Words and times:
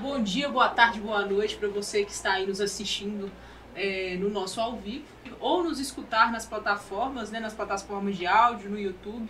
Bom 0.00 0.22
dia, 0.22 0.48
boa 0.48 0.68
tarde, 0.68 1.00
boa 1.00 1.26
noite 1.26 1.56
para 1.56 1.66
você 1.66 2.04
que 2.04 2.12
está 2.12 2.34
aí 2.34 2.46
nos 2.46 2.60
assistindo 2.60 3.32
é, 3.74 4.16
no 4.16 4.30
nosso 4.30 4.60
ao 4.60 4.76
vivo 4.76 5.04
ou 5.40 5.64
nos 5.64 5.80
escutar 5.80 6.30
nas 6.30 6.46
plataformas, 6.46 7.32
né, 7.32 7.40
nas 7.40 7.52
plataformas 7.52 8.16
de 8.16 8.24
áudio, 8.24 8.70
no 8.70 8.78
YouTube. 8.78 9.28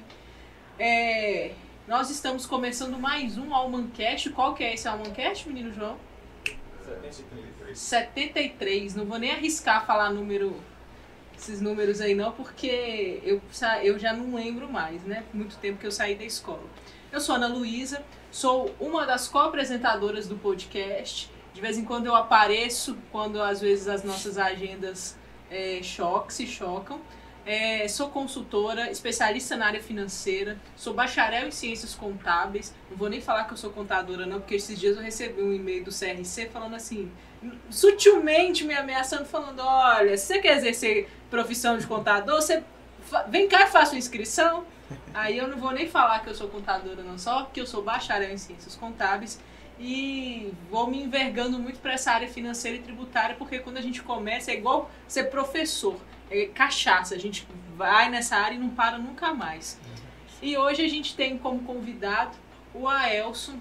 É, 0.79 1.53
nós 1.87 2.11
estamos 2.11 2.45
começando 2.45 2.99
mais 2.99 3.39
um 3.39 3.55
Almancast. 3.55 4.29
Qual 4.29 4.55
que 4.55 4.63
é 4.63 4.75
esse 4.75 4.87
Almancast, 4.87 5.49
menino 5.49 5.73
João? 5.73 5.97
73. 6.85 7.79
73. 7.79 8.95
Não 8.95 9.07
vou 9.07 9.19
nem 9.19 9.31
arriscar 9.31 9.87
falar 9.87 10.11
número, 10.11 10.55
esses 11.35 11.63
números 11.63 12.03
aí 12.03 12.15
não, 12.15 12.33
porque 12.33 13.23
eu, 13.25 13.41
eu 13.83 13.99
já 13.99 14.13
não 14.13 14.35
lembro 14.35 14.71
mais, 14.71 15.03
né? 15.05 15.25
Muito 15.33 15.57
tempo 15.57 15.79
que 15.79 15.87
eu 15.87 15.93
saí 15.93 16.15
da 16.15 16.25
escola. 16.25 16.65
Eu 17.11 17.23
sou 17.23 17.37
Ana 17.37 17.47
Luísa, 17.47 18.05
sou 18.31 18.75
uma 18.81 19.07
das 19.07 19.29
co-apresentadoras 19.29 20.27
do 20.27 20.37
podcast. 20.37 21.31
De 21.53 21.61
vez 21.61 21.77
em 21.77 21.85
quando 21.85 22.07
eu 22.07 22.15
apareço, 22.15 22.97
quando 23.11 23.43
às 23.43 23.61
vezes 23.61 23.89
as 23.89 24.05
nossas 24.05 24.39
agendas 24.39 25.17
é, 25.51 25.81
choc, 25.83 26.31
se 26.31 26.47
chocam. 26.47 27.01
É, 27.45 27.89
sou 27.89 28.11
consultora, 28.11 28.91
especialista 28.91 29.57
na 29.57 29.67
área 29.67 29.83
financeira, 29.83 30.59
sou 30.77 30.93
bacharel 30.93 31.49
em 31.49 31.51
ciências 31.51 31.95
contábeis. 31.95 32.75
Não 32.91 32.97
vou 32.97 33.09
nem 33.09 33.23
falar 33.23 33.45
que 33.45 33.55
eu 33.55 33.57
sou 33.57 33.71
contadora, 33.71 34.27
não, 34.27 34.39
porque 34.39 34.57
esses 34.57 34.79
dias 34.79 34.97
eu 34.97 35.03
recebi 35.03 35.41
um 35.41 35.53
e-mail 35.53 35.83
do 35.83 35.91
CRC 35.91 36.51
falando 36.53 36.77
assim, 36.77 37.11
sutilmente 37.71 38.65
me 38.65 38.75
ameaçando, 38.75 39.25
falando: 39.25 39.61
olha, 39.61 40.17
se 40.19 40.27
você 40.27 40.41
quer 40.41 40.59
exercer 40.59 41.09
profissão 41.31 41.79
de 41.79 41.87
contador, 41.87 42.37
você 42.37 42.63
vem 43.29 43.49
cá 43.49 43.63
e 43.63 43.71
faça 43.71 43.97
inscrição. 43.97 44.65
Aí 45.13 45.37
eu 45.37 45.49
não 45.49 45.59
vou 45.59 45.73
nem 45.73 45.89
falar 45.89 46.21
que 46.21 46.31
eu 46.31 46.35
sou 46.35 46.49
contadora, 46.49 47.03
não, 47.03 47.19
só 47.19 47.45
que 47.45 47.61
eu 47.61 47.67
sou 47.67 47.83
bacharel 47.83 48.31
em 48.31 48.39
ciências 48.39 48.75
contábeis 48.75 49.41
e 49.79 50.53
vou 50.71 50.89
me 50.89 51.03
envergando 51.03 51.59
muito 51.59 51.79
para 51.79 51.93
essa 51.93 52.13
área 52.13 52.29
financeira 52.29 52.79
e 52.79 52.81
tributária, 52.81 53.37
porque 53.37 53.59
quando 53.59 53.77
a 53.77 53.83
gente 53.83 54.03
começa 54.03 54.51
é 54.51 54.55
igual 54.55 54.91
ser 55.07 55.25
professor 55.25 55.97
é 56.31 56.47
cachaça. 56.47 57.15
A 57.15 57.19
gente 57.19 57.47
vai 57.77 58.11
nessa 58.11 58.37
área 58.37 58.55
e 58.55 58.59
não 58.59 58.71
para 58.71 58.99
nunca 58.99 59.33
mais. 59.33 59.79
E 60.41 60.57
hoje 60.57 60.85
a 60.85 60.89
gente 60.89 61.17
tem 61.17 61.39
como 61.39 61.63
convidado 61.63 62.37
o 62.75 62.87
Aelson, 62.87 63.59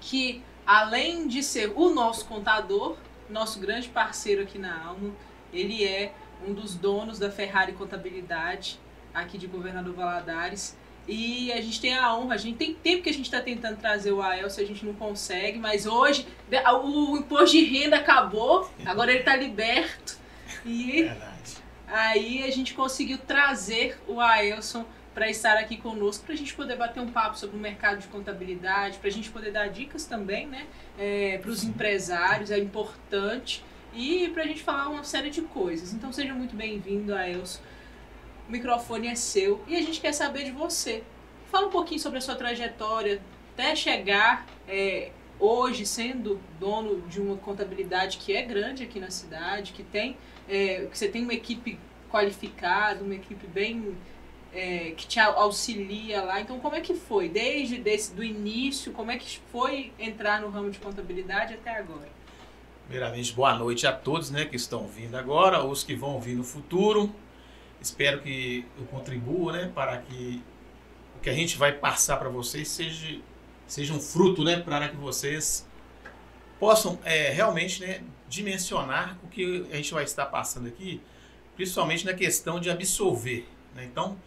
que 0.00 0.42
além 0.66 1.26
de 1.26 1.42
ser 1.42 1.72
o 1.74 1.90
nosso 1.90 2.26
contador, 2.26 2.96
nosso 3.28 3.58
grande 3.60 3.88
parceiro 3.88 4.42
aqui 4.42 4.58
na 4.58 4.86
Alma, 4.86 5.10
ele 5.52 5.84
é 5.84 6.14
um 6.46 6.54
dos 6.54 6.74
donos 6.74 7.18
da 7.18 7.30
Ferrari 7.30 7.72
Contabilidade, 7.72 8.78
aqui 9.14 9.38
de 9.38 9.46
Governador 9.46 9.94
Valadares. 9.94 10.76
E 11.08 11.50
a 11.52 11.60
gente 11.60 11.80
tem 11.80 11.96
a 11.96 12.14
honra, 12.14 12.34
a 12.34 12.38
gente 12.38 12.56
tem 12.56 12.74
tempo 12.74 13.02
que 13.02 13.08
a 13.08 13.12
gente 13.12 13.24
está 13.24 13.40
tentando 13.40 13.78
trazer 13.78 14.12
o 14.12 14.22
Aelson, 14.22 14.60
a 14.60 14.64
gente 14.64 14.84
não 14.84 14.92
consegue, 14.92 15.58
mas 15.58 15.86
hoje 15.86 16.26
o 16.84 17.16
imposto 17.16 17.56
de 17.56 17.64
renda 17.64 17.96
acabou, 17.96 18.70
agora 18.84 19.10
ele 19.10 19.20
está 19.20 19.34
liberto. 19.34 20.18
E 20.64 21.10
Aí 21.90 22.44
a 22.44 22.50
gente 22.52 22.72
conseguiu 22.72 23.18
trazer 23.18 23.98
o 24.06 24.20
Aelson 24.20 24.84
para 25.12 25.28
estar 25.28 25.56
aqui 25.56 25.76
conosco, 25.76 26.24
para 26.24 26.34
a 26.34 26.38
gente 26.38 26.54
poder 26.54 26.76
bater 26.76 27.00
um 27.00 27.10
papo 27.10 27.36
sobre 27.36 27.56
o 27.56 27.58
mercado 27.58 27.98
de 27.98 28.06
contabilidade, 28.06 28.98
para 28.98 29.08
a 29.08 29.12
gente 29.12 29.28
poder 29.28 29.50
dar 29.50 29.68
dicas 29.68 30.04
também 30.04 30.46
né, 30.46 30.66
é, 30.96 31.38
para 31.38 31.50
os 31.50 31.64
empresários, 31.64 32.52
é 32.52 32.58
importante, 32.58 33.64
e 33.92 34.28
para 34.28 34.44
a 34.44 34.46
gente 34.46 34.62
falar 34.62 34.88
uma 34.88 35.02
série 35.02 35.30
de 35.30 35.42
coisas. 35.42 35.92
Então 35.92 36.12
seja 36.12 36.32
muito 36.32 36.54
bem-vindo, 36.54 37.12
Aelson. 37.12 37.60
O 38.50 38.52
microfone 38.52 39.06
é 39.06 39.14
seu 39.14 39.62
e 39.68 39.76
a 39.76 39.80
gente 39.80 40.00
quer 40.00 40.12
saber 40.12 40.42
de 40.42 40.50
você. 40.50 41.04
Fala 41.52 41.68
um 41.68 41.70
pouquinho 41.70 42.00
sobre 42.00 42.18
a 42.18 42.20
sua 42.20 42.34
trajetória 42.34 43.22
até 43.52 43.76
chegar 43.76 44.44
é, 44.66 45.12
hoje 45.38 45.86
sendo 45.86 46.40
dono 46.58 47.00
de 47.02 47.20
uma 47.20 47.36
contabilidade 47.36 48.18
que 48.18 48.34
é 48.34 48.42
grande 48.42 48.82
aqui 48.82 48.98
na 48.98 49.08
cidade, 49.08 49.70
que 49.70 49.84
tem 49.84 50.16
é, 50.48 50.86
que 50.90 50.98
você 50.98 51.06
tem 51.06 51.22
uma 51.22 51.32
equipe 51.32 51.78
qualificada, 52.10 53.04
uma 53.04 53.14
equipe 53.14 53.46
bem 53.46 53.96
é, 54.52 54.94
que 54.96 55.06
te 55.06 55.20
auxilia 55.20 56.20
lá. 56.20 56.40
Então, 56.40 56.58
como 56.58 56.74
é 56.74 56.80
que 56.80 56.94
foi? 56.94 57.28
Desde 57.28 57.76
desse, 57.76 58.12
do 58.12 58.24
início, 58.24 58.90
como 58.90 59.12
é 59.12 59.16
que 59.16 59.38
foi 59.52 59.92
entrar 59.96 60.40
no 60.40 60.50
ramo 60.50 60.72
de 60.72 60.80
contabilidade 60.80 61.54
até 61.54 61.70
agora? 61.78 62.08
Primeiramente, 62.88 63.32
boa 63.32 63.54
noite 63.54 63.86
a 63.86 63.92
todos 63.92 64.28
né, 64.28 64.44
que 64.44 64.56
estão 64.56 64.88
vindo 64.88 65.14
agora, 65.16 65.64
os 65.64 65.84
que 65.84 65.94
vão 65.94 66.18
vir 66.20 66.34
no 66.34 66.42
futuro. 66.42 67.14
Espero 67.80 68.20
que 68.20 68.66
eu 68.78 68.84
contribua 68.86 69.52
né, 69.52 69.72
para 69.74 69.98
que 69.98 70.42
o 71.16 71.20
que 71.20 71.30
a 71.30 71.34
gente 71.34 71.56
vai 71.56 71.72
passar 71.72 72.16
para 72.18 72.28
vocês 72.28 72.68
seja, 72.68 73.18
seja 73.66 73.94
um 73.94 74.00
fruto 74.00 74.44
né, 74.44 74.60
para 74.60 74.88
que 74.88 74.96
vocês 74.96 75.66
possam 76.58 76.98
é, 77.04 77.30
realmente 77.30 77.80
né, 77.80 78.02
dimensionar 78.28 79.18
o 79.24 79.28
que 79.28 79.66
a 79.72 79.76
gente 79.76 79.92
vai 79.94 80.04
estar 80.04 80.26
passando 80.26 80.68
aqui, 80.68 81.00
principalmente 81.56 82.04
na 82.04 82.12
questão 82.12 82.60
de 82.60 82.70
absorver. 82.70 83.48
Né? 83.74 83.84
Então, 83.84 84.18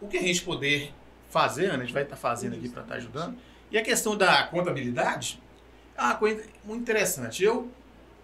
o 0.00 0.08
que 0.08 0.16
a 0.16 0.22
gente 0.22 0.42
poder 0.42 0.92
fazer, 1.28 1.68
né? 1.68 1.74
a 1.74 1.78
gente 1.78 1.92
vai 1.92 2.04
estar 2.04 2.16
fazendo 2.16 2.56
aqui 2.56 2.68
para 2.68 2.82
estar 2.82 2.94
ajudando. 2.94 3.36
E 3.70 3.76
a 3.76 3.82
questão 3.82 4.16
da 4.16 4.44
contabilidade, 4.44 5.42
é 5.96 6.02
uma 6.02 6.14
coisa 6.14 6.44
muito 6.64 6.82
interessante. 6.82 7.42
Eu, 7.42 7.70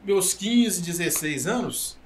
meus 0.04 0.34
15, 0.34 0.82
16 0.82 1.47
anos, 1.47 1.98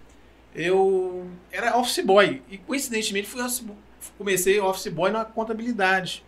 eu 0.56 1.30
era 1.52 1.76
office 1.76 2.04
boy 2.04 2.42
e 2.50 2.58
coincidentemente 2.58 3.28
fui 3.28 3.40
office, 3.40 3.64
comecei 4.18 4.58
office 4.58 4.88
boy 4.88 5.10
na 5.10 5.24
contabilidade. 5.24 6.24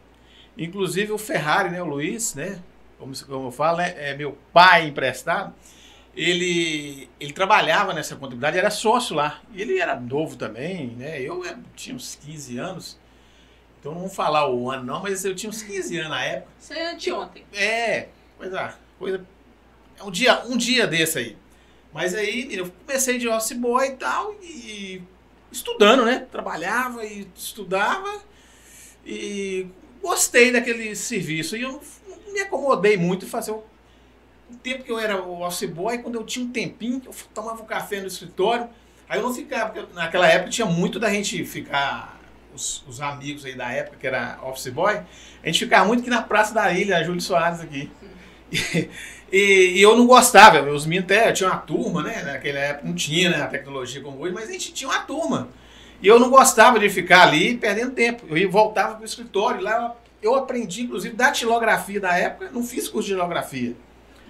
Inclusive 0.56 1.12
o 1.12 1.18
Ferrari, 1.18 1.70
né, 1.70 1.82
o 1.82 1.86
Luiz, 1.86 2.34
né, 2.34 2.60
como, 2.98 3.12
como 3.26 3.48
eu 3.48 3.52
falo, 3.52 3.78
né, 3.78 3.94
é 3.96 4.16
meu 4.16 4.36
pai 4.52 4.88
emprestado 4.88 5.54
ele, 6.18 7.08
ele 7.20 7.32
trabalhava 7.32 7.94
nessa 7.94 8.16
contabilidade, 8.16 8.58
era 8.58 8.70
sócio 8.70 9.14
lá. 9.14 9.40
E 9.54 9.62
ele 9.62 9.78
era 9.78 9.98
novo 9.98 10.36
também, 10.36 10.88
né? 10.88 11.22
Eu 11.22 11.44
tinha 11.76 11.94
uns 11.94 12.16
15 12.16 12.58
anos. 12.58 12.98
Então 13.78 13.92
não 13.92 14.00
vou 14.00 14.10
falar 14.10 14.50
o 14.50 14.68
ano 14.68 14.84
não, 14.84 15.00
mas 15.00 15.24
eu 15.24 15.32
tinha 15.36 15.48
uns 15.48 15.62
15 15.62 15.96
anos 15.96 16.10
na 16.10 16.24
época. 16.24 16.50
Isso 16.60 16.72
é 16.72 16.92
anteontem. 16.92 17.44
É, 17.54 18.08
coisa, 18.36 18.60
é, 18.60 18.74
coisa. 18.98 19.24
É 19.96 20.02
um 20.02 20.10
dia, 20.10 20.44
um 20.46 20.56
dia 20.56 20.88
desse 20.88 21.18
aí. 21.18 21.36
Mas 21.92 22.14
aí 22.14 22.54
eu 22.54 22.70
comecei 22.86 23.18
de 23.18 23.28
office 23.28 23.52
boy 23.52 23.88
e 23.88 23.96
tal, 23.96 24.34
e 24.42 25.02
estudando, 25.50 26.04
né? 26.04 26.26
Trabalhava 26.30 27.04
e 27.04 27.26
estudava 27.34 28.20
e 29.06 29.66
gostei 30.02 30.52
daquele 30.52 30.94
serviço. 30.94 31.56
E 31.56 31.62
eu 31.62 31.80
me 32.32 32.40
acomodei 32.40 32.96
muito 32.96 33.24
em 33.24 33.28
fazer 33.28 33.52
o 33.52 33.64
tempo 34.62 34.84
que 34.84 34.92
eu 34.92 34.98
era 34.98 35.20
o 35.22 35.42
office 35.42 35.68
boy, 35.68 35.98
quando 35.98 36.16
eu 36.16 36.24
tinha 36.24 36.44
um 36.44 36.50
tempinho, 36.50 37.02
eu 37.04 37.12
tomava 37.34 37.62
um 37.62 37.66
café 37.66 38.00
no 38.00 38.06
escritório, 38.06 38.68
aí 39.08 39.18
eu 39.18 39.22
não 39.22 39.34
ficava, 39.34 39.70
porque 39.70 39.94
naquela 39.94 40.26
época 40.26 40.50
tinha 40.50 40.66
muito 40.66 40.98
da 40.98 41.10
gente 41.10 41.44
ficar, 41.44 42.18
os, 42.54 42.82
os 42.86 43.00
amigos 43.00 43.44
aí 43.44 43.54
da 43.54 43.70
época, 43.70 43.96
que 43.98 44.06
era 44.06 44.38
office 44.42 44.68
boy, 44.68 45.00
a 45.42 45.46
gente 45.46 45.58
ficava 45.58 45.86
muito 45.86 46.00
aqui 46.00 46.10
na 46.10 46.22
Praça 46.22 46.54
da 46.54 46.72
Ilha, 46.72 46.96
a 46.96 47.02
Júlio 47.02 47.20
Soares 47.20 47.60
aqui. 47.60 47.90
E, 48.52 48.88
e, 49.32 49.78
e, 49.78 49.82
eu 49.82 49.96
não 49.96 50.06
gostava, 50.06 50.60
os 50.70 50.86
meninos 50.86 51.10
até 51.10 51.32
tinha 51.32 51.50
uma 51.50 51.58
turma, 51.58 52.02
né? 52.02 52.22
Naquela 52.22 52.58
época 52.58 52.88
não 52.88 52.94
tinha 52.94 53.30
né, 53.30 53.42
a 53.42 53.46
tecnologia 53.46 54.00
como 54.00 54.20
hoje, 54.20 54.34
mas 54.34 54.48
a 54.48 54.52
gente 54.52 54.72
tinha 54.72 54.88
uma 54.88 55.00
turma. 55.00 55.48
E 56.00 56.06
eu 56.06 56.18
não 56.18 56.30
gostava 56.30 56.78
de 56.78 56.88
ficar 56.88 57.22
ali 57.22 57.56
perdendo 57.56 57.90
tempo. 57.92 58.24
Eu 58.36 58.50
voltava 58.50 58.94
para 58.94 59.02
o 59.02 59.04
escritório, 59.04 59.60
lá 59.60 59.96
eu 60.22 60.34
aprendi, 60.34 60.82
inclusive, 60.82 61.14
datilografia 61.14 62.00
da 62.00 62.16
época, 62.16 62.50
não 62.52 62.62
fiz 62.62 62.88
curso 62.88 63.08
de 63.08 63.14
datilografia. 63.14 63.76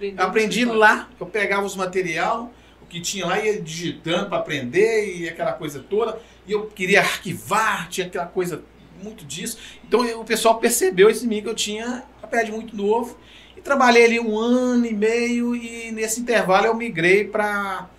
Eu 0.01 0.13
aprendi 0.17 0.63
lá, 0.65 1.09
eu 1.19 1.25
pegava 1.25 1.65
os 1.65 1.75
material, 1.75 2.51
o 2.81 2.85
que 2.85 3.01
tinha 3.01 3.25
lá, 3.25 3.39
ia 3.39 3.61
digitando 3.61 4.29
para 4.29 4.37
aprender 4.37 5.17
e 5.17 5.27
aquela 5.27 5.53
coisa 5.53 5.83
toda. 5.87 6.19
E 6.47 6.51
eu 6.51 6.67
queria 6.67 7.01
arquivar, 7.01 7.89
tinha 7.89 8.07
aquela 8.07 8.25
coisa 8.25 8.63
muito 9.03 9.25
disso. 9.25 9.57
Então 9.85 10.05
eu, 10.05 10.21
o 10.21 10.25
pessoal 10.25 10.57
percebeu 10.59 11.09
esse 11.09 11.27
mim 11.27 11.41
que 11.41 11.49
eu 11.49 11.55
tinha 11.55 12.03
papel 12.21 12.45
de 12.45 12.51
muito 12.51 12.75
novo. 12.75 13.17
E 13.59 13.61
trabalhei 13.61 14.05
ali 14.05 14.19
um 14.21 14.39
ano 14.39 14.85
e 14.85 14.93
meio 14.93 15.53
e 15.53 15.91
nesse 15.91 16.21
intervalo 16.21 16.65
eu 16.65 16.73
migrei 16.73 17.25
para 17.25 17.89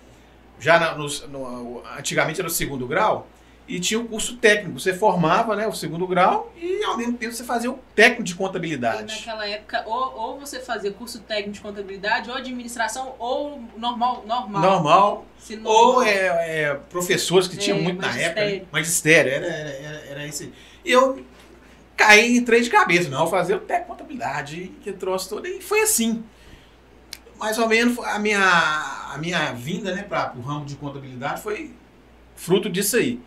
já 0.59 0.95
no, 0.95 1.07
no, 1.27 1.83
antigamente 1.97 2.39
era 2.39 2.47
o 2.47 2.51
segundo 2.51 2.87
grau, 2.87 3.27
e 3.67 3.79
tinha 3.79 3.99
o 3.99 4.07
curso 4.07 4.37
técnico. 4.37 4.79
Você 4.79 4.91
formava 4.91 5.55
né, 5.55 5.67
o 5.67 5.71
segundo 5.71 6.05
grau 6.07 6.51
e 6.57 6.83
ao 6.83 6.97
mesmo 6.97 7.13
tempo 7.13 7.31
você 7.31 7.43
fazia 7.43 7.69
o 7.71 7.79
técnico 7.95 8.23
de 8.23 8.35
contabilidade. 8.35 9.13
E 9.13 9.17
naquela 9.17 9.47
época, 9.47 9.83
ou, 9.85 10.13
ou 10.19 10.39
você 10.39 10.59
fazia 10.59 10.91
curso 10.91 11.19
técnico 11.19 11.51
de 11.51 11.61
contabilidade, 11.61 12.29
ou 12.29 12.35
administração, 12.35 13.13
ou 13.19 13.63
normal. 13.77 14.25
Normal. 14.27 14.61
Normal. 14.61 15.25
Ou 15.63 16.03
é, 16.03 16.63
é, 16.63 16.79
professores 16.89 17.47
que 17.47 17.55
é, 17.55 17.59
tinham 17.59 17.79
muito 17.79 18.01
na 18.01 18.17
época. 18.17 18.45
Né? 18.45 18.63
Magistério, 18.71 19.31
era, 19.31 19.45
era, 19.45 19.69
era, 19.69 20.05
era 20.09 20.27
esse. 20.27 20.51
E 20.83 20.91
eu 20.91 21.23
caí, 21.95 22.37
entrei 22.37 22.61
de 22.61 22.69
cabeça, 22.69 23.09
não, 23.09 23.27
fazer 23.27 23.59
de 23.59 23.79
contabilidade, 23.81 24.71
que 24.81 24.91
trouxe 24.91 25.29
todo. 25.29 25.47
E 25.47 25.61
foi 25.61 25.81
assim. 25.81 26.23
Mais 27.37 27.57
ou 27.57 27.67
menos 27.67 27.97
a 27.99 28.19
minha, 28.19 28.39
a 29.13 29.17
minha 29.17 29.51
vinda 29.53 29.95
né, 29.95 30.03
para 30.03 30.33
o 30.37 30.41
ramo 30.41 30.63
de 30.63 30.75
contabilidade 30.75 31.41
foi 31.41 31.71
fruto 32.35 32.69
disso 32.69 32.97
aí 32.97 33.19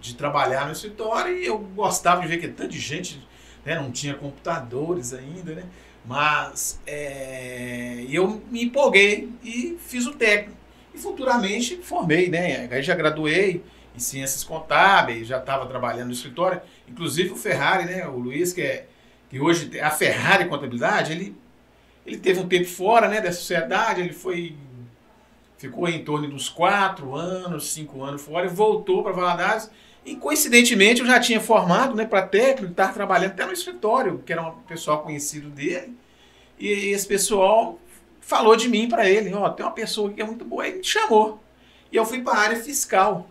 de 0.00 0.14
trabalhar 0.14 0.66
no 0.66 0.72
escritório 0.72 1.36
e 1.36 1.46
eu 1.46 1.58
gostava 1.58 2.22
de 2.22 2.28
ver 2.28 2.38
que 2.38 2.48
tanta 2.48 2.70
gente, 2.72 3.26
né, 3.64 3.74
não 3.74 3.90
tinha 3.90 4.14
computadores 4.14 5.12
ainda, 5.12 5.54
né? 5.54 5.64
Mas 6.04 6.80
é, 6.86 8.04
eu 8.08 8.40
me 8.50 8.64
empolguei 8.64 9.28
e 9.42 9.76
fiz 9.80 10.06
o 10.06 10.14
técnico. 10.14 10.56
E 10.94 10.98
futuramente 10.98 11.76
formei, 11.82 12.28
né? 12.28 12.68
Aí 12.70 12.82
já 12.82 12.94
graduei 12.94 13.62
em 13.94 13.98
ciências 13.98 14.44
contábeis, 14.44 15.26
já 15.26 15.38
estava 15.38 15.66
trabalhando 15.66 16.06
no 16.06 16.12
escritório. 16.12 16.60
Inclusive 16.88 17.30
o 17.30 17.36
Ferrari, 17.36 17.84
né? 17.84 18.06
O 18.06 18.18
Luiz, 18.18 18.52
que, 18.52 18.62
é, 18.62 18.86
que 19.28 19.40
hoje 19.40 19.78
a 19.80 19.90
Ferrari 19.90 20.48
Contabilidade, 20.48 21.12
ele, 21.12 21.36
ele 22.06 22.18
teve 22.18 22.40
um 22.40 22.48
tempo 22.48 22.66
fora 22.66 23.08
né, 23.08 23.20
da 23.20 23.32
sociedade, 23.32 24.00
ele 24.00 24.12
foi. 24.12 24.54
Ficou 25.58 25.88
em 25.88 26.04
torno 26.04 26.28
dos 26.28 26.50
quatro 26.50 27.14
anos, 27.14 27.72
cinco 27.72 28.02
anos 28.02 28.20
fora 28.20 28.46
e 28.46 28.50
voltou 28.50 29.02
para 29.02 29.12
Valadares. 29.12 29.70
E 30.04 30.14
coincidentemente 30.14 31.00
eu 31.00 31.06
já 31.06 31.18
tinha 31.18 31.40
formado 31.40 31.94
né, 31.94 32.04
para 32.04 32.22
técnico, 32.22 32.70
estava 32.70 32.92
trabalhando 32.92 33.32
até 33.32 33.46
no 33.46 33.52
escritório, 33.52 34.22
que 34.24 34.32
era 34.32 34.42
um 34.42 34.52
pessoal 34.62 35.02
conhecido 35.02 35.48
dele. 35.48 35.96
E 36.58 36.68
esse 36.90 37.06
pessoal 37.06 37.80
falou 38.20 38.54
de 38.54 38.68
mim 38.68 38.88
para 38.88 39.08
ele: 39.08 39.32
Ó, 39.32 39.44
oh, 39.46 39.50
tem 39.50 39.64
uma 39.64 39.72
pessoa 39.72 40.12
que 40.12 40.20
é 40.20 40.24
muito 40.24 40.44
boa, 40.44 40.68
e 40.68 40.76
me 40.76 40.84
chamou. 40.84 41.42
E 41.90 41.96
eu 41.96 42.04
fui 42.04 42.20
para 42.20 42.34
a 42.34 42.42
área 42.42 42.56
fiscal 42.56 43.28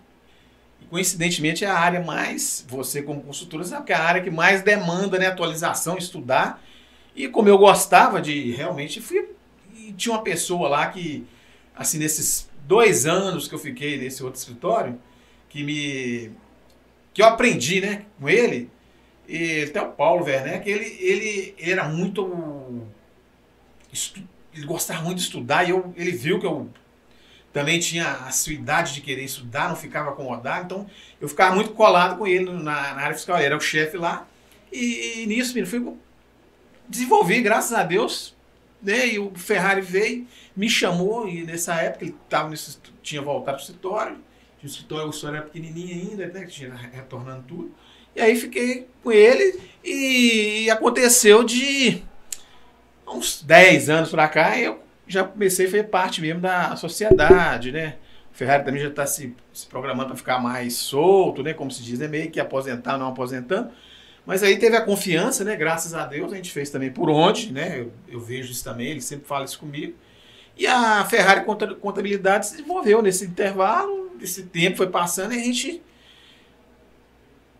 coincidentemente 0.90 1.66
é 1.66 1.68
a 1.68 1.78
área 1.78 2.02
mais, 2.02 2.66
você 2.68 3.02
como 3.02 3.22
consultora 3.22 3.64
sabe 3.64 3.86
que 3.86 3.94
é 3.94 3.96
a 3.96 4.04
área 4.04 4.22
que 4.22 4.32
mais 4.32 4.62
demanda 4.62 5.18
né, 5.18 5.28
atualização, 5.28 5.98
estudar. 5.98 6.64
E 7.16 7.28
como 7.28 7.50
eu 7.50 7.58
gostava 7.58 8.22
de 8.22 8.52
realmente, 8.52 9.02
fui, 9.02 9.30
e 9.76 9.94
tinha 9.94 10.14
uma 10.14 10.22
pessoa 10.24 10.68
lá 10.68 10.88
que, 10.88 11.26
assim, 11.76 11.98
nesses 11.98 12.50
dois 12.66 13.06
anos 13.06 13.48
que 13.48 13.56
eu 13.56 13.60
fiquei 13.60 13.98
nesse 13.98 14.24
outro 14.24 14.40
escritório, 14.40 15.00
que 15.50 15.64
me. 15.64 16.32
que 17.14 17.22
eu 17.22 17.26
aprendi, 17.26 17.82
né, 17.82 18.06
com 18.20 18.28
ele, 18.30 18.70
e 19.28 19.64
até 19.64 19.82
o 19.82 19.92
Paulo 19.92 20.26
Werneck, 20.26 20.70
ele, 20.70 20.98
ele 21.00 21.56
era 21.60 21.88
muito. 21.88 22.86
Ele 24.54 24.66
gostava 24.66 25.02
muito 25.02 25.18
de 25.18 25.24
estudar 25.24 25.66
e 25.66 25.72
eu, 25.72 25.94
ele 25.98 26.12
viu 26.12 26.40
que 26.40 26.46
eu 26.46 26.70
também 27.56 27.80
tinha 27.80 28.12
a 28.12 28.32
sua 28.32 28.52
idade 28.52 28.94
de 28.94 29.00
querer 29.00 29.24
estudar, 29.24 29.70
não 29.70 29.78
ficava 29.78 30.10
acomodado, 30.10 30.66
então 30.66 30.90
eu 31.22 31.30
ficava 31.30 31.56
muito 31.56 31.72
colado 31.72 32.18
com 32.18 32.28
ele 32.28 32.52
na, 32.52 32.62
na 32.62 33.02
área 33.02 33.16
fiscal, 33.16 33.38
ele 33.38 33.46
era 33.46 33.56
o 33.56 33.62
chefe 33.62 33.96
lá, 33.96 34.28
e, 34.70 35.22
e 35.22 35.26
nisso, 35.26 35.54
menino, 35.54 35.66
fui 35.66 35.94
desenvolvi, 36.86 37.42
graças 37.42 37.72
a 37.72 37.82
Deus, 37.82 38.36
né, 38.84 39.08
e 39.08 39.20
o 39.20 39.32
Ferrari 39.36 39.80
veio, 39.80 40.28
me 40.54 40.70
chamou, 40.70 41.30
e 41.30 41.46
nessa 41.46 41.76
época 41.76 42.04
ele 42.04 42.16
tava 42.30 42.50
nesse, 42.50 42.78
tinha 43.02 43.22
voltado 43.22 43.56
para 43.56 43.56
o 43.56 43.62
escritório, 43.62 44.18
o 44.62 44.66
escritório, 44.66 45.08
o 45.08 45.10
escritório 45.12 45.38
era 45.38 45.46
pequenininho 45.46 46.12
ainda, 46.12 46.28
né, 46.28 46.46
tinha 46.48 46.76
retornando 46.76 47.46
tudo, 47.48 47.74
e 48.14 48.20
aí 48.20 48.36
fiquei 48.36 48.86
com 49.02 49.14
ele, 49.14 49.62
e, 49.82 50.66
e 50.66 50.70
aconteceu 50.70 51.42
de 51.42 52.04
uns 53.08 53.42
10 53.42 53.90
anos 53.90 54.10
para 54.10 54.28
cá, 54.28 54.60
eu 54.60 54.84
já 55.08 55.24
comecei 55.24 55.68
a 55.68 55.70
fazer 55.70 55.84
parte 55.86 56.22
mesmo 56.22 56.42
da 56.42 56.76
sociedade, 56.76 57.72
né? 57.72 57.96
O 58.34 58.38
Ferrari 58.38 58.66
também 58.66 58.82
já 58.82 58.90
está 58.90 59.06
se, 59.06 59.36
se, 59.54 59.66
programando 59.68 60.10
para 60.10 60.18
ficar 60.18 60.40
mais 60.40 60.74
solto, 60.76 61.42
né? 61.42 61.54
Como 61.54 61.72
se 61.72 61.84
diz, 61.84 62.02
é 62.02 62.08
meio 62.08 62.30
que 62.30 62.40
aposentar, 62.40 62.98
não 62.98 63.08
aposentando. 63.08 63.70
Mas 64.26 64.44
aí 64.44 64.58
teve 64.58 64.76
a 64.76 64.82
confiança, 64.82 65.44
né? 65.44 65.56
Graças 65.56 65.94
a 65.94 66.06
Deus, 66.06 66.34
a 66.34 66.36
gente 66.36 66.52
fez 66.52 66.70
também 66.70 66.92
por 66.92 67.10
onde, 67.10 67.54
né? 67.54 67.80
Eu, 67.80 67.92
eu 68.08 68.20
vejo 68.20 68.52
isso 68.52 68.64
também, 68.64 68.88
ele 68.88 69.02
sempre 69.02 69.28
fala 69.28 69.46
isso 69.46 69.60
comigo. 69.60 69.94
E 70.58 70.66
a 70.66 71.06
Ferrari 71.06 71.46
Contabilidade 71.46 72.48
se 72.48 72.58
desenvolveu 72.58 73.02
nesse 73.02 73.26
intervalo, 73.26 74.12
esse 74.22 74.44
tempo 74.44 74.78
foi 74.78 74.88
passando 74.88 75.34
e 75.34 75.40
a 75.40 75.44
gente 75.44 75.82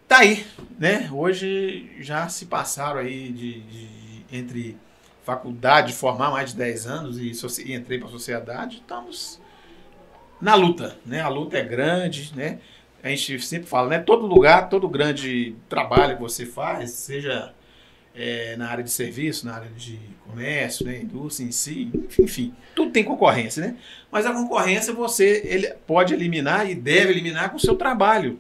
tá 0.08 0.20
aí, 0.20 0.46
né? 0.80 1.10
Hoje 1.12 1.92
já 2.00 2.28
se 2.30 2.46
passaram 2.46 3.00
aí 3.00 3.32
de, 3.32 3.62
de 3.62 3.88
entre 4.32 4.78
faculdade, 5.26 5.92
formar 5.92 6.30
mais 6.30 6.52
de 6.52 6.58
10 6.58 6.88
anos 6.88 7.18
e, 7.18 7.32
e 7.66 7.74
entrei 7.74 7.98
para 7.98 8.08
a 8.08 8.12
sociedade, 8.12 8.78
estamos 8.78 9.42
na 10.40 10.54
luta, 10.54 10.98
né? 11.04 11.20
A 11.20 11.28
luta 11.28 11.58
é 11.58 11.64
grande, 11.64 12.32
né? 12.36 12.60
A 13.04 13.10
gente 13.10 13.40
sempre 13.42 13.68
fala, 13.68 13.90
né? 13.90 14.00
Todo 14.00 14.28
lugar, 14.28 14.70
todo 14.70 14.88
grande 14.88 15.56
trabalho 15.68 16.16
que 16.16 16.22
você 16.22 16.46
faz, 16.46 16.92
seja 16.92 17.54
é, 18.14 18.56
na 18.56 18.70
área 18.70 18.84
de 18.84 18.92
serviço, 18.92 19.48
na 19.48 19.56
área 19.56 19.70
de 19.76 20.00
comércio, 20.28 20.86
né? 20.86 21.02
indústria 21.02 21.48
em 21.48 21.52
si, 21.52 21.92
enfim, 22.20 22.54
tudo 22.76 22.92
tem 22.92 23.04
concorrência, 23.04 23.66
né? 23.66 23.78
Mas 24.12 24.28
a 24.28 24.34
concorrência 24.34 24.94
você 24.94 25.42
ele 25.44 25.74
pode 25.88 26.14
eliminar 26.14 26.70
e 26.70 26.76
deve 26.76 27.12
eliminar 27.12 27.50
com 27.50 27.58
o 27.58 27.60
seu 27.60 27.76
trabalho. 27.76 28.40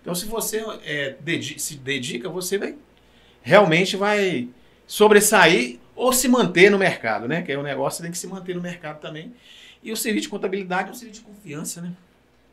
Então, 0.00 0.14
se 0.14 0.26
você 0.26 0.64
é, 0.84 1.16
dedica, 1.20 1.58
se 1.58 1.76
dedica, 1.76 2.28
você 2.28 2.56
vai 2.56 2.76
realmente 3.42 3.96
vai 3.96 4.48
sobressair 4.86 5.78
ou 5.94 6.12
se 6.12 6.28
manter 6.28 6.70
no 6.70 6.78
mercado, 6.78 7.28
né? 7.28 7.42
Que 7.42 7.52
é 7.52 7.58
o 7.58 7.62
negócio 7.62 8.02
tem 8.02 8.10
que 8.10 8.18
se 8.18 8.26
manter 8.26 8.54
no 8.54 8.60
mercado 8.60 9.00
também. 9.00 9.34
E 9.82 9.92
o 9.92 9.96
serviço 9.96 10.24
de 10.24 10.30
contabilidade 10.30 10.88
é 10.88 10.92
um 10.92 10.94
serviço 10.94 11.20
de 11.20 11.26
confiança, 11.26 11.80
né? 11.80 11.92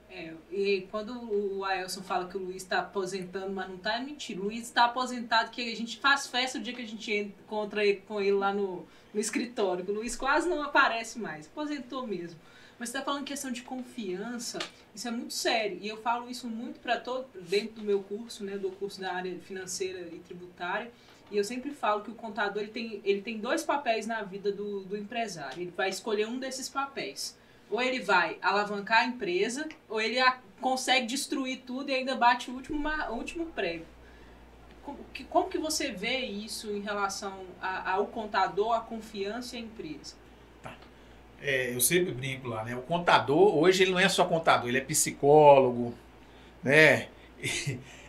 É, 0.10 0.34
e 0.52 0.88
quando 0.92 1.14
o 1.14 1.64
Aelson 1.64 2.02
fala 2.02 2.28
que 2.28 2.36
o 2.36 2.40
Luiz 2.40 2.64
está 2.64 2.80
aposentando, 2.80 3.52
mas 3.54 3.70
não 3.70 3.78
está, 3.78 3.96
é 3.96 4.02
mentira. 4.02 4.42
O 4.42 4.44
Luiz 4.44 4.64
está 4.64 4.86
aposentado, 4.86 5.50
que 5.50 5.72
a 5.72 5.76
gente 5.76 5.98
faz 5.98 6.28
festa 6.28 6.60
o 6.60 6.62
dia 6.62 6.74
que 6.74 6.82
a 6.82 6.88
gente 6.88 7.14
encontra 7.14 7.82
com 8.08 8.20
ele 8.20 8.34
lá 8.34 8.54
no, 8.54 8.86
no 9.14 9.20
escritório. 9.20 9.86
O 9.88 9.94
Luiz 9.94 10.16
quase 10.16 10.50
não 10.50 10.62
aparece 10.62 11.18
mais. 11.18 11.48
Aposentou 11.48 12.06
mesmo. 12.06 12.38
Mas 12.78 12.90
você 12.90 12.98
está 12.98 13.06
falando 13.06 13.24
questão 13.24 13.52
de 13.52 13.62
confiança, 13.62 14.58
isso 14.94 15.08
é 15.08 15.12
muito 15.12 15.34
sério. 15.34 15.78
E 15.80 15.88
eu 15.88 15.98
falo 16.02 16.30
isso 16.30 16.48
muito 16.48 16.80
para 16.80 16.98
todo, 16.98 17.28
dentro 17.48 17.76
do 17.76 17.84
meu 17.84 18.02
curso, 18.02 18.44
né, 18.44 18.58
do 18.58 18.72
curso 18.72 19.00
da 19.00 19.14
área 19.14 19.38
financeira 19.40 20.10
e 20.12 20.20
tributária 20.20 20.92
e 21.32 21.38
eu 21.38 21.44
sempre 21.44 21.72
falo 21.72 22.02
que 22.02 22.12
o 22.12 22.16
contador 22.16 22.62
ele 22.62 22.72
tem, 22.72 23.02
ele 23.06 23.22
tem 23.22 23.40
dois 23.40 23.64
papéis 23.64 24.06
na 24.06 24.22
vida 24.22 24.52
do, 24.52 24.82
do 24.82 24.98
empresário. 24.98 25.62
Ele 25.62 25.74
vai 25.76 25.90
escolher 25.90 26.28
um 26.28 26.38
desses 26.38 26.68
papéis. 26.68 27.40
Ou 27.70 27.82
ele 27.82 28.02
vai 28.02 28.38
alavancar 28.42 29.00
a 29.00 29.06
empresa, 29.06 29.68
ou 29.88 30.02
ele 30.02 30.20
a, 30.20 30.38
consegue 30.60 31.08
destruir 31.08 31.62
tudo 31.66 31.90
e 31.90 31.94
ainda 31.94 32.16
bate 32.16 32.52
o 32.52 32.54
último, 32.54 32.86
o 33.10 33.14
último 33.14 33.46
prego. 33.48 33.86
Como 34.84 34.98
que, 35.14 35.24
como 35.24 35.50
que 35.50 35.58
você 35.58 35.92
vê 35.92 36.18
isso 36.18 36.70
em 36.72 36.82
relação 36.82 37.46
ao 37.62 38.08
contador, 38.08 38.74
a 38.74 38.82
confiança 38.82 39.56
e 39.56 39.60
a 39.60 39.62
empresa? 39.62 40.16
Tá. 40.62 40.76
É, 41.42 41.74
eu 41.74 41.80
sempre 41.80 42.12
brinco 42.12 42.50
lá, 42.50 42.66
né? 42.66 42.76
O 42.76 42.82
contador, 42.82 43.56
hoje 43.56 43.84
ele 43.84 43.92
não 43.92 44.00
é 44.00 44.10
só 44.10 44.26
contador, 44.26 44.68
ele 44.68 44.80
é 44.80 44.82
psicólogo, 44.82 45.94
né? 46.62 47.08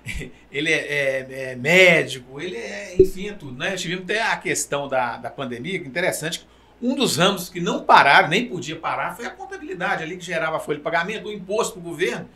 ele 0.50 0.70
é, 0.70 0.76
é, 0.76 1.26
é, 1.30 1.56
médico, 1.56 2.40
ele 2.40 2.56
é, 2.56 2.96
enfim, 3.00 3.28
é 3.28 3.32
tudo. 3.32 3.56
Né? 3.56 3.76
Tivemos 3.76 4.04
até 4.04 4.22
a 4.22 4.36
questão 4.36 4.88
da, 4.88 5.16
da 5.16 5.30
pandemia, 5.30 5.78
que 5.80 5.88
interessante. 5.88 6.46
Um 6.80 6.94
dos 6.94 7.16
ramos 7.16 7.48
que 7.48 7.60
não 7.60 7.84
pararam, 7.84 8.28
nem 8.28 8.48
podia 8.48 8.76
parar, 8.76 9.14
foi 9.14 9.24
a 9.24 9.30
contabilidade 9.30 10.02
ali 10.02 10.16
que 10.16 10.24
gerava 10.24 10.56
a 10.56 10.60
folha 10.60 10.78
de 10.78 10.82
pagamento, 10.82 11.28
o 11.28 11.32
imposto 11.32 11.74
para 11.74 11.80
o 11.80 11.90
governo. 11.90 12.28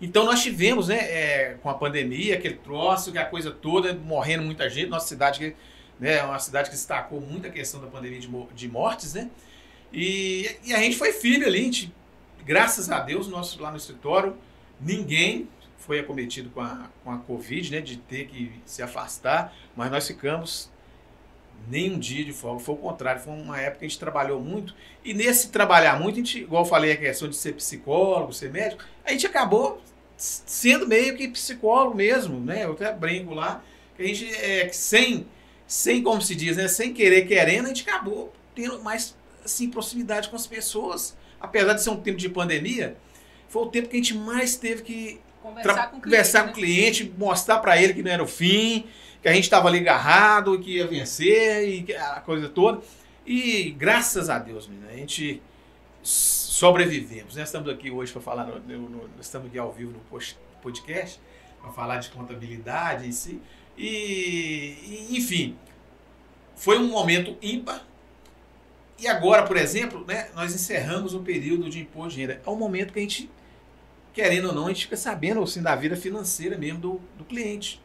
Então 0.00 0.24
nós 0.24 0.42
tivemos, 0.42 0.88
né, 0.88 0.96
é, 0.96 1.56
com 1.62 1.68
a 1.68 1.74
pandemia, 1.74 2.34
aquele 2.34 2.54
troço, 2.54 3.12
que 3.12 3.18
a 3.18 3.26
coisa 3.26 3.50
toda, 3.50 3.92
morrendo 3.92 4.42
muita 4.42 4.70
gente, 4.70 4.88
nossa 4.88 5.06
cidade, 5.06 5.54
né, 5.98 6.16
é 6.16 6.22
uma 6.22 6.38
cidade 6.38 6.70
que 6.70 6.76
destacou 6.76 7.20
muito 7.20 7.46
a 7.46 7.50
questão 7.50 7.80
da 7.80 7.86
pandemia 7.86 8.18
de, 8.18 8.28
de 8.54 8.68
mortes, 8.68 9.12
né? 9.12 9.28
E, 9.92 10.50
e 10.64 10.72
a 10.72 10.78
gente 10.78 10.96
foi 10.96 11.12
filho 11.12 11.46
ali, 11.46 11.64
gente, 11.64 11.92
graças 12.46 12.90
a 12.90 13.00
Deus, 13.00 13.28
nosso, 13.28 13.60
lá 13.60 13.70
no 13.70 13.76
escritório, 13.76 14.34
ninguém 14.80 15.46
foi 15.80 15.98
acometido 15.98 16.50
com 16.50 16.60
a, 16.60 16.88
com 17.02 17.10
a 17.10 17.18
Covid, 17.18 17.72
né, 17.72 17.80
de 17.80 17.96
ter 17.96 18.26
que 18.26 18.52
se 18.64 18.82
afastar, 18.82 19.52
mas 19.74 19.90
nós 19.90 20.06
ficamos 20.06 20.70
nem 21.68 21.92
um 21.92 21.98
dia 21.98 22.24
de 22.24 22.32
folga, 22.32 22.60
foi 22.60 22.74
o 22.74 22.78
contrário, 22.78 23.20
foi 23.20 23.32
uma 23.32 23.60
época 23.60 23.80
que 23.80 23.84
a 23.86 23.88
gente 23.88 23.98
trabalhou 23.98 24.40
muito, 24.40 24.74
e 25.04 25.12
nesse 25.12 25.50
trabalhar 25.50 25.98
muito, 25.98 26.14
a 26.14 26.18
gente, 26.18 26.40
igual 26.40 26.64
eu 26.64 26.68
falei, 26.68 26.92
a 26.92 26.96
questão 26.96 27.28
de 27.28 27.36
ser 27.36 27.54
psicólogo, 27.54 28.32
ser 28.32 28.50
médico, 28.50 28.84
a 29.04 29.10
gente 29.10 29.26
acabou 29.26 29.82
sendo 30.16 30.86
meio 30.86 31.16
que 31.16 31.28
psicólogo 31.28 31.96
mesmo, 31.96 32.38
né, 32.40 32.64
eu 32.64 32.72
até 32.72 32.92
brinco 32.92 33.34
lá, 33.34 33.62
que 33.96 34.02
a 34.02 34.06
gente, 34.06 34.34
é, 34.34 34.70
sem, 34.72 35.26
sem, 35.66 36.02
como 36.02 36.20
se 36.20 36.34
diz, 36.34 36.56
né, 36.56 36.68
sem 36.68 36.92
querer, 36.92 37.26
querendo, 37.26 37.66
a 37.66 37.68
gente 37.68 37.88
acabou 37.88 38.32
tendo 38.54 38.82
mais, 38.82 39.16
assim, 39.44 39.70
proximidade 39.70 40.28
com 40.28 40.36
as 40.36 40.46
pessoas, 40.46 41.16
apesar 41.40 41.74
de 41.74 41.82
ser 41.82 41.90
um 41.90 42.00
tempo 42.00 42.18
de 42.18 42.28
pandemia, 42.28 42.96
foi 43.48 43.62
o 43.62 43.66
tempo 43.66 43.88
que 43.88 43.96
a 43.96 43.98
gente 43.98 44.14
mais 44.14 44.56
teve 44.56 44.82
que 44.82 45.20
Conversar 45.42 45.90
com 45.90 45.96
o 45.96 46.00
cliente. 46.00 46.16
Conversar 46.16 46.44
com 46.44 46.50
o 46.50 46.52
cliente, 46.52 47.14
mostrar 47.16 47.58
para 47.58 47.80
ele 47.80 47.94
que 47.94 48.02
não 48.02 48.10
era 48.10 48.22
o 48.22 48.26
fim, 48.26 48.86
que 49.22 49.28
a 49.28 49.32
gente 49.32 49.44
estava 49.44 49.68
ali 49.68 49.78
agarrado, 49.78 50.58
que 50.60 50.76
ia 50.76 50.86
vencer 50.86 51.68
e 51.68 51.94
a 51.94 52.20
coisa 52.20 52.48
toda. 52.48 52.80
E 53.26 53.70
graças 53.70 54.28
a 54.28 54.38
Deus, 54.38 54.66
menina, 54.66 54.88
a 54.90 54.96
gente 54.96 55.42
sobrevivemos. 56.02 57.36
Né? 57.36 57.42
Estamos 57.42 57.68
aqui 57.68 57.90
hoje 57.90 58.12
para 58.12 58.20
falar, 58.20 58.44
no, 58.44 58.78
no, 58.78 59.10
estamos 59.20 59.48
aqui 59.48 59.58
ao 59.58 59.72
vivo 59.72 59.92
no 59.92 60.20
podcast, 60.62 61.20
para 61.60 61.70
falar 61.70 61.98
de 61.98 62.10
contabilidade 62.10 63.06
em 63.06 63.12
si. 63.12 63.40
E, 63.76 65.08
e, 65.10 65.16
enfim, 65.16 65.56
foi 66.56 66.78
um 66.78 66.88
momento 66.88 67.36
ímpar. 67.40 67.86
E 68.98 69.08
agora, 69.08 69.44
por 69.44 69.56
exemplo, 69.56 70.04
né, 70.06 70.28
nós 70.34 70.54
encerramos 70.54 71.14
o 71.14 71.20
período 71.20 71.70
de 71.70 71.80
imposto 71.80 72.10
de 72.10 72.20
renda. 72.20 72.42
É 72.44 72.50
um 72.50 72.56
momento 72.56 72.92
que 72.92 72.98
a 72.98 73.02
gente 73.02 73.30
querendo 74.12 74.48
ou 74.48 74.54
não, 74.54 74.66
a 74.66 74.68
gente 74.68 74.84
fica 74.84 74.96
sabendo 74.96 75.42
assim, 75.42 75.62
da 75.62 75.74
vida 75.76 75.96
financeira 75.96 76.56
mesmo 76.58 76.78
do, 76.78 77.00
do 77.16 77.24
cliente. 77.24 77.80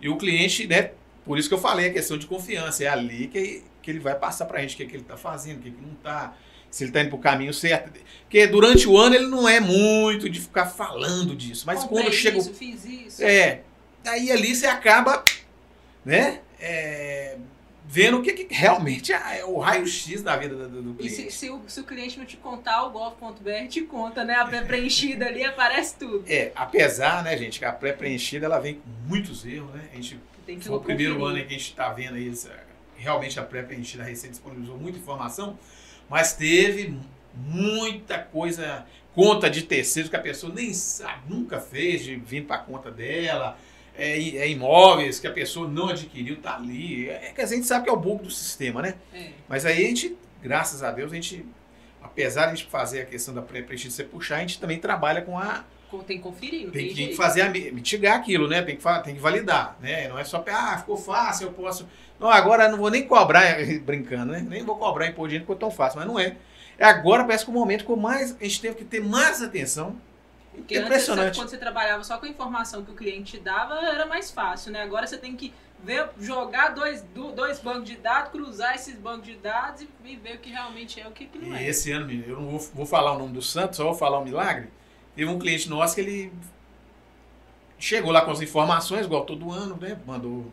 E 0.00 0.08
o 0.08 0.16
cliente, 0.16 0.66
né, 0.66 0.90
Por 1.24 1.38
isso 1.38 1.48
que 1.48 1.54
eu 1.54 1.58
falei 1.58 1.86
a 1.88 1.92
questão 1.92 2.18
de 2.18 2.26
confiança. 2.26 2.82
É 2.84 2.88
ali 2.88 3.28
que, 3.28 3.62
que 3.80 3.90
ele 3.90 4.00
vai 4.00 4.14
passar 4.16 4.46
pra 4.46 4.60
gente 4.60 4.74
o 4.74 4.76
que, 4.76 4.82
é 4.82 4.86
que 4.86 4.96
ele 4.96 5.04
tá 5.04 5.16
fazendo, 5.16 5.58
o 5.58 5.62
que, 5.62 5.68
é 5.68 5.72
que 5.72 5.80
não 5.80 5.94
tá. 5.94 6.34
Se 6.70 6.82
ele 6.84 6.90
tá 6.92 7.00
indo 7.02 7.10
pro 7.10 7.18
caminho 7.18 7.52
certo. 7.54 7.92
Porque 8.22 8.46
durante 8.46 8.88
o 8.88 8.96
ano 8.96 9.14
ele 9.14 9.26
não 9.28 9.48
é 9.48 9.60
muito 9.60 10.28
de 10.28 10.40
ficar 10.40 10.66
falando 10.66 11.36
disso. 11.36 11.64
Mas 11.66 11.84
Comprei 11.84 12.04
quando 12.04 12.12
chega. 12.14 12.36
o- 12.38 12.40
isso, 12.40 12.54
fiz 12.54 12.84
isso. 12.84 13.22
É. 13.22 13.60
Aí 14.06 14.32
ali 14.32 14.56
você 14.56 14.66
acaba, 14.66 15.22
né? 16.04 16.40
é, 16.58 17.36
vendo 17.92 18.20
o 18.20 18.22
que, 18.22 18.32
que 18.32 18.54
realmente 18.54 19.12
é 19.12 19.40
é 19.40 19.44
o 19.44 19.58
raio-x 19.58 20.22
da 20.22 20.34
vida 20.34 20.56
do, 20.66 20.80
do 20.94 21.04
E 21.04 21.10
se, 21.10 21.16
cliente. 21.16 21.34
se 21.34 21.50
o, 21.50 21.60
se 21.68 21.80
o 21.80 21.84
cliente 21.84 22.18
não 22.18 22.24
te 22.24 22.38
contar, 22.38 22.84
o 22.84 22.90
gov.br 22.90 23.68
te 23.68 23.82
conta, 23.82 24.24
né? 24.24 24.34
A 24.34 24.46
pré-preenchida 24.46 25.26
ali 25.26 25.44
aparece 25.44 25.96
tudo. 25.98 26.24
É, 26.26 26.52
apesar, 26.54 27.22
né, 27.22 27.36
gente, 27.36 27.58
que 27.58 27.66
a 27.66 27.72
pré-preenchida 27.72 28.46
ela 28.46 28.58
vem 28.58 28.76
com 28.76 28.88
muitos 29.06 29.44
erros, 29.44 29.74
né? 29.74 29.90
A 29.92 29.96
gente 29.96 30.18
Tem 30.46 30.58
que 30.58 30.64
foi 30.64 30.76
o 30.76 30.80
primeiro 30.80 31.16
conferir. 31.16 31.30
ano 31.34 31.38
em 31.38 31.46
que 31.46 31.54
a 31.54 31.58
gente 31.58 31.68
está 31.68 31.92
vendo 31.92 32.14
aí, 32.14 32.32
realmente 32.96 33.38
a 33.38 33.42
pré-preenchida 33.42 34.04
recém 34.04 34.30
disponibilizou 34.30 34.78
muita 34.78 34.96
informação, 34.96 35.58
mas 36.08 36.32
teve 36.32 36.96
muita 37.34 38.18
coisa, 38.18 38.86
conta 39.14 39.50
de 39.50 39.62
terceiros 39.62 40.08
que 40.08 40.16
a 40.16 40.20
pessoa 40.20 40.50
nem 40.54 40.72
sabe, 40.72 41.22
nunca 41.28 41.60
fez 41.60 42.02
de 42.02 42.16
vir 42.16 42.46
para 42.46 42.56
a 42.56 42.60
conta 42.60 42.90
dela, 42.90 43.58
é, 43.96 44.18
i- 44.18 44.38
é 44.38 44.48
imóveis 44.48 45.20
que 45.20 45.26
a 45.26 45.32
pessoa 45.32 45.68
não 45.68 45.88
adquiriu, 45.88 46.36
tá 46.40 46.56
ali. 46.56 47.08
É 47.08 47.32
que 47.34 47.40
a 47.40 47.46
gente 47.46 47.66
sabe 47.66 47.84
que 47.84 47.90
é 47.90 47.92
o 47.92 47.96
bug 47.96 48.22
do 48.24 48.30
sistema, 48.30 48.80
né? 48.82 48.94
É. 49.12 49.28
Mas 49.48 49.64
aí 49.66 49.84
a 49.84 49.88
gente, 49.88 50.16
graças 50.42 50.82
a 50.82 50.90
Deus, 50.90 51.12
a 51.12 51.14
gente, 51.14 51.44
apesar 52.02 52.46
de 52.46 52.52
a 52.52 52.54
gente 52.54 52.68
fazer 52.70 53.02
a 53.02 53.04
questão 53.06 53.34
da 53.34 53.42
pré-preenchida 53.42 53.92
você 53.92 54.04
puxar, 54.04 54.36
a 54.36 54.40
gente 54.40 54.58
também 54.60 54.78
trabalha 54.78 55.22
com 55.22 55.38
a 55.38 55.64
Tem 56.06 56.16
que 56.16 56.22
conferir, 56.22 56.70
tem, 56.70 56.94
tem 56.94 57.08
que, 57.08 57.14
fazer 57.16 57.42
a, 57.42 57.50
mi- 57.50 57.70
mitigar 57.70 58.16
aquilo, 58.16 58.48
né? 58.48 58.62
Tem 58.62 58.76
que, 58.76 58.82
tem 59.04 59.14
que 59.14 59.20
validar, 59.20 59.76
né? 59.80 60.08
Não 60.08 60.18
é 60.18 60.24
só, 60.24 60.42
ah, 60.48 60.78
ficou 60.78 60.96
fácil, 60.96 61.48
eu 61.48 61.52
posso. 61.52 61.86
Não, 62.18 62.30
agora 62.30 62.64
eu 62.64 62.70
não 62.70 62.78
vou 62.78 62.90
nem 62.90 63.06
cobrar, 63.06 63.56
brincando, 63.84 64.32
né? 64.32 64.44
Nem 64.48 64.64
vou 64.64 64.76
cobrar 64.76 65.06
imposto 65.06 65.28
de 65.28 65.34
renda 65.34 65.44
porque 65.46 65.54
ficou 65.54 65.68
tão 65.68 65.76
fácil, 65.76 65.98
mas 65.98 66.08
não 66.08 66.18
é. 66.18 66.36
É 66.78 66.86
agora 66.86 67.24
parece 67.24 67.44
que 67.44 67.50
o 67.50 67.54
momento 67.54 67.84
que 67.84 67.94
mais 67.94 68.34
a 68.40 68.44
gente 68.44 68.60
teve 68.60 68.74
que 68.76 68.84
ter 68.84 69.00
mais 69.02 69.42
atenção. 69.42 69.96
Porque 70.54 70.74
antes, 70.76 70.86
impressionante. 70.86 71.34
você- 71.34 71.40
quando 71.40 71.48
você 71.50 71.56
trabalhava 71.58 72.04
só 72.04 72.18
com 72.18 72.26
a 72.26 72.28
informação 72.28 72.84
que 72.84 72.90
o 72.90 72.94
cliente 72.94 73.32
te 73.32 73.38
dava, 73.42 73.74
era 73.86 74.06
mais 74.06 74.30
fácil, 74.30 74.70
né? 74.72 74.82
Agora 74.82 75.06
você 75.06 75.16
tem 75.18 75.34
que 75.34 75.52
ver, 75.82 76.08
jogar 76.20 76.68
dois, 76.74 77.02
do- 77.02 77.32
dois 77.32 77.58
bancos 77.58 77.84
de 77.84 77.96
dados, 77.96 78.30
cruzar 78.30 78.74
esses 78.74 78.94
bancos 78.96 79.26
de 79.26 79.34
dados 79.36 79.84
e, 80.04 80.16
ver 80.16 80.36
o 80.36 80.38
que 80.38 80.50
realmente 80.50 81.00
é 81.00 81.08
o 81.08 81.10
que, 81.10 81.26
que 81.26 81.38
não 81.38 81.56
E 81.56 81.64
é. 81.64 81.68
esse 81.68 81.90
ano, 81.90 82.10
eu 82.12 82.40
não 82.40 82.50
vou, 82.50 82.58
vou 82.74 82.86
falar 82.86 83.12
o 83.12 83.18
nome 83.18 83.32
do 83.32 83.42
santo, 83.42 83.76
só 83.76 83.84
vou 83.84 83.94
falar 83.94 84.18
o 84.18 84.24
milagre. 84.24 84.68
Teve 85.16 85.28
um 85.30 85.38
cliente 85.38 85.68
nosso 85.68 85.94
que 85.94 86.00
ele 86.00 86.32
chegou 87.78 88.12
lá 88.12 88.20
com 88.22 88.30
as 88.30 88.40
informações, 88.40 89.06
igual 89.06 89.24
todo 89.24 89.50
ano, 89.50 89.76
né? 89.80 89.98
Mandou, 90.06 90.46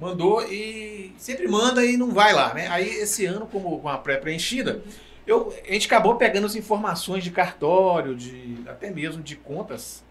mandou 0.00 0.42
e 0.44 1.12
sempre 1.18 1.46
manda 1.46 1.84
e 1.84 1.96
não 1.96 2.10
vai 2.12 2.32
lá, 2.32 2.54
né? 2.54 2.66
Aí 2.68 2.88
esse 2.88 3.26
ano, 3.26 3.46
como 3.46 3.78
com 3.80 3.88
a 3.88 3.98
pré-preenchida, 3.98 4.82
eu, 5.30 5.54
a 5.68 5.72
gente 5.72 5.86
acabou 5.86 6.16
pegando 6.16 6.46
as 6.46 6.56
informações 6.56 7.22
de 7.22 7.30
cartório, 7.30 8.16
de 8.16 8.58
até 8.66 8.90
mesmo 8.90 9.22
de 9.22 9.36
contas, 9.36 10.02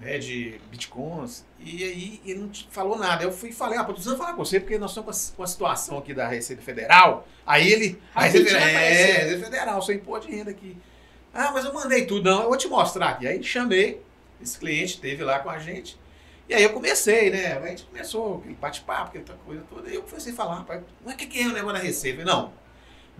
né? 0.00 0.18
De 0.18 0.58
bitcoins, 0.70 1.44
e 1.58 1.84
aí 1.84 2.20
ele 2.24 2.40
não 2.40 2.50
falou 2.70 2.98
nada. 2.98 3.22
Eu 3.22 3.30
fui 3.30 3.50
e 3.50 3.52
falei, 3.52 3.78
ah, 3.78 3.84
tô 3.84 3.92
precisando 3.92 4.16
falar 4.16 4.32
com 4.32 4.42
você, 4.42 4.58
porque 4.58 4.78
nós 4.78 4.92
estamos 4.92 5.34
com 5.36 5.42
a, 5.42 5.46
situação 5.46 5.98
aqui 5.98 6.14
da 6.14 6.26
Receita 6.26 6.62
Federal. 6.62 7.28
Aí 7.46 7.70
ele. 7.70 8.00
A 8.14 8.22
Receita, 8.22 8.50
Rapidinho 8.50 8.78
é. 8.78 8.88
Receita 8.88 9.44
Federal, 9.44 9.82
seu 9.82 9.94
imposto 9.94 10.30
de 10.30 10.36
renda 10.36 10.50
aqui. 10.50 10.76
Ah, 11.34 11.50
mas 11.52 11.64
eu 11.64 11.72
mandei 11.72 12.06
tudo, 12.06 12.28
não, 12.28 12.42
eu 12.42 12.48
vou 12.48 12.56
te 12.56 12.66
mostrar 12.66 13.10
aqui. 13.10 13.26
Aí 13.26 13.42
chamei, 13.42 14.02
esse 14.42 14.58
cliente 14.58 14.94
esteve 14.94 15.22
lá 15.22 15.38
com 15.38 15.50
a 15.50 15.58
gente. 15.58 15.98
E 16.48 16.54
aí 16.54 16.62
eu 16.62 16.72
comecei, 16.72 17.30
né? 17.30 17.58
A 17.58 17.66
gente 17.68 17.84
começou 17.84 18.38
aquele 18.38 18.54
bate-papo, 18.54 19.16
aquela 19.16 19.38
coisa 19.46 19.62
toda. 19.68 19.88
E 19.88 19.94
eu 19.94 20.02
comecei 20.02 20.32
a 20.32 20.36
falar, 20.36 20.56
rapaz, 20.56 20.82
não 21.04 21.12
é 21.12 21.14
que 21.14 21.40
é 21.40 21.46
o 21.46 21.52
negócio 21.52 21.76
da 21.76 21.84
Receita? 21.84 22.22
Eu 22.22 22.26
falei, 22.26 22.42
Não, 22.42 22.52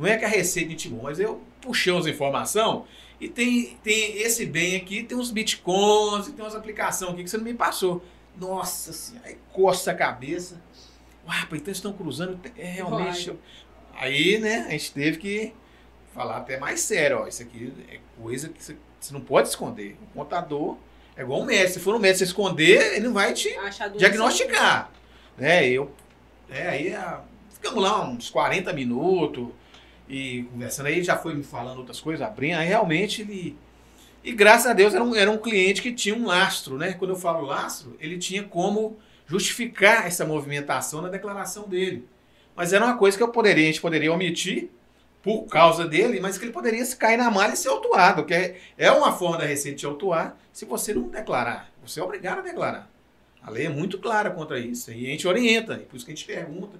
não 0.01 0.07
é 0.09 0.17
que 0.17 0.25
a 0.25 0.29
Receita 0.29 0.73
intimou, 0.73 1.03
mas 1.05 1.21
eu 1.21 1.43
puxei 1.61 1.93
umas 1.93 2.07
informações 2.07 2.85
e 3.21 3.29
tem, 3.29 3.77
tem 3.83 4.17
esse 4.23 4.47
bem 4.47 4.77
aqui, 4.77 5.03
tem 5.03 5.17
uns 5.17 5.31
bitcoins, 5.31 6.27
e 6.29 6.33
tem 6.33 6.43
umas 6.45 6.55
aplicações 6.55 7.13
aqui 7.13 7.23
que 7.25 7.31
você 7.31 7.37
não 7.37 7.45
me 7.45 7.55
passou. 7.55 8.03
Nossa 8.37 8.93
senhora, 8.93 9.29
aí 9.29 9.37
coça 9.53 9.91
a 9.91 9.95
cabeça. 9.95 10.61
Uau, 11.27 11.37
rapaz, 11.37 11.61
então 11.61 11.73
estão 11.73 11.93
cruzando, 11.93 12.41
é 12.57 12.65
realmente. 12.65 13.33
Aí, 13.95 14.39
né, 14.39 14.65
a 14.69 14.71
gente 14.71 14.93
teve 14.93 15.19
que 15.19 15.53
falar 16.15 16.39
até 16.39 16.59
mais 16.59 16.81
sério, 16.81 17.19
ó. 17.23 17.27
Isso 17.27 17.43
aqui 17.43 17.73
é 17.91 17.99
coisa 18.21 18.49
que 18.49 18.63
você, 18.65 18.77
você 18.99 19.13
não 19.13 19.21
pode 19.21 19.49
esconder. 19.49 19.97
O 20.03 20.19
contador 20.19 20.79
é 21.15 21.21
igual 21.23 21.43
um 21.43 21.45
médico. 21.45 21.75
Se 21.75 21.81
for 21.81 21.95
um 21.95 21.99
médico 21.99 22.25
esconder, 22.25 22.95
ele 22.97 23.07
não 23.07 23.13
vai 23.13 23.35
te 23.35 23.55
diagnosticar. 23.99 24.91
Né? 25.37 25.69
Eu, 25.69 25.91
é, 26.49 26.69
aí 26.69 26.95
a- 26.95 27.23
ficamos 27.53 27.83
lá 27.83 28.03
uns 28.09 28.31
40 28.31 28.73
minutos 28.73 29.49
e 30.11 30.43
conversando 30.51 30.87
aí, 30.87 31.05
já 31.05 31.17
foi 31.17 31.35
me 31.35 31.45
falando 31.45 31.79
outras 31.79 32.01
coisas, 32.01 32.27
abrindo, 32.27 32.59
aí 32.59 32.67
realmente 32.67 33.23
ele. 33.23 33.57
E 34.25 34.33
graças 34.33 34.67
a 34.67 34.73
Deus 34.73 34.93
era 34.93 35.05
um, 35.05 35.15
era 35.15 35.31
um 35.31 35.39
cliente 35.39 35.81
que 35.81 35.93
tinha 35.93 36.17
um 36.17 36.27
lastro, 36.27 36.77
né? 36.77 36.95
Quando 36.95 37.13
eu 37.13 37.17
falo 37.17 37.47
lastro, 37.47 37.97
ele 38.01 38.19
tinha 38.19 38.43
como 38.43 38.99
justificar 39.25 40.09
essa 40.09 40.27
movimentação 40.27 41.01
na 41.01 41.09
declaração 41.09 41.69
dele. 41.69 42.09
Mas 42.57 42.73
era 42.73 42.85
uma 42.85 42.97
coisa 42.97 43.17
que 43.17 43.23
eu 43.23 43.29
poderia, 43.29 43.63
a 43.63 43.67
gente 43.69 43.81
poderia 43.81 44.13
omitir 44.13 44.69
por 45.23 45.45
causa 45.45 45.87
dele, 45.87 46.19
mas 46.19 46.37
que 46.37 46.45
ele 46.45 46.53
poderia 46.53 46.85
se 46.85 46.97
cair 46.97 47.17
na 47.17 47.31
malha 47.31 47.53
e 47.53 47.57
ser 47.57 47.69
autuado, 47.69 48.25
que 48.25 48.35
é, 48.35 48.59
é 48.77 48.91
uma 48.91 49.13
forma 49.13 49.39
da 49.39 49.45
Receita 49.45 49.79
de 49.79 49.87
autuar 49.87 50.37
se 50.53 50.65
você 50.65 50.93
não 50.93 51.09
declarar. 51.09 51.71
Você 51.87 52.01
é 52.01 52.03
obrigado 52.03 52.41
a 52.41 52.43
declarar. 52.43 52.91
A 53.41 53.49
lei 53.49 53.67
é 53.67 53.69
muito 53.69 53.99
clara 53.99 54.31
contra 54.31 54.59
isso. 54.59 54.91
E 54.91 55.07
a 55.07 55.11
gente 55.11 55.29
orienta, 55.29 55.75
e 55.75 55.87
por 55.87 55.97
isso 55.97 56.05
que 56.05 56.11
a 56.11 56.15
gente 56.15 56.27
pergunta. 56.27 56.79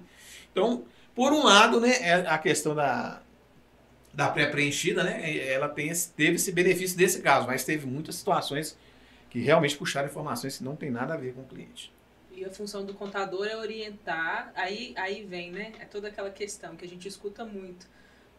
Então, 0.51 0.83
por 1.21 1.33
um 1.33 1.43
lado, 1.43 1.79
né, 1.79 1.91
é 2.01 2.13
a 2.27 2.37
questão 2.39 2.73
da, 2.73 3.21
da 4.11 4.27
pré-preenchida, 4.29 5.03
né, 5.03 5.37
ela 5.47 5.69
tem 5.69 5.89
esse- 5.89 6.09
teve 6.13 6.37
esse 6.37 6.51
benefício 6.51 6.97
desse 6.97 7.21
caso, 7.21 7.45
mas 7.45 7.63
teve 7.63 7.85
muitas 7.85 8.15
situações 8.15 8.75
que 9.29 9.39
realmente 9.39 9.77
puxaram 9.77 10.07
informações 10.07 10.57
que 10.57 10.63
não 10.63 10.75
tem 10.75 10.89
nada 10.89 11.13
a 11.13 11.17
ver 11.17 11.35
com 11.35 11.41
o 11.41 11.45
cliente. 11.45 11.93
E 12.31 12.43
a 12.43 12.49
função 12.49 12.83
do 12.83 12.95
contador 12.95 13.45
é 13.45 13.55
orientar. 13.55 14.51
Aí, 14.55 14.95
aí 14.97 15.23
vem, 15.23 15.51
né? 15.51 15.73
É 15.79 15.85
toda 15.85 16.07
aquela 16.07 16.31
questão 16.31 16.75
que 16.75 16.83
a 16.83 16.87
gente 16.87 17.07
escuta 17.07 17.45
muito. 17.45 17.85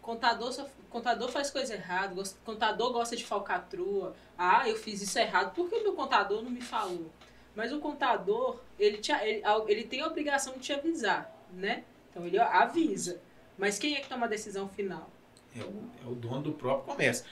Contador, 0.00 0.52
contador 0.90 1.28
faz 1.30 1.52
coisa 1.52 1.74
errada, 1.74 2.20
contador 2.44 2.92
gosta 2.92 3.14
de 3.14 3.24
falcatrua. 3.24 4.16
Ah, 4.36 4.68
eu 4.68 4.74
fiz 4.76 5.00
isso 5.02 5.16
errado. 5.20 5.54
Por 5.54 5.70
que 5.70 5.78
meu 5.80 5.92
contador 5.92 6.42
não 6.42 6.50
me 6.50 6.60
falou? 6.60 7.12
Mas 7.54 7.72
o 7.72 7.78
contador, 7.78 8.58
ele, 8.76 8.98
te, 8.98 9.12
ele, 9.12 9.42
ele 9.68 9.84
tem 9.84 10.00
a 10.00 10.08
obrigação 10.08 10.54
de 10.54 10.60
te 10.60 10.72
avisar, 10.72 11.32
né? 11.52 11.84
Então 12.12 12.26
ele 12.26 12.38
avisa. 12.38 13.20
Mas 13.58 13.78
quem 13.78 13.96
é 13.96 14.00
que 14.00 14.08
toma 14.08 14.26
a 14.26 14.28
decisão 14.28 14.68
final? 14.68 15.10
É 15.56 15.60
o, 15.60 15.90
é 16.04 16.10
o 16.10 16.14
dono 16.14 16.42
do 16.42 16.52
próprio 16.52 16.92
comércio, 16.92 17.24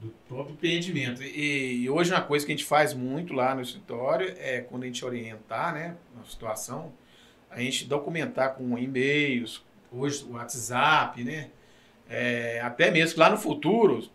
do 0.00 0.08
próprio 0.28 0.54
empreendimento. 0.54 1.22
E, 1.22 1.82
e 1.82 1.90
hoje 1.90 2.12
uma 2.12 2.20
coisa 2.20 2.44
que 2.44 2.52
a 2.52 2.56
gente 2.56 2.66
faz 2.66 2.92
muito 2.92 3.32
lá 3.32 3.54
no 3.54 3.62
escritório 3.62 4.34
é 4.38 4.60
quando 4.60 4.82
a 4.82 4.86
gente 4.86 5.04
orientar, 5.04 5.74
né, 5.74 5.96
uma 6.14 6.24
situação, 6.24 6.92
a 7.50 7.60
gente 7.60 7.84
documentar 7.86 8.54
com 8.54 8.76
e-mails, 8.78 9.64
hoje 9.90 10.24
o 10.24 10.32
WhatsApp, 10.32 11.22
né, 11.22 11.50
é, 12.08 12.60
até 12.60 12.90
mesmo 12.90 13.18
lá 13.18 13.30
no 13.30 13.36
futuro 13.36 14.08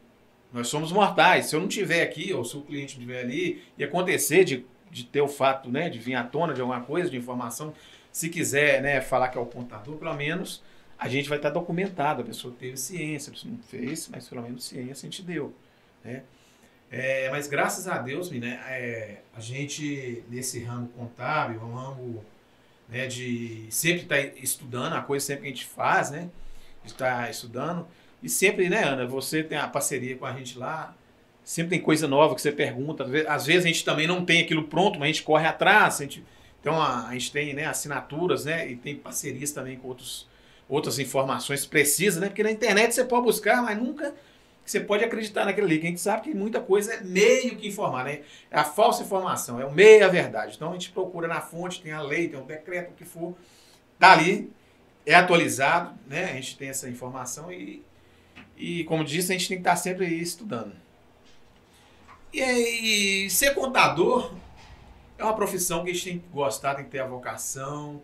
nós 0.51 0.67
somos 0.67 0.91
mortais. 0.91 1.45
Se 1.47 1.55
eu 1.55 1.59
não 1.59 1.67
tiver 1.67 2.01
aqui 2.01 2.33
ou 2.33 2.43
se 2.43 2.57
o 2.57 2.61
cliente 2.61 2.93
estiver 2.93 3.21
ali 3.21 3.61
e 3.77 3.83
acontecer 3.83 4.43
de, 4.43 4.65
de 4.89 5.03
ter 5.05 5.21
o 5.21 5.27
fato, 5.27 5.69
né, 5.69 5.89
de 5.89 5.99
vir 5.99 6.15
à 6.15 6.23
tona 6.23 6.53
de 6.53 6.61
alguma 6.61 6.81
coisa, 6.81 7.09
de 7.09 7.17
informação, 7.17 7.73
se 8.11 8.29
quiser, 8.29 8.81
né, 8.81 9.01
falar 9.01 9.29
que 9.29 9.37
é 9.37 9.41
o 9.41 9.45
contador, 9.45 9.97
pelo 9.97 10.13
menos 10.15 10.63
a 10.97 11.07
gente 11.07 11.29
vai 11.29 11.37
estar 11.37 11.49
documentado, 11.49 12.21
a 12.21 12.25
pessoa 12.25 12.53
teve 12.59 12.75
ciência, 12.75 13.29
a 13.29 13.33
pessoa 13.33 13.53
não 13.53 13.63
fez, 13.63 14.09
mas 14.09 14.27
pelo 14.27 14.41
menos 14.41 14.65
ciência 14.65 15.07
a 15.07 15.09
gente 15.09 15.21
deu. 15.21 15.53
Né? 16.03 16.23
É, 16.91 17.29
mas 17.29 17.47
graças 17.47 17.87
a 17.87 17.99
Deus, 17.99 18.31
né, 18.31 18.59
é, 18.67 19.17
a 19.35 19.39
gente, 19.39 20.23
nesse 20.27 20.63
ramo 20.63 20.87
contábil, 20.89 21.61
é 21.61 21.63
um 21.63 21.73
ramo 21.73 22.25
né, 22.89 23.07
de 23.07 23.67
sempre 23.69 24.01
estar 24.03 24.19
estudando, 24.43 24.93
a 24.93 25.01
coisa 25.01 25.25
sempre 25.25 25.43
que 25.43 25.47
a 25.47 25.51
gente 25.51 25.65
faz, 25.65 26.09
né? 26.09 26.29
Estar 26.83 27.29
estudando. 27.29 27.87
E 28.21 28.27
sempre, 28.27 28.67
né, 28.67 28.83
Ana, 28.83 29.05
você 29.05 29.43
tem 29.43 29.57
a 29.57 29.67
parceria 29.67 30.17
com 30.17 30.25
a 30.25 30.33
gente 30.33 30.57
lá, 30.57 30.95
sempre 31.43 31.69
tem 31.71 31.81
coisa 31.81 32.07
nova 32.07 32.33
que 32.33 32.41
você 32.41 32.51
pergunta. 32.51 33.05
Às 33.27 33.45
vezes 33.45 33.65
a 33.65 33.67
gente 33.67 33.85
também 33.85 34.07
não 34.07 34.25
tem 34.25 34.41
aquilo 34.41 34.63
pronto, 34.63 34.99
mas 34.99 35.09
a 35.09 35.11
gente 35.11 35.23
corre 35.23 35.45
atrás. 35.45 35.99
A 35.99 36.03
gente, 36.03 36.25
então 36.59 36.81
a, 36.81 37.07
a 37.07 37.13
gente 37.13 37.31
tem 37.31 37.53
né, 37.53 37.65
assinaturas, 37.65 38.45
né? 38.45 38.69
E 38.69 38.75
tem 38.75 38.95
parcerias 38.95 39.51
também 39.51 39.77
com 39.77 39.87
outros 39.87 40.27
outras 40.67 40.99
informações 40.99 41.65
precisas, 41.65 42.21
né? 42.21 42.27
Porque 42.27 42.43
na 42.43 42.51
internet 42.51 42.93
você 42.93 43.03
pode 43.03 43.23
buscar, 43.23 43.61
mas 43.63 43.75
nunca 43.75 44.13
você 44.63 44.79
pode 44.79 45.03
acreditar 45.03 45.45
naquilo 45.45 45.65
ali. 45.65 45.79
A 45.79 45.85
gente 45.85 45.99
sabe 45.99 46.21
que 46.21 46.33
muita 46.35 46.61
coisa 46.61 46.93
é 46.93 47.01
meio 47.01 47.55
que 47.55 47.67
informar, 47.67 48.05
né? 48.05 48.21
É 48.51 48.59
a 48.59 48.63
falsa 48.63 49.01
informação, 49.01 49.59
é 49.59 49.65
o 49.65 49.71
meio 49.71 50.05
a 50.05 50.07
verdade. 50.07 50.55
Então 50.55 50.69
a 50.69 50.73
gente 50.73 50.91
procura 50.91 51.27
na 51.27 51.41
fonte, 51.41 51.81
tem 51.81 51.91
a 51.91 52.01
lei, 52.01 52.27
tem 52.27 52.39
o 52.39 52.43
decreto, 52.43 52.91
o 52.91 52.93
que 52.93 53.03
for, 53.03 53.35
tá 53.97 54.11
ali, 54.11 54.51
é 55.05 55.15
atualizado, 55.15 55.97
né? 56.05 56.25
A 56.25 56.35
gente 56.35 56.55
tem 56.55 56.69
essa 56.69 56.87
informação 56.87 57.51
e, 57.51 57.83
e 58.55 58.83
como 58.83 59.03
disse, 59.03 59.31
a 59.31 59.37
gente 59.37 59.47
tem 59.47 59.57
que 59.57 59.61
estar 59.61 59.75
sempre 59.75 60.05
estudando. 60.05 60.73
E, 62.31 62.43
aí, 62.43 63.29
ser 63.31 63.55
contador 63.55 64.31
é 65.19 65.23
uma 65.23 65.35
profissão 65.35 65.83
que 65.83 65.91
a 65.91 65.93
gente 65.93 66.05
tem 66.05 66.19
que 66.19 66.27
gostar, 66.29 66.75
tem 66.75 66.85
que 66.85 66.91
ter 66.91 66.99
a 66.99 67.05
vocação, 67.05 68.01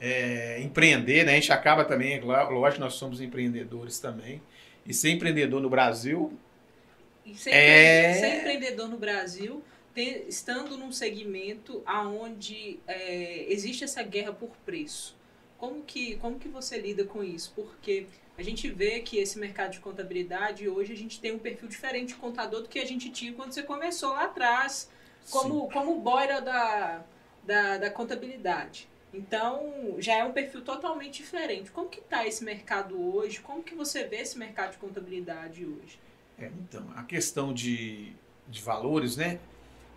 é, 0.00 0.60
empreender, 0.60 1.24
né? 1.24 1.32
A 1.32 1.34
gente 1.36 1.52
acaba 1.52 1.84
também, 1.84 2.20
lógico, 2.20 2.80
nós 2.80 2.94
somos 2.94 3.20
empreendedores 3.20 4.00
também. 4.00 4.42
E 4.84 4.92
ser 4.92 5.10
empreendedor 5.10 5.60
no 5.60 5.70
Brasil. 5.70 6.32
E 7.24 7.34
ser, 7.34 7.50
é... 7.50 8.14
ser 8.14 8.38
empreendedor 8.38 8.88
no 8.88 8.96
Brasil, 8.96 9.62
estando 9.94 10.76
num 10.76 10.90
segmento 10.90 11.82
onde 11.86 12.80
é, 12.88 13.46
existe 13.48 13.84
essa 13.84 14.02
guerra 14.02 14.32
por 14.32 14.50
preço. 14.64 15.16
Como 15.56 15.82
que, 15.82 16.16
como 16.16 16.38
que 16.38 16.48
você 16.48 16.78
lida 16.78 17.04
com 17.04 17.22
isso? 17.22 17.52
Porque 17.54 18.06
a 18.38 18.42
gente 18.42 18.68
vê 18.70 19.00
que 19.00 19.18
esse 19.18 19.38
mercado 19.38 19.72
de 19.72 19.80
contabilidade, 19.80 20.66
hoje 20.66 20.94
a 20.94 20.96
gente 20.96 21.20
tem 21.20 21.32
um 21.32 21.38
perfil 21.38 21.68
diferente 21.68 22.08
de 22.08 22.14
contador 22.14 22.62
do 22.62 22.68
que 22.68 22.78
a 22.78 22.86
gente 22.86 23.10
tinha 23.10 23.34
quando 23.34 23.52
você 23.52 23.62
começou 23.62 24.10
lá 24.14 24.24
atrás, 24.24 24.90
como, 25.30 25.70
como 25.70 26.00
boira 26.00 26.40
da, 26.40 27.02
da, 27.44 27.78
da 27.78 27.90
contabilidade. 27.90 28.88
Então, 29.12 29.96
já 29.98 30.18
é 30.18 30.24
um 30.24 30.32
perfil 30.32 30.62
totalmente 30.62 31.22
diferente. 31.22 31.70
Como 31.70 31.88
que 31.88 31.98
está 31.98 32.26
esse 32.26 32.44
mercado 32.44 33.00
hoje? 33.14 33.40
Como 33.40 33.62
que 33.62 33.74
você 33.74 34.04
vê 34.04 34.18
esse 34.18 34.38
mercado 34.38 34.72
de 34.72 34.78
contabilidade 34.78 35.64
hoje? 35.64 35.98
É, 36.38 36.46
então, 36.46 36.86
a 36.94 37.02
questão 37.02 37.52
de, 37.52 38.12
de 38.48 38.62
valores, 38.62 39.16
né? 39.16 39.40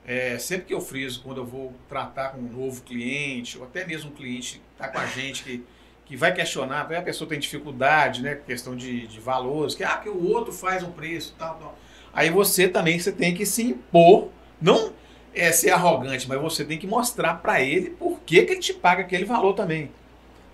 É, 0.05 0.37
sempre 0.37 0.65
que 0.65 0.73
eu 0.73 0.81
friso, 0.81 1.21
quando 1.21 1.37
eu 1.37 1.45
vou 1.45 1.73
tratar 1.87 2.29
com 2.29 2.39
um 2.39 2.51
novo 2.51 2.81
cliente, 2.81 3.57
ou 3.57 3.63
até 3.63 3.85
mesmo 3.85 4.11
um 4.11 4.13
cliente 4.13 4.59
que 4.59 4.61
está 4.73 4.89
com 4.89 4.97
a 4.97 5.05
gente, 5.05 5.43
que, 5.43 5.63
que 6.05 6.17
vai 6.17 6.33
questionar, 6.33 6.81
a 6.91 7.01
pessoa 7.01 7.29
tem 7.29 7.39
dificuldade, 7.39 8.21
né? 8.21 8.35
Questão 8.35 8.75
de, 8.75 9.07
de 9.07 9.19
valores, 9.19 9.75
que, 9.75 9.83
ah, 9.83 9.97
que 9.97 10.09
o 10.09 10.31
outro 10.31 10.51
faz 10.51 10.83
um 10.83 10.91
preço, 10.91 11.35
tal, 11.37 11.55
tal. 11.57 11.77
Aí 12.11 12.29
você 12.31 12.67
também 12.67 12.99
você 12.99 13.11
tem 13.11 13.33
que 13.33 13.45
se 13.45 13.63
impor, 13.63 14.29
não 14.59 14.91
é 15.33 15.51
ser 15.51 15.71
arrogante, 15.71 16.27
mas 16.27 16.39
você 16.39 16.63
tem 16.63 16.77
que 16.77 16.87
mostrar 16.87 17.35
para 17.35 17.61
ele 17.61 17.89
por 17.91 18.19
que, 18.21 18.43
que 18.43 18.51
ele 18.53 18.61
te 18.61 18.73
paga 18.73 19.01
aquele 19.01 19.25
valor 19.25 19.53
também. 19.53 19.89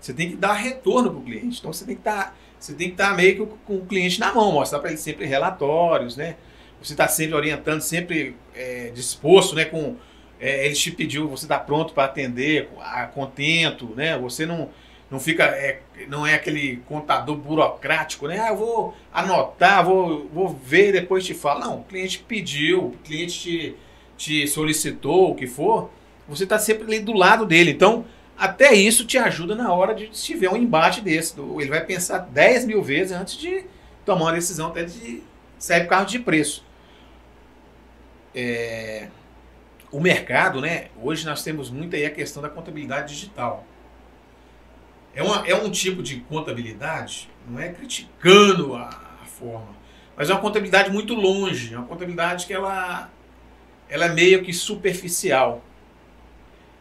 Você 0.00 0.14
tem 0.14 0.30
que 0.30 0.36
dar 0.36 0.54
retorno 0.54 1.10
para 1.10 1.18
o 1.18 1.22
cliente. 1.22 1.58
Então 1.58 1.72
você 1.72 1.84
tem 1.84 1.94
que 1.94 2.00
estar, 2.00 2.24
tá, 2.24 2.34
você 2.58 2.72
tem 2.72 2.90
que 2.90 2.96
tá 2.96 3.12
meio 3.12 3.46
que 3.46 3.54
com 3.66 3.76
o 3.76 3.86
cliente 3.86 4.18
na 4.18 4.32
mão, 4.32 4.52
mostrar 4.52 4.78
para 4.78 4.90
ele 4.90 4.98
sempre 4.98 5.26
relatórios, 5.26 6.16
né? 6.16 6.36
Você 6.82 6.94
está 6.94 7.06
sempre 7.06 7.34
orientando, 7.34 7.82
sempre 7.82 8.34
é, 8.54 8.90
disposto, 8.94 9.54
né? 9.54 9.66
Com 9.66 9.96
é, 10.40 10.64
ele 10.64 10.74
te 10.74 10.90
pediu, 10.90 11.28
você 11.28 11.44
está 11.44 11.58
pronto 11.58 11.92
para 11.92 12.04
atender, 12.04 12.70
a 12.80 13.06
contento, 13.06 13.94
né? 13.94 14.18
Você 14.18 14.46
não 14.46 14.70
não 15.10 15.18
fica 15.18 15.44
é, 15.44 15.80
não 16.08 16.24
é 16.24 16.34
aquele 16.34 16.76
contador 16.86 17.36
burocrático, 17.36 18.26
né? 18.28 18.38
Ah, 18.40 18.50
eu 18.50 18.56
vou 18.56 18.94
anotar, 19.12 19.84
vou, 19.84 20.28
vou 20.32 20.48
ver, 20.48 20.92
depois 20.92 21.26
te 21.26 21.34
falo. 21.34 21.60
Não, 21.60 21.80
o 21.80 21.84
cliente 21.84 22.24
pediu, 22.26 22.86
o 22.86 22.92
cliente 23.04 23.40
te 23.40 23.76
te 24.20 24.46
solicitou, 24.46 25.30
o 25.30 25.34
que 25.34 25.46
for, 25.46 25.90
você 26.28 26.44
está 26.44 26.58
sempre 26.58 26.84
ali 26.84 27.00
do 27.00 27.14
lado 27.14 27.46
dele. 27.46 27.70
Então, 27.70 28.04
até 28.36 28.74
isso 28.74 29.06
te 29.06 29.16
ajuda 29.16 29.54
na 29.54 29.72
hora 29.72 29.94
de 29.94 30.10
se 30.12 30.26
tiver 30.26 30.50
um 30.50 30.56
embate 30.56 31.00
desse. 31.00 31.34
Ele 31.40 31.70
vai 31.70 31.82
pensar 31.82 32.18
10 32.18 32.66
mil 32.66 32.82
vezes 32.82 33.12
antes 33.12 33.38
de 33.38 33.64
tomar 34.04 34.26
uma 34.26 34.32
decisão 34.32 34.68
até 34.68 34.84
de 34.84 35.22
sair 35.58 35.84
por 35.84 35.88
carro 35.88 36.04
de 36.04 36.18
preço. 36.18 36.62
É, 38.34 39.08
o 39.90 39.98
mercado, 39.98 40.60
né? 40.60 40.88
Hoje 41.02 41.24
nós 41.24 41.42
temos 41.42 41.70
muito 41.70 41.96
aí 41.96 42.04
a 42.04 42.10
questão 42.10 42.42
da 42.42 42.50
contabilidade 42.50 43.14
digital. 43.14 43.64
É, 45.14 45.22
uma, 45.22 45.48
é 45.48 45.54
um 45.54 45.70
tipo 45.70 46.02
de 46.02 46.20
contabilidade, 46.20 47.30
não 47.48 47.58
é 47.58 47.70
criticando 47.70 48.76
a, 48.76 48.86
a 49.22 49.24
forma, 49.24 49.74
mas 50.14 50.28
é 50.28 50.34
uma 50.34 50.40
contabilidade 50.40 50.90
muito 50.90 51.14
longe, 51.14 51.74
é 51.74 51.78
uma 51.78 51.86
contabilidade 51.86 52.46
que 52.46 52.52
ela 52.52 53.10
ela 53.90 54.06
é 54.06 54.08
meio 54.08 54.42
que 54.42 54.52
superficial. 54.52 55.62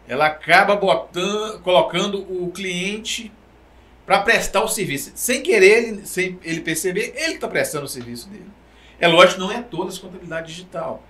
Ela 0.08 0.28
acaba 0.28 0.76
botando, 0.76 1.60
colocando 1.62 2.20
o 2.22 2.52
cliente 2.52 3.32
para 4.06 4.20
prestar 4.22 4.64
o 4.64 4.68
serviço. 4.68 5.12
Sem 5.16 5.42
querer, 5.42 6.06
sem 6.06 6.40
ele 6.44 6.62
perceber, 6.62 7.14
ele 7.16 7.36
está 7.36 7.48
prestando 7.48 7.86
o 7.86 7.90
serviço 7.90 8.30
dele. 8.30 8.50
É 9.00 9.08
lógico, 9.08 9.40
não 9.40 9.52
é 9.52 9.62
toda 9.62 9.94
a 9.94 10.00
contabilidade 10.00 10.48
digital. 10.48 11.04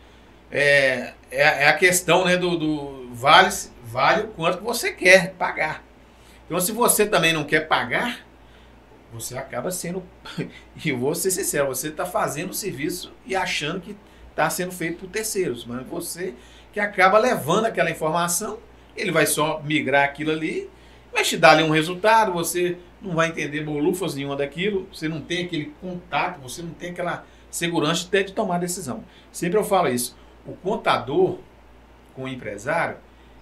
É, 0.52 1.14
é, 1.32 1.42
é, 1.42 1.68
a 1.68 1.74
questão 1.74 2.26
né, 2.26 2.36
do, 2.36 2.58
do 2.58 3.14
vale, 3.14 3.50
vale 3.84 4.24
o 4.24 4.28
quanto 4.30 4.64
você 4.64 4.92
quer 4.92 5.34
pagar. 5.34 5.84
Então, 6.46 6.60
se 6.60 6.72
você 6.72 7.06
também 7.06 7.34
não 7.34 7.44
quer 7.44 7.68
pagar, 7.68 8.26
você 9.14 9.38
acaba 9.38 9.72
sendo. 9.72 10.04
E 10.84 10.92
vou 10.92 11.14
ser 11.14 11.32
sincero, 11.32 11.68
você 11.68 11.90
está 11.90 12.06
fazendo 12.06 12.52
o 12.52 12.54
serviço 12.54 13.12
e 13.26 13.36
achando 13.36 13.82
que 13.82 13.96
está 14.40 14.50
sendo 14.50 14.72
feito 14.72 15.00
por 15.00 15.10
terceiros, 15.10 15.66
mas 15.66 15.86
você 15.86 16.34
que 16.72 16.80
acaba 16.80 17.20
levando 17.20 17.66
aquela 17.66 17.92
informação, 17.92 18.58
ele 18.96 19.12
vai 19.12 19.26
só 19.26 19.62
migrar 19.62 20.06
aquilo 20.06 20.32
ali, 20.32 20.70
vai 21.12 21.24
te 21.24 21.36
dar 21.36 21.52
ali 21.52 21.64
um 21.64 21.72
resultado, 21.72 22.32
você 22.32 22.78
não 23.02 23.16
vai 23.16 23.28
entender 23.28 23.62
bolufas 23.64 24.16
nenhuma 24.16 24.38
daquilo, 24.38 24.88
você 24.94 25.10
não 25.10 25.20
tem 25.20 25.46
aquele 25.46 25.74
contato, 25.82 26.40
você 26.40 26.62
não 26.62 26.72
tem 26.72 26.92
aquela 26.92 27.26
segurança 27.52 28.08
até 28.08 28.24
de 28.24 28.32
tomar 28.32 28.60
decisão. 28.60 29.04
Sempre 29.32 29.60
eu 29.60 29.64
falo 29.64 29.90
isso, 29.90 30.16
o 30.46 30.54
contador 30.54 31.40
com 32.16 32.24
o 32.24 32.28
empresário, 32.28 32.98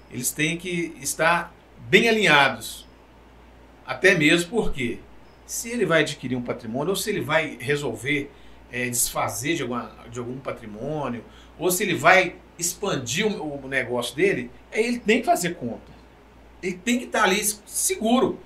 eles 0.09 0.31
têm 0.31 0.57
que 0.57 0.95
estar 0.99 1.53
bem 1.89 2.09
alinhados, 2.09 2.87
até 3.85 4.15
mesmo 4.15 4.49
porque 4.49 4.99
se 5.45 5.69
ele 5.69 5.85
vai 5.85 6.01
adquirir 6.01 6.35
um 6.35 6.41
patrimônio 6.41 6.89
ou 6.89 6.95
se 6.95 7.09
ele 7.09 7.21
vai 7.21 7.57
resolver 7.59 8.31
é, 8.71 8.89
desfazer 8.89 9.55
de, 9.55 9.61
alguma, 9.61 9.91
de 10.11 10.19
algum 10.19 10.37
patrimônio, 10.39 11.23
ou 11.57 11.71
se 11.71 11.83
ele 11.83 11.95
vai 11.95 12.35
expandir 12.57 13.25
o, 13.25 13.63
o, 13.63 13.67
negócio 13.67 14.15
dele, 14.15 14.51
ele 14.71 14.99
tem 14.99 15.19
que 15.19 15.25
fazer 15.25 15.55
conta. 15.55 15.91
Ele 16.61 16.77
tem 16.77 16.97
que 16.97 17.05
estar 17.05 17.23
ali 17.23 17.43
seguro. 17.65 18.39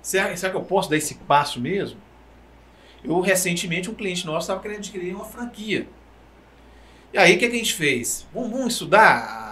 Será, 0.00 0.36
será 0.36 0.50
que 0.50 0.56
eu 0.56 0.64
posso 0.64 0.90
dar 0.90 0.96
esse 0.96 1.14
passo 1.14 1.60
mesmo? 1.60 1.98
Eu, 3.02 3.20
recentemente, 3.20 3.90
um 3.90 3.94
cliente 3.94 4.26
nosso 4.26 4.44
estava 4.44 4.60
querendo 4.60 4.78
adquirir 4.78 5.14
uma 5.14 5.24
franquia. 5.24 5.88
E 7.12 7.18
aí, 7.18 7.34
o 7.34 7.38
que, 7.38 7.48
que 7.48 7.54
a 7.54 7.58
gente 7.58 7.74
fez? 7.74 8.26
Vamos, 8.32 8.50
vamos 8.50 8.72
estudar 8.74 9.51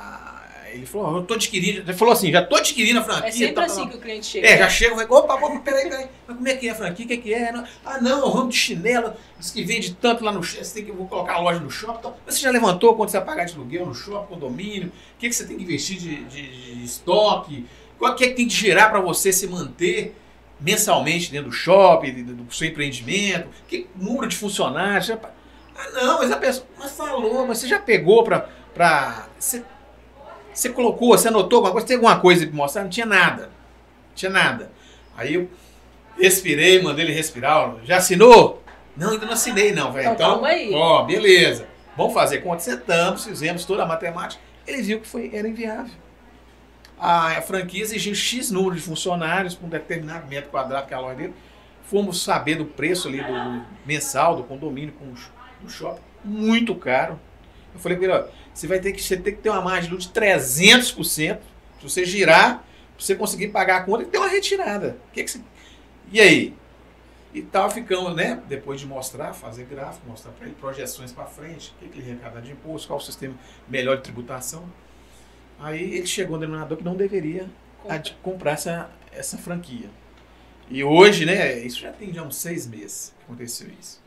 ele 0.73 0.87
falou, 0.87 1.17
eu 1.17 1.23
tô 1.25 1.35
adquirindo. 1.35 1.81
Ele 1.81 1.93
falou 1.93 2.13
assim, 2.13 2.31
já 2.31 2.45
tô 2.45 2.57
adquirindo 2.57 3.01
a 3.01 3.05
franquia. 3.05 3.29
É 3.29 3.33
sempre 3.33 3.55
tá, 3.55 3.65
assim 3.65 3.89
que 3.89 3.97
o 3.97 4.01
cliente 4.01 4.27
chega. 4.27 4.47
É, 4.47 4.59
já 4.59 4.65
né? 4.65 4.71
chega, 4.71 4.95
vai, 4.95 5.05
opa, 5.05 5.35
opa, 5.35 5.61
peraí, 5.61 5.89
peraí. 5.89 6.07
Mas 6.27 6.37
como 6.37 6.49
é 6.49 6.55
que 6.55 6.69
é 6.69 6.71
a 6.71 6.75
franquia? 6.75 7.05
O 7.05 7.09
que, 7.09 7.15
é 7.15 7.17
que 7.17 7.35
é? 7.35 7.53
Ah, 7.85 8.01
não, 8.01 8.27
o 8.27 8.31
ramo 8.31 8.49
de 8.49 8.57
chinelo, 8.57 9.15
diz 9.39 9.51
que 9.51 9.63
vende 9.63 9.95
tanto 9.95 10.25
lá 10.25 10.33
no 10.33 10.43
shopping, 10.43 10.65
você 10.65 10.75
tem 10.75 10.85
que 10.85 10.93
vou 10.93 11.07
colocar 11.07 11.35
a 11.35 11.41
loja 11.41 11.61
no 11.61 11.71
shopping. 11.71 11.99
Então, 11.99 12.15
você 12.27 12.41
já 12.41 12.51
levantou 12.51 12.95
quanto 12.95 13.11
você 13.11 13.19
vai 13.19 13.27
pagar 13.27 13.45
de 13.45 13.55
aluguel 13.55 13.87
no 13.87 13.95
shopping, 13.95 14.35
condomínio? 14.35 14.89
O 14.89 15.19
que, 15.19 15.27
é 15.27 15.29
que 15.29 15.35
você 15.35 15.47
tem 15.47 15.57
que 15.57 15.63
investir 15.63 15.99
de, 15.99 16.25
de, 16.25 16.75
de 16.75 16.85
estoque? 16.85 17.67
O 17.99 18.15
que 18.15 18.25
é 18.25 18.29
que 18.29 18.35
tem 18.35 18.49
que 18.49 18.55
gerar 18.55 18.89
para 18.89 19.01
você 19.01 19.33
se 19.33 19.47
manter 19.47 20.17
mensalmente 20.59 21.31
dentro 21.31 21.51
do 21.51 21.55
shopping, 21.55 22.23
do 22.23 22.53
seu 22.55 22.69
empreendimento? 22.69 23.49
Que 23.69 23.87
número 23.97 24.27
de 24.27 24.37
funcionários? 24.37 25.11
Ah, 25.11 25.91
não, 25.95 26.19
mas 26.19 26.31
a 26.31 26.37
pessoa. 26.37 26.67
Mas 26.79 26.93
falou, 26.93 27.47
mas 27.47 27.59
você 27.59 27.69
já 27.69 27.79
pegou 27.79 28.25
para. 28.25 28.49
Pra, 28.75 29.29
você 29.39 29.65
você 30.61 30.69
colocou, 30.69 31.17
você 31.17 31.29
anotou 31.29 31.57
alguma 31.57 31.73
coisa? 31.73 31.87
Tem 31.87 31.97
alguma 31.97 32.21
coisa 32.21 32.47
para 32.47 32.55
mostrar? 32.55 32.83
Não 32.83 32.91
tinha 32.91 33.07
nada. 33.07 33.45
Não 33.45 34.15
tinha 34.15 34.31
nada. 34.31 34.71
Aí 35.17 35.35
eu 35.35 35.49
respirei, 36.19 36.83
mandei 36.83 37.07
ele 37.07 37.15
respirar. 37.15 37.77
Já 37.85 37.97
assinou? 37.97 38.63
Não, 38.95 39.13
ainda 39.13 39.25
não 39.25 39.33
assinei 39.33 39.73
não, 39.73 39.91
velho. 39.91 40.11
Então, 40.11 40.33
então 40.33 40.45
aí. 40.45 40.71
ó, 40.75 41.03
beleza. 41.05 41.67
Vamos 41.97 42.13
fazer 42.13 42.39
conta. 42.39 42.61
Sentamos, 42.61 43.25
fizemos 43.25 43.65
toda 43.65 43.85
a 43.85 43.87
matemática. 43.87 44.43
Ele 44.67 44.83
viu 44.83 45.01
que 45.01 45.09
foi, 45.09 45.31
era 45.33 45.49
inviável. 45.49 45.95
A 46.99 47.41
franquia 47.41 47.83
exigiu 47.83 48.15
X 48.15 48.51
número 48.51 48.75
de 48.75 48.83
funcionários 48.83 49.55
para 49.55 49.67
um 49.67 49.71
determinado 49.71 50.29
metro 50.29 50.51
quadrado 50.51 50.87
que 50.87 50.93
é 50.93 50.97
a 50.97 51.01
loja 51.01 51.15
dele. 51.15 51.35
Fomos 51.85 52.23
saber 52.23 52.57
do 52.57 52.67
preço 52.67 53.09
ali 53.09 53.23
do, 53.23 53.33
do 53.33 53.65
mensal 53.87 54.37
do 54.37 54.45
condomínio 54.45 54.93
com 54.93 55.07
o 55.65 55.71
shopping. 55.71 56.03
Muito 56.23 56.75
caro. 56.75 57.19
Eu 57.73 57.81
falei 57.81 57.97
para 57.97 58.07
ele, 58.07 58.15
ó, 58.15 58.40
você 58.61 58.67
vai 58.67 58.79
ter 58.79 58.93
que, 58.93 59.03
você 59.03 59.17
tem 59.17 59.35
que 59.35 59.41
ter 59.41 59.49
uma 59.49 59.63
margem 59.63 59.85
de 59.85 59.91
lucro 59.91 60.07
de 60.07 60.13
300%. 60.13 60.93
Se 60.95 61.39
você 61.83 62.05
girar, 62.05 62.57
para 62.57 62.65
você 62.99 63.15
conseguir 63.15 63.49
pagar 63.49 63.79
a 63.79 63.83
conta, 63.85 64.05
tem 64.05 64.21
uma 64.21 64.29
retirada. 64.29 64.99
Que, 65.15 65.25
que 65.25 65.31
você... 65.31 65.41
E 66.13 66.21
aí? 66.21 66.55
E 67.33 67.41
tal, 67.41 67.71
ficamos, 67.71 68.15
né? 68.15 68.43
Depois 68.49 68.79
de 68.79 68.87
mostrar, 68.87 69.33
fazer 69.33 69.65
gráfico, 69.65 70.07
mostrar 70.07 70.33
para 70.33 70.45
ele 70.47 70.55
projeções 70.61 71.11
para 71.11 71.25
frente, 71.25 71.73
o 71.77 71.79
que, 71.79 71.89
que 71.89 71.99
ele 72.01 72.11
arrecada 72.11 72.43
de 72.43 72.53
imposto, 72.53 72.87
qual 72.87 72.99
o 72.99 73.03
sistema 73.03 73.35
melhor 73.67 73.97
de 73.97 74.03
tributação. 74.03 74.71
Aí 75.59 75.95
ele 75.95 76.07
chegou 76.07 76.37
no 76.37 76.41
denominador 76.41 76.77
que 76.77 76.85
não 76.85 76.97
deveria 76.97 77.49
Compra. 77.83 78.03
comprar 78.23 78.53
essa, 78.53 78.91
essa 79.11 79.39
franquia. 79.39 79.89
E 80.69 80.85
hoje, 80.85 81.25
né? 81.25 81.59
Isso 81.61 81.81
já 81.81 81.93
tem 81.93 82.13
já 82.13 82.23
uns 82.23 82.37
seis 82.37 82.67
meses 82.67 83.15
que 83.17 83.25
aconteceu 83.25 83.69
isso. 83.81 84.03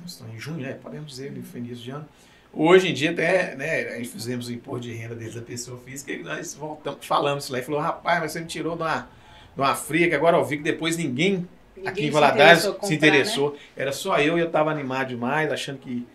Nós 0.00 0.10
estamos 0.10 0.34
em 0.34 0.38
junho, 0.40 0.62
né? 0.62 0.72
Podemos 0.72 1.08
dizer, 1.08 1.30
no 1.30 1.38
início 1.38 1.76
de 1.76 1.90
ano. 1.92 2.08
Hoje 2.56 2.88
em 2.88 2.94
dia, 2.94 3.10
até, 3.10 3.56
né, 3.56 3.96
gente 3.96 4.08
fizemos 4.08 4.48
o 4.48 4.52
imposto 4.52 4.82
de 4.82 4.92
renda 4.92 5.14
desde 5.14 5.38
a 5.38 5.42
pessoa 5.42 5.78
física 5.80 6.12
e 6.12 6.22
nós 6.22 6.54
voltamos, 6.54 7.04
falamos 7.04 7.44
isso 7.44 7.52
lá 7.52 7.58
e 7.58 7.62
falou, 7.62 7.80
rapaz, 7.80 8.20
mas 8.20 8.32
você 8.32 8.40
me 8.40 8.46
tirou 8.46 8.76
de 8.76 8.82
uma, 8.82 9.08
de 9.54 9.60
uma 9.60 9.74
fria 9.74 10.08
que 10.08 10.14
agora 10.14 10.36
eu 10.36 10.44
vi 10.44 10.58
que 10.58 10.62
depois 10.62 10.96
ninguém, 10.96 11.48
ninguém 11.76 11.90
aqui 11.90 12.06
em 12.06 12.10
Valadares 12.10 12.62
se 12.62 12.68
interessou. 12.68 12.88
Se 12.88 12.94
interessou. 12.94 13.52
Né? 13.52 13.58
Era 13.76 13.92
só 13.92 14.18
eu 14.18 14.38
e 14.38 14.40
eu 14.40 14.46
estava 14.46 14.70
animado 14.70 15.08
demais, 15.08 15.50
achando 15.50 15.78
que 15.78 16.06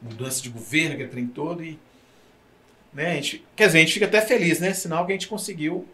mudança 0.00 0.42
de 0.42 0.48
governo, 0.48 0.94
aquele 0.94 1.08
trem 1.08 1.26
todo 1.26 1.62
e... 1.62 1.78
Né, 2.92 3.10
a 3.10 3.14
gente, 3.16 3.44
quer 3.56 3.66
dizer, 3.66 3.78
a 3.78 3.80
gente 3.80 3.92
fica 3.92 4.06
até 4.06 4.20
feliz, 4.20 4.60
né? 4.60 4.72
Sinal 4.72 5.04
que 5.04 5.10
a 5.10 5.14
gente 5.16 5.26
conseguiu 5.26 5.84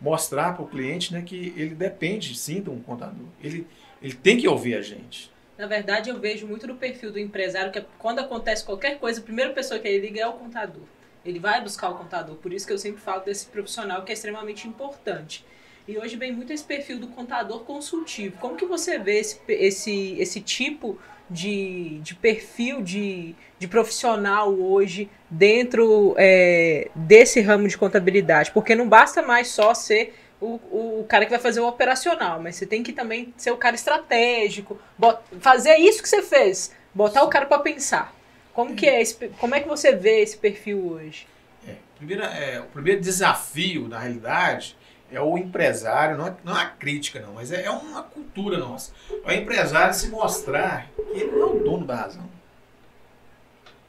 mostrar 0.00 0.54
para 0.54 0.64
o 0.64 0.68
cliente 0.68 1.12
né, 1.12 1.22
que 1.22 1.52
ele 1.56 1.74
depende 1.74 2.36
sim 2.36 2.60
de 2.60 2.70
um 2.70 2.80
contador. 2.80 3.26
Ele, 3.42 3.66
ele 4.02 4.14
tem 4.14 4.38
que 4.38 4.48
ouvir 4.48 4.74
a 4.74 4.82
gente. 4.82 5.30
Na 5.58 5.66
verdade, 5.66 6.08
eu 6.08 6.20
vejo 6.20 6.46
muito 6.46 6.68
no 6.68 6.76
perfil 6.76 7.10
do 7.10 7.18
empresário 7.18 7.72
que 7.72 7.84
quando 7.98 8.20
acontece 8.20 8.64
qualquer 8.64 8.98
coisa, 9.00 9.20
a 9.20 9.24
primeira 9.24 9.52
pessoa 9.52 9.80
que 9.80 9.88
ele 9.88 10.06
liga 10.06 10.20
é 10.20 10.26
o 10.26 10.34
contador. 10.34 10.84
Ele 11.24 11.40
vai 11.40 11.60
buscar 11.60 11.90
o 11.90 11.96
contador. 11.96 12.36
Por 12.36 12.52
isso 12.52 12.64
que 12.64 12.72
eu 12.72 12.78
sempre 12.78 13.00
falo 13.00 13.24
desse 13.24 13.46
profissional 13.46 14.04
que 14.04 14.12
é 14.12 14.14
extremamente 14.14 14.68
importante. 14.68 15.44
E 15.88 15.98
hoje 15.98 16.16
vem 16.16 16.30
muito 16.30 16.52
esse 16.52 16.62
perfil 16.62 17.00
do 17.00 17.08
contador 17.08 17.64
consultivo. 17.64 18.38
Como 18.38 18.54
que 18.54 18.64
você 18.64 19.00
vê 19.00 19.18
esse, 19.18 19.40
esse, 19.48 20.16
esse 20.20 20.40
tipo 20.40 20.96
de, 21.28 21.98
de 22.02 22.14
perfil 22.14 22.80
de, 22.80 23.34
de 23.58 23.66
profissional 23.66 24.54
hoje 24.54 25.10
dentro 25.28 26.14
é, 26.16 26.88
desse 26.94 27.40
ramo 27.40 27.66
de 27.66 27.76
contabilidade? 27.76 28.52
Porque 28.52 28.76
não 28.76 28.88
basta 28.88 29.22
mais 29.22 29.48
só 29.48 29.74
ser 29.74 30.14
o, 30.40 31.00
o 31.00 31.06
cara 31.08 31.24
que 31.24 31.30
vai 31.30 31.40
fazer 31.40 31.60
o 31.60 31.66
operacional, 31.66 32.40
mas 32.40 32.56
você 32.56 32.66
tem 32.66 32.82
que 32.82 32.92
também 32.92 33.32
ser 33.36 33.50
o 33.50 33.56
cara 33.56 33.74
estratégico, 33.74 34.80
bot, 34.96 35.18
fazer 35.40 35.76
isso 35.76 36.02
que 36.02 36.08
você 36.08 36.22
fez, 36.22 36.72
botar 36.94 37.22
o 37.22 37.28
cara 37.28 37.46
para 37.46 37.58
pensar. 37.58 38.14
Como 38.52 38.74
que 38.74 38.86
é 38.86 39.00
esse, 39.00 39.28
como 39.38 39.54
é 39.54 39.60
que 39.60 39.68
você 39.68 39.94
vê 39.94 40.20
esse 40.20 40.36
perfil 40.36 40.92
hoje? 40.92 41.26
É, 41.64 42.54
é, 42.54 42.60
o 42.60 42.64
primeiro 42.64 43.00
desafio, 43.00 43.88
na 43.88 43.98
realidade, 43.98 44.76
é 45.10 45.20
o 45.20 45.38
empresário, 45.38 46.16
não 46.16 46.26
é, 46.26 46.36
não 46.44 46.52
é 46.52 46.62
uma 46.62 46.70
crítica 46.70 47.20
não, 47.20 47.34
mas 47.34 47.50
é, 47.50 47.64
é 47.64 47.70
uma 47.70 48.02
cultura 48.02 48.58
nossa. 48.58 48.92
É 49.24 49.28
o 49.28 49.32
empresário 49.32 49.94
se 49.94 50.08
mostrar 50.08 50.88
que 50.94 51.18
ele 51.18 51.32
não 51.32 51.42
é 51.42 51.44
o 51.46 51.64
dono 51.64 51.86
da 51.86 51.96
razão. 51.96 52.28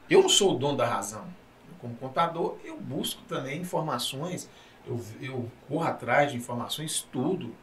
Eu 0.08 0.22
não 0.22 0.28
sou 0.28 0.54
o 0.54 0.58
dono 0.58 0.76
da 0.76 0.86
razão. 0.86 1.24
Como 1.80 1.96
contador, 1.96 2.56
eu 2.64 2.76
busco 2.76 3.22
também 3.22 3.60
informações 3.60 4.48
eu, 4.86 5.00
eu 5.20 5.50
corro 5.68 5.84
atrás 5.84 6.30
de 6.30 6.36
informações, 6.36 6.92
estudo, 6.92 7.54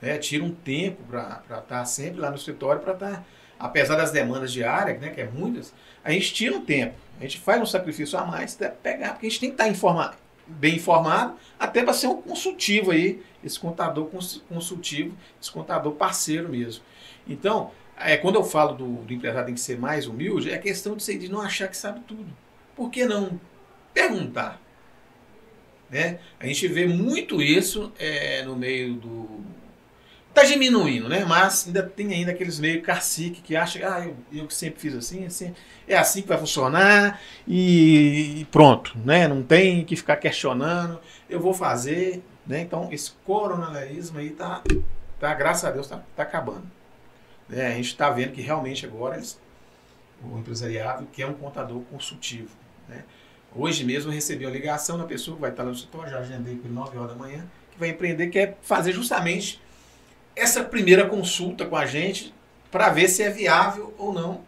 né? 0.00 0.18
tiro 0.18 0.44
um 0.44 0.54
tempo 0.54 1.02
para 1.04 1.42
estar 1.42 1.60
tá 1.60 1.84
sempre 1.84 2.20
lá 2.20 2.30
no 2.30 2.36
escritório, 2.36 2.80
para 2.80 2.92
estar, 2.92 3.10
tá, 3.10 3.24
apesar 3.58 3.96
das 3.96 4.10
demandas 4.10 4.52
diárias, 4.52 5.00
né, 5.00 5.10
que 5.10 5.20
é 5.20 5.26
muitas, 5.26 5.72
a 6.04 6.10
gente 6.10 6.34
tira 6.34 6.56
um 6.56 6.64
tempo, 6.64 6.94
a 7.20 7.22
gente 7.22 7.38
faz 7.38 7.60
um 7.60 7.66
sacrifício 7.66 8.18
a 8.18 8.24
mais 8.24 8.54
para 8.54 8.70
pegar, 8.70 9.12
porque 9.12 9.26
a 9.26 9.30
gente 9.30 9.40
tem 9.40 9.50
que 9.50 9.62
estar 9.62 9.92
tá 9.94 10.16
bem 10.46 10.76
informado, 10.76 11.36
até 11.58 11.82
para 11.82 11.92
ser 11.92 12.08
um 12.08 12.20
consultivo 12.20 12.90
aí, 12.90 13.22
esse 13.44 13.58
contador 13.58 14.08
consultivo, 14.48 15.16
esse 15.40 15.50
contador 15.50 15.92
parceiro 15.92 16.48
mesmo. 16.48 16.82
Então, 17.26 17.70
é, 17.96 18.16
quando 18.16 18.36
eu 18.36 18.44
falo 18.44 18.74
do, 18.74 18.86
do 19.02 19.12
empresário 19.12 19.46
tem 19.46 19.54
que 19.54 19.60
ser 19.60 19.78
mais 19.78 20.06
humilde, 20.06 20.50
é 20.50 20.58
questão 20.58 20.96
de, 20.96 21.18
de 21.18 21.28
não 21.28 21.40
achar 21.40 21.68
que 21.68 21.76
sabe 21.76 22.00
tudo. 22.00 22.26
Por 22.74 22.90
que 22.90 23.04
não 23.04 23.40
perguntar? 23.92 24.60
Né? 25.92 26.18
A 26.40 26.46
gente 26.46 26.66
vê 26.68 26.86
muito 26.86 27.42
isso 27.42 27.92
é, 27.98 28.42
no 28.44 28.56
meio 28.56 28.94
do. 28.94 29.28
Está 30.30 30.42
diminuindo, 30.44 31.06
né? 31.06 31.26
Mas 31.26 31.66
ainda 31.66 31.82
tem 31.82 32.14
ainda 32.14 32.30
aqueles 32.30 32.58
meio 32.58 32.80
cacique 32.80 33.42
que 33.42 33.54
acham 33.54 33.82
ah, 33.86 34.06
eu, 34.06 34.16
eu 34.32 34.48
sempre 34.48 34.80
fiz 34.80 34.94
assim, 34.94 35.26
assim, 35.26 35.54
é 35.86 35.94
assim 35.94 36.22
que 36.22 36.28
vai 36.28 36.38
funcionar 36.38 37.20
e, 37.46 38.46
pronto, 38.50 38.96
né? 39.04 39.28
Não 39.28 39.42
tem 39.42 39.84
que 39.84 39.94
ficar 39.94 40.16
questionando, 40.16 40.98
eu 41.28 41.38
vou 41.38 41.52
fazer, 41.52 42.24
né? 42.46 42.62
Então 42.62 42.88
esse 42.90 43.12
coronavirus 43.26 44.16
aí 44.16 44.30
tá, 44.30 44.62
tá 45.20 45.34
graças 45.34 45.66
a 45.66 45.70
Deus, 45.70 45.86
tá, 45.86 46.02
tá 46.16 46.22
acabando. 46.22 46.64
É, 47.52 47.66
a 47.66 47.74
gente 47.74 47.88
está 47.88 48.08
vendo 48.08 48.32
que 48.32 48.40
realmente 48.40 48.86
agora 48.86 49.16
eles, 49.16 49.38
o 50.24 50.38
empresariado 50.38 51.06
quer 51.12 51.26
um 51.26 51.34
contador 51.34 51.82
consultivo, 51.90 52.56
né? 52.88 53.04
Hoje 53.54 53.84
mesmo 53.84 54.10
eu 54.10 54.14
recebi 54.14 54.46
uma 54.46 54.52
ligação 54.52 54.96
da 54.96 55.04
pessoa 55.04 55.34
que 55.36 55.40
vai 55.40 55.50
estar 55.50 55.62
lá 55.62 55.70
no 55.70 55.76
setor, 55.76 56.08
já 56.08 56.18
agendei 56.18 56.56
por 56.56 56.70
9 56.70 56.96
horas 56.96 57.10
da 57.10 57.16
manhã, 57.16 57.44
que 57.70 57.78
vai 57.78 57.90
empreender, 57.90 58.28
quer 58.28 58.56
fazer 58.62 58.92
justamente 58.92 59.60
essa 60.34 60.64
primeira 60.64 61.06
consulta 61.06 61.66
com 61.66 61.76
a 61.76 61.84
gente 61.84 62.32
para 62.70 62.88
ver 62.88 63.08
se 63.08 63.22
é 63.22 63.30
viável 63.30 63.94
ou 63.98 64.12
não. 64.12 64.40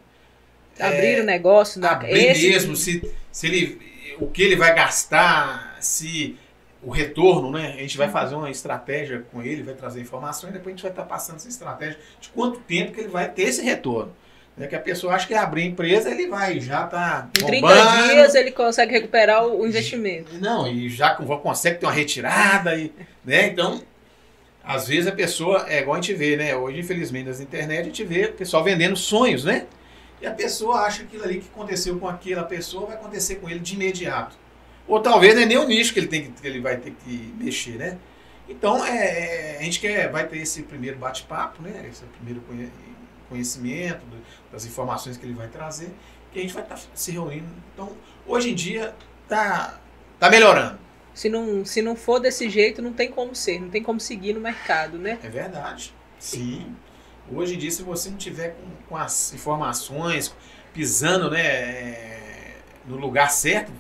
Abrir 0.81 1.19
é, 1.19 1.21
o 1.21 1.25
negócio 1.25 1.81
da 1.81 1.93
abrir 1.93 2.31
esse... 2.31 2.49
mesmo, 2.49 2.75
se, 2.75 3.13
se 3.31 3.47
ele, 3.47 4.17
o 4.19 4.27
que 4.27 4.43
ele 4.43 4.57
vai 4.57 4.75
gastar, 4.75 5.77
se 5.81 6.37
o 6.83 6.91
retorno, 6.91 7.51
né? 7.51 7.75
A 7.75 7.77
gente 7.79 7.97
vai 7.97 8.09
fazer 8.09 8.35
uma 8.35 8.51
estratégia 8.51 9.25
com 9.31 9.43
ele, 9.43 9.63
vai 9.63 9.75
trazer 9.75 10.01
informações, 10.01 10.53
depois 10.53 10.73
a 10.73 10.77
gente 10.77 10.83
vai 10.83 10.93
estar 10.93 11.05
passando 11.05 11.37
essa 11.37 11.49
estratégia 11.49 11.99
de 12.21 12.29
quanto 12.31 12.61
tempo 12.61 12.93
que 12.93 13.01
ele 13.01 13.09
vai 13.09 13.31
ter 13.31 13.43
esse 13.43 13.63
retorno. 13.63 14.15
É 14.59 14.69
que 14.69 14.77
a 14.77 14.81
pessoa 14.81 15.15
acha 15.15 15.27
que 15.27 15.35
abrir 15.35 15.65
empresa, 15.65 16.09
ele 16.09 16.29
vai 16.29 16.61
já 16.61 16.87
tá 16.87 17.29
Em 17.41 17.45
30 17.45 18.07
dias 18.07 18.35
ele 18.37 18.53
consegue 18.53 18.93
recuperar 18.93 19.45
o 19.45 19.67
investimento. 19.67 20.33
Não, 20.39 20.69
e 20.69 20.89
já 20.89 21.15
consegue 21.15 21.81
ter 21.81 21.87
uma 21.87 21.93
retirada. 21.93 22.77
E, 22.77 22.93
né? 23.25 23.49
Então, 23.49 23.83
às 24.63 24.87
vezes 24.87 25.09
a 25.09 25.13
pessoa, 25.13 25.67
é 25.69 25.81
igual 25.81 25.97
a 25.97 26.01
gente 26.01 26.15
vê, 26.15 26.37
né? 26.37 26.55
Hoje, 26.55 26.79
infelizmente, 26.79 27.27
nas 27.27 27.41
internet, 27.41 27.81
a 27.81 27.85
gente 27.85 28.05
vê 28.05 28.27
o 28.27 28.33
pessoal 28.33 28.63
vendendo 28.63 28.97
sonhos, 28.97 29.45
né? 29.45 29.67
E 30.23 30.27
a 30.27 30.31
pessoa 30.31 30.83
acha 30.83 31.01
que 31.01 31.05
aquilo 31.05 31.25
ali 31.25 31.41
que 31.41 31.49
aconteceu 31.53 31.99
com 31.99 32.09
aquela 32.09 32.45
pessoa 32.45 32.87
vai 32.87 32.97
acontecer 32.97 33.37
com 33.37 33.51
ele 33.51 33.59
de 33.59 33.75
imediato. 33.75 34.37
Ou 34.87 35.01
talvez 35.01 35.35
não 35.35 35.43
é 35.43 35.47
nem 35.47 35.59
o 35.59 35.67
nicho 35.67 35.93
que 35.93 35.99
ele, 35.99 36.07
tem 36.07 36.23
que, 36.23 36.41
que 36.41 36.47
ele 36.47 36.61
vai 36.61 36.77
ter 36.77 36.93
que 37.05 37.35
mexer, 37.39 37.73
né? 37.73 37.99
Então, 38.49 38.85
é, 38.87 39.57
é 39.57 39.57
a 39.59 39.63
gente 39.65 39.81
quer, 39.81 40.11
vai 40.11 40.27
ter 40.29 40.39
esse 40.39 40.63
primeiro 40.63 40.97
bate-papo, 40.97 41.63
né? 41.63 41.87
Esse 41.91 42.05
primeiro 42.05 42.41
conhecimento, 43.35 44.01
das 44.53 44.65
informações 44.65 45.17
que 45.17 45.27
ele 45.27 45.35
vai 45.35 45.49
trazer, 45.49 45.93
que 46.33 46.39
a 46.39 46.43
gente 46.43 46.55
vai 46.55 46.63
estar 46.63 46.77
tá 46.77 46.83
se 46.95 47.11
reunindo. 47.11 47.49
Então, 47.73 47.91
hoje 48.27 48.51
em 48.51 48.55
dia, 48.55 48.95
tá, 49.29 49.81
tá 50.19 50.31
melhorando. 50.31 50.79
Se 51.13 51.29
não, 51.29 51.65
se 51.65 51.83
não 51.83 51.95
for 51.95 52.21
desse 52.21 52.49
jeito, 52.49 52.81
não 52.81 52.93
tem 52.93 53.11
como 53.11 53.35
ser, 53.35 53.61
não 53.61 53.71
tem 53.71 53.83
como 53.83 54.01
seguir 54.01 54.33
no 54.33 54.41
mercado, 54.41 54.99
né? 54.99 55.19
É 55.23 55.29
verdade. 55.29 55.95
Sim. 56.19 56.75
Hoje 57.33 57.55
em 57.55 57.59
dia, 57.59 57.71
se 57.71 57.83
você 57.83 58.11
não 58.11 58.17
tiver 58.17 58.51
com, 58.51 58.89
com 58.89 58.97
as 58.97 59.33
informações, 59.33 60.35
pisando 60.73 61.31
né, 61.31 61.41
é, 61.41 62.57
no 62.87 62.97
lugar 62.97 63.31
certo, 63.31 63.73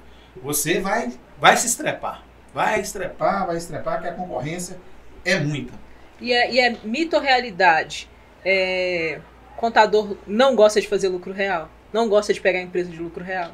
você 0.42 0.80
vai, 0.80 1.12
vai 1.40 1.56
se 1.56 1.66
estrepar. 1.66 2.24
Vai 2.52 2.80
estrepar, 2.80 3.46
vai 3.46 3.56
estrepar, 3.56 4.00
que 4.00 4.08
a 4.08 4.12
concorrência 4.12 4.78
é 5.24 5.38
muita. 5.40 5.72
E 6.20 6.32
é, 6.32 6.52
e 6.52 6.60
é 6.60 6.76
mito 6.84 7.16
ou 7.16 7.22
realidade? 7.22 8.08
É, 8.44 9.20
contador 9.56 10.16
não 10.26 10.54
gosta 10.54 10.80
de 10.80 10.88
fazer 10.88 11.08
lucro 11.08 11.32
real, 11.32 11.68
não 11.92 12.08
gosta 12.08 12.32
de 12.32 12.40
pegar 12.40 12.60
empresa 12.60 12.90
de 12.90 12.98
lucro 12.98 13.22
real. 13.22 13.52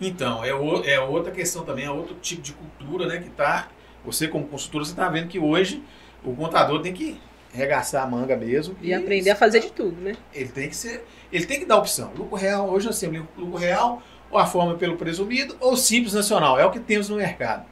Então, 0.00 0.42
é, 0.42 0.54
o, 0.54 0.82
é 0.84 0.98
outra 0.98 1.30
questão 1.30 1.64
também, 1.64 1.84
é 1.84 1.90
outro 1.90 2.14
tipo 2.16 2.40
de 2.40 2.52
cultura, 2.52 3.06
né? 3.06 3.18
Que 3.18 3.28
tá. 3.28 3.68
Você, 4.04 4.26
como 4.28 4.46
consultor, 4.46 4.84
você 4.84 4.92
está 4.92 5.08
vendo 5.10 5.28
que 5.28 5.38
hoje 5.38 5.82
o 6.24 6.34
contador 6.34 6.80
tem 6.80 6.92
que 6.92 7.20
regaçar 7.52 8.02
a 8.02 8.06
manga 8.06 8.34
mesmo. 8.34 8.74
E, 8.80 8.88
e 8.88 8.94
aprender 8.94 9.30
a 9.30 9.36
fazer 9.36 9.60
de 9.60 9.70
tudo, 9.72 10.00
né? 10.00 10.16
Ele 10.32 10.48
tem 10.48 10.68
que 10.68 10.76
ser. 10.76 11.04
Ele 11.30 11.44
tem 11.44 11.58
que 11.58 11.66
dar 11.66 11.76
opção. 11.76 12.12
Lucro 12.16 12.36
real, 12.36 12.70
hoje 12.70 12.86
nós 12.86 12.98
temos 12.98 13.26
lucro 13.36 13.58
real, 13.58 14.02
ou 14.30 14.38
a 14.38 14.46
forma 14.46 14.74
pelo 14.76 14.96
presumido, 14.96 15.54
ou 15.60 15.76
simples 15.76 16.14
nacional. 16.14 16.58
É 16.58 16.64
o 16.64 16.70
que 16.70 16.80
temos 16.80 17.10
no 17.10 17.16
mercado. 17.16 17.66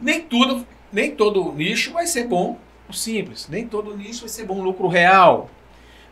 Nem 0.00 0.22
tudo, 0.22 0.66
nem 0.92 1.14
todo 1.14 1.52
nicho 1.52 1.92
vai 1.92 2.06
ser 2.06 2.24
bom 2.24 2.58
o 2.88 2.92
simples. 2.92 3.48
Nem 3.48 3.66
todo 3.66 3.96
nicho 3.96 4.20
vai 4.20 4.28
ser 4.28 4.44
bom 4.44 4.60
lucro 4.60 4.88
real 4.88 5.48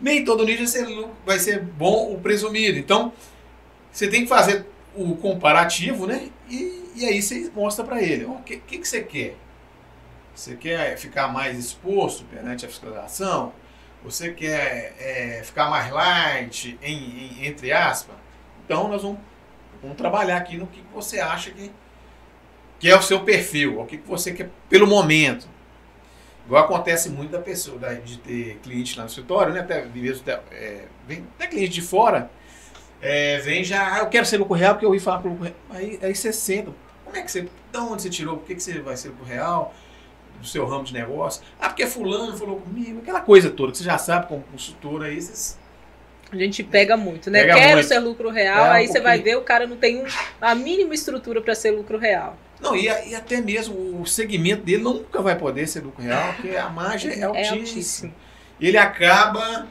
nem 0.01 0.25
todo 0.25 0.45
nicho 0.45 0.65
vai 1.25 1.39
ser, 1.39 1.61
bom 1.61 2.13
o 2.13 2.21
presumido. 2.21 2.79
Então, 2.79 3.13
você 3.91 4.09
tem 4.09 4.23
que 4.23 4.29
fazer 4.29 4.67
o 4.95 5.17
comparativo, 5.17 6.07
né? 6.07 6.29
E, 6.49 6.93
e 6.97 7.05
aí 7.05 7.21
você 7.21 7.51
mostra 7.55 7.85
para 7.85 8.03
ele, 8.03 8.25
o 8.25 8.37
que, 8.45 8.57
que, 8.59 8.79
que 8.79 8.89
você 8.89 9.03
quer? 9.03 9.37
Você 10.35 10.57
quer 10.57 10.99
ficar 10.99 11.29
mais 11.29 11.59
exposto 11.59 12.25
perante 12.25 12.67
a 12.67 12.69
fiscalização? 12.69 13.53
Você 14.03 14.33
quer 14.33 14.95
é, 14.99 15.43
ficar 15.45 15.71
mais 15.71 15.91
light, 15.91 16.79
em, 16.83 16.95
em, 16.95 17.47
entre 17.47 17.73
aspas? 17.73 18.17
Então, 18.65 18.89
nós 18.89 19.03
vamos, 19.03 19.19
vamos 19.81 19.97
trabalhar 19.97 20.37
aqui 20.37 20.57
no 20.57 20.67
que 20.67 20.83
você 20.93 21.21
acha 21.21 21.51
que, 21.51 21.71
que 22.79 22.91
é 22.91 22.97
o 22.97 23.03
seu 23.03 23.21
perfil, 23.21 23.81
o 23.81 23.87
que 23.87 23.97
você 23.99 24.33
quer 24.33 24.51
pelo 24.69 24.87
momento. 24.87 25.49
Igual 26.47 26.65
acontece 26.65 27.09
muito 27.09 27.31
da 27.31 27.39
pessoa, 27.39 27.79
da, 27.79 27.95
de 27.95 28.19
ter 28.19 28.59
cliente 28.63 28.97
lá 28.97 29.05
no 29.05 29.09
escritório, 29.09 29.53
né? 29.53 29.61
Até 29.61 29.85
mesmo 29.87 30.25
é, 30.51 30.83
vem 31.09 31.25
até 31.37 31.47
cliente 31.47 31.73
de 31.73 31.83
fora, 31.83 32.31
é, 33.01 33.39
vem 33.39 33.65
já, 33.65 33.95
ah, 33.95 33.99
eu 34.01 34.09
quero 34.09 34.27
ser 34.27 34.37
lucro 34.37 34.55
real 34.55 34.75
porque 34.75 34.85
eu 34.85 34.91
ouvi 34.91 35.01
falar 35.01 35.19
para 35.19 35.31
lucro 35.31 35.45
real. 35.45 35.57
Aí, 35.71 35.99
aí 36.03 36.15
você 36.15 36.33
senta, 36.33 36.73
como 37.05 37.17
é 37.17 37.23
que 37.23 37.31
você, 37.31 37.43
de 37.43 37.79
onde 37.79 38.03
você 38.03 38.11
tirou, 38.11 38.37
por 38.37 38.47
que, 38.47 38.55
que 38.55 38.63
você 38.63 38.81
vai 38.81 38.97
ser 38.97 39.09
lucro 39.09 39.25
real? 39.25 39.75
Do 40.41 40.47
seu 40.47 40.67
ramo 40.67 40.85
de 40.85 40.93
negócio? 40.93 41.43
Ah, 41.59 41.69
porque 41.69 41.87
fulano 41.87 42.37
falou 42.37 42.61
comigo, 42.61 42.99
aquela 43.01 43.21
coisa 43.21 43.51
toda 43.51 43.73
que 43.73 43.79
você 43.79 43.85
já 43.85 43.97
sabe 43.97 44.27
como 44.27 44.43
consultor 44.43 45.05
aí, 45.05 45.21
vocês 45.21 45.59
a 46.33 46.37
gente 46.37 46.63
pega 46.65 46.97
muito, 46.97 47.31
né? 47.31 47.43
Pega 47.43 47.55
Quero 47.55 47.75
muito. 47.75 47.87
ser 47.87 47.99
lucro 48.01 48.31
real, 48.31 48.67
é, 48.67 48.71
aí 48.71 48.89
um 48.89 48.93
você 48.93 49.01
vai 49.01 49.21
ver 49.21 49.37
o 49.37 49.43
cara 49.43 49.67
não 49.67 49.77
tem 49.77 50.03
um, 50.03 50.07
a 50.41 50.55
mínima 50.55 50.95
estrutura 50.95 51.41
para 51.41 51.55
ser 51.55 51.71
lucro 51.71 51.97
real. 51.97 52.37
Não, 52.61 52.75
e, 52.75 52.85
e, 52.85 53.15
até 53.15 53.41
mesmo 53.41 54.01
o 54.01 54.07
segmento 54.07 54.63
dele 54.63 54.83
nunca 54.83 55.21
vai 55.21 55.37
poder 55.37 55.67
ser 55.67 55.81
lucro 55.81 56.03
real, 56.03 56.33
porque 56.35 56.57
a 56.57 56.69
margem 56.69 57.13
é, 57.13 57.19
é 57.21 57.23
altíssima. 57.25 57.57
É 57.57 57.61
altíssimo. 57.61 58.15
Ele 58.61 58.79
acaba 58.79 59.67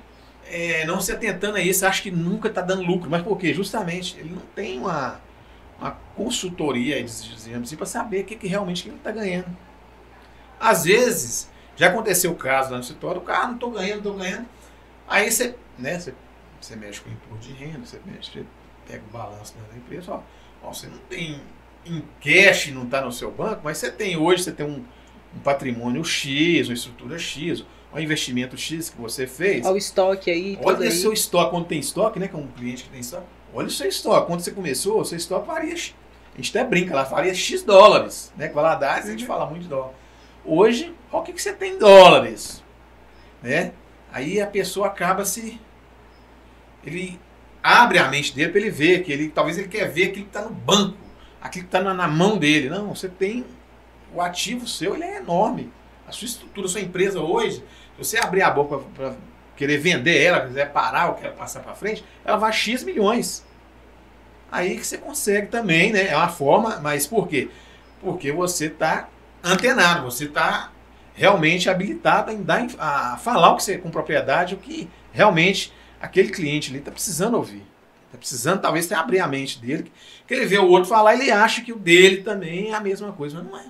é, 0.45 0.85
não 0.85 0.99
se 1.01 1.11
atentando 1.11 1.57
a 1.57 1.61
isso, 1.61 1.85
acha 1.85 2.01
que 2.01 2.11
nunca 2.11 2.47
está 2.47 2.61
dando 2.61 2.83
lucro. 2.83 3.09
Mas 3.09 3.23
por 3.23 3.37
quê? 3.37 3.53
Justamente, 3.53 4.17
ele 4.19 4.31
não 4.31 4.41
tem 4.55 4.77
uma, 4.79 5.19
uma 5.79 5.91
consultoria, 6.15 7.03
digamos 7.03 7.67
assim, 7.67 7.75
para 7.75 7.85
saber 7.85 8.21
o 8.21 8.25
que, 8.25 8.35
que 8.35 8.47
realmente 8.47 8.87
ele 8.87 8.97
está 8.97 9.11
ganhando. 9.11 9.55
Às 10.59 10.83
vezes, 10.83 11.49
já 11.75 11.87
aconteceu 11.87 12.31
o 12.31 12.35
caso 12.35 12.71
lá 12.71 12.77
no 12.77 12.83
escritório, 12.83 13.21
o 13.21 13.23
cara, 13.23 13.47
não 13.47 13.57
tô 13.57 13.71
ganhando, 13.71 14.03
não 14.03 14.13
tô 14.13 14.19
ganhando. 14.19 14.47
Aí 15.07 15.31
você, 15.31 15.55
né, 15.77 15.99
você, 15.99 16.13
você 16.61 16.75
mexe 16.75 17.01
com 17.01 17.09
o 17.09 17.13
imposto 17.13 17.51
de 17.51 17.53
renda, 17.53 17.85
você 17.85 17.99
mexe, 18.05 18.31
você 18.31 18.45
pega 18.87 19.03
o 19.09 19.11
balanço 19.11 19.55
da 19.71 19.77
empresa, 19.77 20.11
ó, 20.11 20.21
ó, 20.61 20.73
você 20.73 20.87
não 20.87 20.97
tem 21.09 21.41
em 21.85 22.03
cash, 22.21 22.71
não 22.71 22.83
está 22.83 23.01
no 23.01 23.11
seu 23.11 23.31
banco, 23.31 23.61
mas 23.63 23.77
você 23.77 23.91
tem 23.91 24.17
hoje, 24.17 24.43
você 24.43 24.51
tem 24.51 24.65
um, 24.65 24.83
um 25.35 25.39
patrimônio 25.43 26.03
X, 26.03 26.67
uma 26.67 26.73
estrutura 26.73 27.19
X, 27.19 27.65
um 27.93 27.99
investimento 27.99 28.57
X 28.57 28.89
que 28.89 28.99
você 28.99 29.27
fez. 29.27 29.65
Olha 29.65 29.75
o 29.75 29.77
estoque 29.77 30.31
aí. 30.31 30.57
Olha 30.63 30.79
o 30.79 30.83
aí. 30.83 30.91
seu 30.91 31.13
estoque, 31.13 31.51
quando 31.51 31.65
tem 31.65 31.79
estoque, 31.79 32.19
né? 32.19 32.27
Que 32.27 32.35
é 32.35 32.39
um 32.39 32.47
cliente 32.47 32.83
que 32.83 32.89
tem 32.89 32.99
estoque. 32.99 33.25
Olha 33.53 33.67
o 33.67 33.71
seu 33.71 33.87
estoque. 33.87 34.27
Quando 34.27 34.39
você 34.41 34.51
começou, 34.51 34.99
o 34.99 35.05
seu 35.05 35.17
estoque 35.17 35.47
varia. 35.47 35.73
A 35.73 36.37
gente 36.37 36.57
até 36.57 36.67
brinca, 36.67 36.93
ela 36.93 37.05
faria 37.05 37.33
X 37.33 37.61
dólares, 37.61 38.33
né? 38.35 38.47
Com 38.47 38.55
Valadares 38.55 39.07
a 39.07 39.11
gente 39.11 39.25
fala 39.25 39.45
muito 39.45 39.63
de 39.63 39.67
dólar. 39.69 39.93
Hoje, 40.43 40.93
olha 41.11 41.21
o 41.21 41.23
que, 41.23 41.33
que 41.33 41.41
você 41.41 41.53
tem 41.53 41.75
em 41.75 41.77
dólares, 41.77 42.63
né? 43.41 43.73
Aí 44.11 44.41
a 44.41 44.47
pessoa 44.47 44.87
acaba 44.87 45.23
se... 45.25 45.59
Ele 46.83 47.19
abre 47.61 47.97
a 47.97 48.09
mente 48.09 48.35
dele 48.35 48.51
para 48.51 48.59
ele 48.59 48.69
ver 48.69 49.03
que 49.03 49.11
ele 49.11 49.29
talvez 49.29 49.57
ele 49.57 49.69
quer 49.69 49.89
ver 49.89 50.09
aquilo 50.09 50.25
que 50.25 50.37
está 50.37 50.41
no 50.41 50.49
banco, 50.49 50.97
aquilo 51.43 51.65
que 51.65 51.67
está 51.75 51.81
na, 51.81 51.93
na 51.93 52.07
mão 52.07 52.37
dele. 52.37 52.69
Não, 52.69 52.95
você 52.95 53.09
tem 53.09 53.45
o 54.13 54.21
ativo 54.21 54.65
seu, 54.65 54.95
ele 54.95 55.03
é 55.03 55.17
enorme. 55.17 55.71
A 56.07 56.11
sua 56.11 56.25
estrutura, 56.25 56.67
a 56.67 56.69
sua 56.69 56.81
empresa 56.81 57.19
hoje, 57.19 57.57
se 57.57 57.63
você 57.97 58.17
abrir 58.17 58.41
a 58.41 58.49
boca 58.49 58.79
para 58.95 59.13
querer 59.55 59.77
vender 59.77 60.21
ela, 60.23 60.47
quiser 60.47 60.71
parar 60.71 61.09
ou 61.09 61.15
quer 61.15 61.33
passar 61.33 61.59
para 61.59 61.75
frente, 61.75 62.03
ela 62.23 62.37
vai 62.37 62.53
X 62.53 62.83
milhões. 62.83 63.45
Aí 64.51 64.77
que 64.77 64.85
você 64.85 64.97
consegue 64.97 65.47
também, 65.47 65.91
né? 65.91 66.07
É 66.07 66.15
uma 66.15 66.29
forma, 66.29 66.79
mas 66.79 67.05
por 67.05 67.27
quê? 67.27 67.49
Porque 67.99 68.31
você 68.31 68.67
está 68.67 69.09
antenado, 69.43 70.03
você 70.03 70.25
está 70.25 70.71
realmente 71.15 71.69
habilitado 71.69 72.31
em 72.31 72.41
dar, 72.41 72.65
a 72.79 73.17
falar 73.17 73.51
o 73.51 73.57
que 73.57 73.63
você 73.63 73.77
com 73.77 73.91
propriedade, 73.91 74.55
o 74.55 74.57
que 74.57 74.89
realmente 75.11 75.73
aquele 76.01 76.29
cliente 76.29 76.69
ali 76.69 76.79
está 76.79 76.91
precisando 76.91 77.35
ouvir. 77.35 77.72
Está 78.13 78.19
precisando, 78.19 78.61
talvez, 78.61 78.85
até 78.85 78.95
abrir 78.95 79.19
a 79.19 79.27
mente 79.27 79.59
dele. 79.59 79.91
Que 80.27 80.35
ele 80.35 80.45
vê 80.45 80.59
o 80.59 80.67
outro 80.67 80.87
falar, 80.87 81.15
ele 81.15 81.31
acha 81.31 81.61
que 81.63 81.73
o 81.73 81.79
dele 81.79 82.17
também 82.17 82.69
é 82.69 82.75
a 82.75 82.79
mesma 82.79 83.11
coisa, 83.11 83.41
mas 83.41 83.51
não 83.51 83.59
é. 83.59 83.65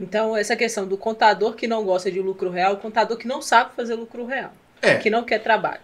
Então, 0.00 0.36
essa 0.36 0.56
questão 0.56 0.88
do 0.88 0.98
contador 0.98 1.54
que 1.54 1.68
não 1.68 1.84
gosta 1.84 2.10
de 2.10 2.20
lucro 2.20 2.50
real, 2.50 2.74
o 2.74 2.78
contador 2.78 3.16
que 3.16 3.28
não 3.28 3.40
sabe 3.40 3.76
fazer 3.76 3.94
lucro 3.94 4.26
real. 4.26 4.52
É. 4.82 4.96
Que 4.96 5.08
não 5.08 5.22
quer 5.22 5.38
trabalho. 5.38 5.80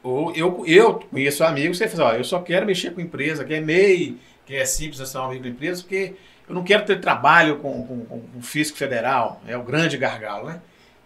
Ou 0.00 0.32
eu, 0.36 0.64
eu 0.64 0.94
conheço 1.10 1.42
amigos 1.42 1.78
que 1.78 1.88
você 1.88 1.96
fala, 1.96 2.16
eu 2.16 2.24
só 2.24 2.40
quero 2.40 2.64
mexer 2.64 2.92
com 2.92 3.00
empresa, 3.00 3.44
que 3.44 3.52
é 3.52 3.60
MEI, 3.60 4.16
que 4.46 4.54
é 4.54 4.64
simples 4.64 5.00
nacional 5.00 5.30
microempresa, 5.30 5.82
porque 5.82 6.14
eu 6.48 6.54
não 6.54 6.62
quero 6.62 6.84
ter 6.84 7.00
trabalho 7.00 7.58
com, 7.58 7.84
com, 7.84 8.04
com 8.04 8.38
o 8.38 8.42
fisco 8.42 8.78
federal. 8.78 9.42
É 9.46 9.56
o 9.56 9.62
grande 9.64 9.96
gargalo, 9.96 10.48
né? 10.48 10.60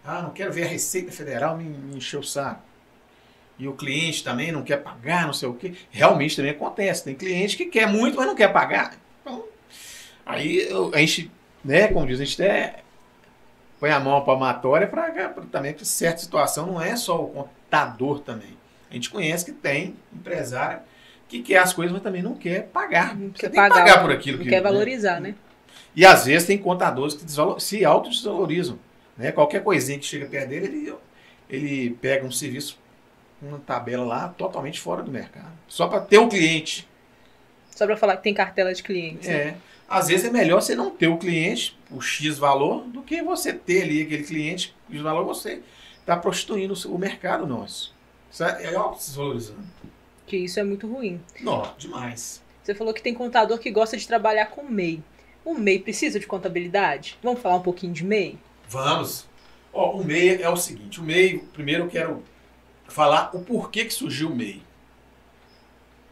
Ah, 0.05 0.21
não 0.21 0.29
quero 0.29 0.53
ver 0.53 0.63
a 0.63 0.67
Receita 0.67 1.11
Federal 1.11 1.57
me, 1.57 1.65
me 1.65 1.97
encher 1.97 2.17
o 2.17 2.23
saco. 2.23 2.61
E 3.59 3.67
o 3.67 3.73
cliente 3.73 4.23
também 4.23 4.51
não 4.51 4.61
quer 4.61 4.77
pagar, 4.77 5.25
não 5.25 5.33
sei 5.33 5.49
o 5.49 5.53
quê. 5.53 5.73
Realmente 5.89 6.35
também 6.35 6.51
acontece. 6.51 7.03
Tem 7.03 7.15
cliente 7.15 7.57
que 7.57 7.65
quer 7.65 7.87
muito, 7.87 8.15
mas 8.15 8.27
não 8.27 8.35
quer 8.35 8.53
pagar. 8.53 8.95
Então, 9.21 9.43
aí 10.25 10.67
a 10.93 10.99
gente 10.99 11.31
né, 11.67 11.89
como 11.89 12.07
diz, 12.07 12.21
a 12.21 12.23
gente 12.23 12.41
até 12.41 12.75
põe 13.77 13.89
a 13.89 13.99
mão 13.99 14.23
palmatória 14.23 14.87
para 14.87 15.29
também 15.51 15.73
que 15.73 15.85
certa 15.85 16.19
situação 16.19 16.65
não 16.65 16.81
é 16.81 16.95
só 16.95 17.21
o 17.21 17.27
contador 17.27 18.19
também. 18.19 18.57
A 18.89 18.93
gente 18.93 19.09
conhece 19.09 19.43
que 19.43 19.51
tem 19.51 19.95
empresário 20.13 20.79
que 21.27 21.41
quer 21.41 21.57
as 21.57 21.73
coisas, 21.73 21.91
mas 21.91 22.01
também 22.01 22.23
não 22.23 22.35
quer 22.35 22.67
pagar. 22.67 23.17
Não 23.17 23.31
quer 23.31 23.49
pagar, 23.49 23.75
pagar, 23.75 24.01
por 24.01 24.11
aquilo 24.11 24.37
não 24.37 24.45
que 24.45 24.49
quer 24.49 24.63
né? 24.63 24.71
valorizar, 24.71 25.19
né? 25.19 25.35
E 25.93 26.05
às 26.05 26.25
vezes 26.25 26.47
tem 26.47 26.57
contadores 26.57 27.15
que 27.15 27.25
se 27.61 27.83
autodesvalorizam. 27.83 28.79
Né? 29.17 29.33
Qualquer 29.33 29.61
coisinha 29.61 29.99
que 29.99 30.05
chega 30.05 30.25
perto 30.25 30.47
dele, 30.47 30.67
ele, 30.67 30.93
ele 31.49 31.89
pega 32.01 32.25
um 32.25 32.31
serviço, 32.31 32.79
uma 33.41 33.59
tabela 33.59 34.03
lá, 34.03 34.29
totalmente 34.29 34.79
fora 34.79 35.03
do 35.03 35.11
mercado. 35.11 35.51
Só 35.67 35.87
para 35.87 36.01
ter 36.01 36.17
o 36.17 36.23
um 36.23 36.29
cliente. 36.29 36.87
Só 37.69 37.85
para 37.85 37.97
falar 37.97 38.17
que 38.17 38.23
tem 38.23 38.33
cartela 38.33 38.73
de 38.73 38.81
clientes. 38.81 39.27
É. 39.27 39.45
Né? 39.45 39.57
Às 39.87 40.07
vezes 40.07 40.25
é 40.25 40.29
melhor 40.29 40.61
você 40.61 40.75
não 40.75 40.89
ter 40.89 41.07
o 41.07 41.17
cliente, 41.17 41.77
o 41.89 42.01
X 42.01 42.37
valor, 42.37 42.83
do 42.87 43.01
que 43.01 43.21
você 43.21 43.53
ter 43.53 43.83
ali 43.83 44.01
aquele 44.01 44.23
cliente, 44.23 44.75
o 44.89 45.01
valor 45.01 45.25
você 45.25 45.61
está 45.99 46.17
prostituindo 46.17 46.73
o 46.89 46.97
mercado 46.97 47.47
nosso. 47.47 47.95
Isso 48.29 48.43
é, 48.43 48.65
é 48.65 48.77
ó, 48.77 48.91
desvalorizando. 48.91 49.63
Que 50.25 50.37
isso 50.37 50.59
é 50.59 50.63
muito 50.63 50.91
ruim. 50.91 51.21
Não, 51.39 51.73
demais. 51.77 52.43
Você 52.61 52.75
falou 52.75 52.93
que 52.93 53.01
tem 53.01 53.13
contador 53.13 53.59
que 53.59 53.71
gosta 53.71 53.95
de 53.95 54.05
trabalhar 54.05 54.47
com 54.47 54.63
MEI. 54.63 55.01
O 55.45 55.53
MEI 55.53 55.79
precisa 55.79 56.19
de 56.19 56.27
contabilidade? 56.27 57.17
Vamos 57.23 57.39
falar 57.39 57.55
um 57.55 57.61
pouquinho 57.61 57.93
de 57.93 58.03
MEI? 58.03 58.37
Vamos. 58.67 59.25
Ó, 59.71 59.91
o 59.91 60.03
MEI 60.03 60.41
é 60.41 60.49
o 60.49 60.57
seguinte, 60.57 60.99
o 60.99 61.03
MEI, 61.03 61.39
primeiro 61.53 61.85
eu 61.85 61.89
quero 61.89 62.23
falar 62.87 63.29
o 63.33 63.41
porquê 63.41 63.85
que 63.85 63.93
surgiu 63.93 64.29
o 64.29 64.35
MEI. 64.35 64.61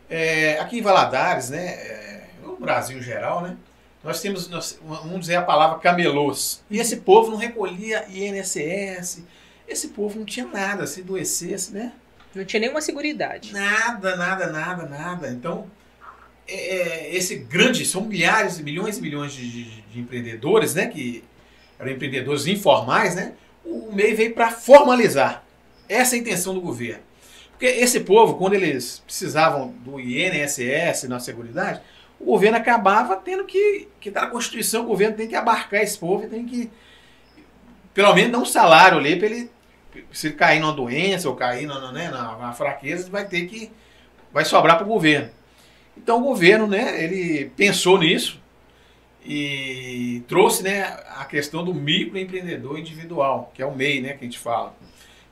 É, 0.09 0.59
aqui 0.59 0.79
em 0.79 0.81
Valadares, 0.81 1.49
né, 1.49 1.65
é, 1.65 2.29
no 2.43 2.57
Brasil 2.57 2.97
em 2.97 3.01
geral, 3.01 3.41
né? 3.41 3.57
Nós 4.03 4.21
temos, 4.21 4.47
nós, 4.49 4.79
vamos 4.83 5.21
dizer 5.21 5.35
a 5.35 5.41
palavra 5.41 5.79
camelôs. 5.79 6.63
E 6.69 6.77
esse 6.77 6.97
povo 6.97 7.31
não 7.31 7.37
recolhia 7.37 8.05
INSS, 8.07 9.23
esse 9.67 9.87
povo 9.87 10.19
não 10.19 10.25
tinha 10.25 10.45
nada, 10.45 10.85
se 10.85 11.01
adoecesse, 11.01 11.73
né? 11.73 11.91
Não 12.35 12.45
tinha 12.45 12.59
nenhuma 12.59 12.81
segurança. 12.81 13.39
Nada, 13.51 14.15
nada, 14.15 14.51
nada, 14.51 14.85
nada. 14.85 15.29
Então, 15.29 15.65
é, 16.47 16.53
é, 16.53 17.15
esse 17.15 17.37
grande, 17.37 17.85
são 17.85 18.01
milhares, 18.01 18.59
milhões 18.59 18.97
e 18.97 19.01
milhões 19.01 19.33
de, 19.33 19.49
de, 19.49 19.81
de, 19.81 19.99
empreendedores, 19.99 20.75
né? 20.75 20.87
Que 20.87 21.23
eram 21.79 21.91
empreendedores 21.91 22.45
informais, 22.45 23.15
né? 23.15 23.33
O 23.63 23.91
MEI 23.91 24.13
veio 24.13 24.33
para 24.35 24.51
formalizar. 24.51 25.44
Essa 25.87 26.15
é 26.15 26.19
a 26.19 26.21
intenção 26.21 26.53
do 26.53 26.61
governo. 26.61 27.03
Porque 27.51 27.65
esse 27.65 28.01
povo, 28.01 28.35
quando 28.35 28.53
eles 28.53 29.01
precisavam 29.05 29.73
do 29.79 29.99
INSS 29.99 31.03
na 31.07 31.19
Seguridade, 31.19 31.81
o 32.19 32.25
governo 32.25 32.57
acabava 32.57 33.15
tendo 33.15 33.45
que, 33.45 33.87
que 33.99 34.11
tá 34.11 34.21
na 34.21 34.27
Constituição, 34.27 34.83
o 34.83 34.87
governo 34.87 35.15
tem 35.15 35.27
que 35.27 35.35
abarcar 35.35 35.81
esse 35.81 35.97
povo 35.97 36.25
e 36.25 36.27
tem 36.27 36.45
que, 36.45 36.69
pelo 37.93 38.13
menos, 38.13 38.31
dar 38.31 38.39
um 38.39 38.45
salário 38.45 38.97
ali 38.97 39.15
para 39.15 39.27
ele, 39.27 39.49
se 40.11 40.27
ele 40.27 40.35
cair 40.35 40.59
numa 40.59 40.73
doença 40.73 41.29
ou 41.29 41.35
cair 41.35 41.65
na, 41.65 41.91
né, 41.91 42.09
na 42.09 42.51
fraqueza, 42.53 43.09
vai 43.09 43.25
ter 43.25 43.45
que, 43.47 43.71
vai 44.33 44.43
sobrar 44.43 44.77
para 44.77 44.85
o 44.85 44.89
governo. 44.89 45.29
Então 45.97 46.19
o 46.19 46.23
governo, 46.23 46.67
né, 46.67 47.01
ele 47.03 47.51
pensou 47.55 47.97
nisso 47.97 48.41
e 49.25 50.23
trouxe, 50.27 50.61
né, 50.61 50.83
a 51.15 51.25
questão 51.25 51.63
do 51.63 51.73
microempreendedor 51.73 52.77
individual, 52.77 53.51
que 53.53 53.61
é 53.61 53.65
o 53.65 53.73
MEI, 53.73 54.01
né, 54.01 54.09
que 54.09 54.19
a 54.19 54.27
gente 54.27 54.39
fala. 54.39 54.75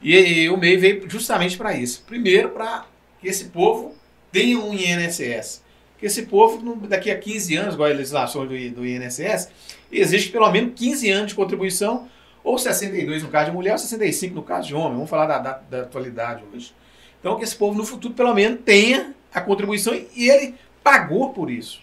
E, 0.03 0.15
e 0.15 0.49
o 0.49 0.57
MEI 0.57 0.77
veio 0.77 1.09
justamente 1.09 1.57
para 1.57 1.73
isso. 1.73 2.03
Primeiro, 2.05 2.49
para 2.49 2.85
que 3.21 3.27
esse 3.27 3.45
povo 3.45 3.95
tenha 4.31 4.59
um 4.59 4.73
INSS 4.73 5.63
que 6.03 6.07
esse 6.07 6.23
povo, 6.23 6.85
daqui 6.85 7.09
a 7.09 7.17
15 7.17 7.55
anos, 7.55 7.75
igual 7.75 7.89
a 7.89 7.93
legislação 7.93 8.45
do, 8.45 8.69
do 8.71 8.85
INSS, 8.85 9.49
existe 9.89 10.33
pelo 10.33 10.51
menos 10.51 10.73
15 10.75 11.09
anos 11.09 11.27
de 11.29 11.35
contribuição, 11.35 12.09
ou 12.43 12.57
62 12.57 13.23
no 13.23 13.29
caso 13.29 13.51
de 13.51 13.55
mulher, 13.55 13.71
ou 13.71 13.77
65 13.77 14.35
no 14.35 14.43
caso 14.43 14.67
de 14.67 14.75
homem. 14.75 14.95
Vamos 14.95 15.09
falar 15.09 15.27
da, 15.27 15.37
da, 15.37 15.51
da 15.69 15.81
atualidade 15.83 16.43
hoje. 16.53 16.75
Então, 17.21 17.37
que 17.37 17.45
esse 17.45 17.55
povo 17.55 17.77
no 17.77 17.85
futuro, 17.85 18.13
pelo 18.13 18.33
menos, 18.33 18.59
tenha 18.65 19.15
a 19.33 19.39
contribuição 19.39 19.93
e 19.93 20.29
ele 20.29 20.55
pagou 20.83 21.29
por 21.29 21.49
isso. 21.49 21.81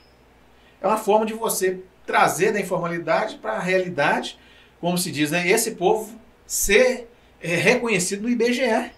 É 0.83 0.87
uma 0.87 0.98
forma 0.98 1.24
de 1.24 1.33
você 1.33 1.80
trazer 2.04 2.52
da 2.52 2.61
informalidade 2.61 3.37
para 3.37 3.52
a 3.52 3.59
realidade, 3.59 4.38
como 4.83 4.98
se 4.98 5.11
diz, 5.11 5.30
né? 5.30 5.48
esse 5.48 5.70
povo 5.70 6.12
ser 6.46 7.10
é, 7.42 7.55
reconhecido 7.57 8.22
no 8.22 8.29
IBGE. 8.29 8.90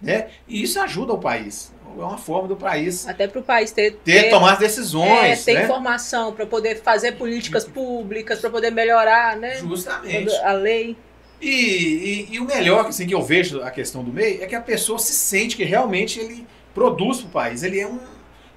Né? 0.00 0.28
E 0.46 0.62
isso 0.62 0.78
ajuda 0.78 1.12
o 1.12 1.18
país 1.18 1.72
é 2.02 2.04
uma 2.04 2.18
forma 2.18 2.48
do 2.48 2.56
país. 2.56 3.06
Até 3.06 3.26
para 3.26 3.40
o 3.40 3.42
país 3.42 3.72
ter, 3.72 3.92
ter, 4.04 4.24
ter 4.24 4.30
tomar 4.30 4.58
decisões. 4.58 5.40
É, 5.40 5.52
ter 5.52 5.54
né? 5.54 5.64
informação 5.64 6.32
para 6.32 6.46
poder 6.46 6.80
fazer 6.82 7.12
políticas 7.12 7.64
públicas, 7.64 8.40
para 8.40 8.50
poder 8.50 8.70
melhorar 8.70 9.36
né? 9.36 9.56
Justamente. 9.56 10.34
a 10.36 10.52
lei. 10.52 10.96
E, 11.40 11.48
e, 11.48 12.28
e, 12.34 12.40
o 12.40 12.46
melhor 12.46 12.86
assim, 12.86 13.06
que 13.06 13.14
eu 13.14 13.22
vejo 13.22 13.62
a 13.62 13.70
questão 13.70 14.02
do 14.02 14.10
MEI 14.10 14.42
é 14.42 14.46
que 14.46 14.54
a 14.54 14.60
pessoa 14.60 14.98
se 14.98 15.12
sente 15.12 15.54
que 15.54 15.64
realmente 15.64 16.18
ele 16.18 16.46
produz 16.74 17.18
para 17.18 17.26
o 17.26 17.30
país. 17.30 17.62
Ele 17.62 17.78
é 17.78 17.86
um. 17.86 17.98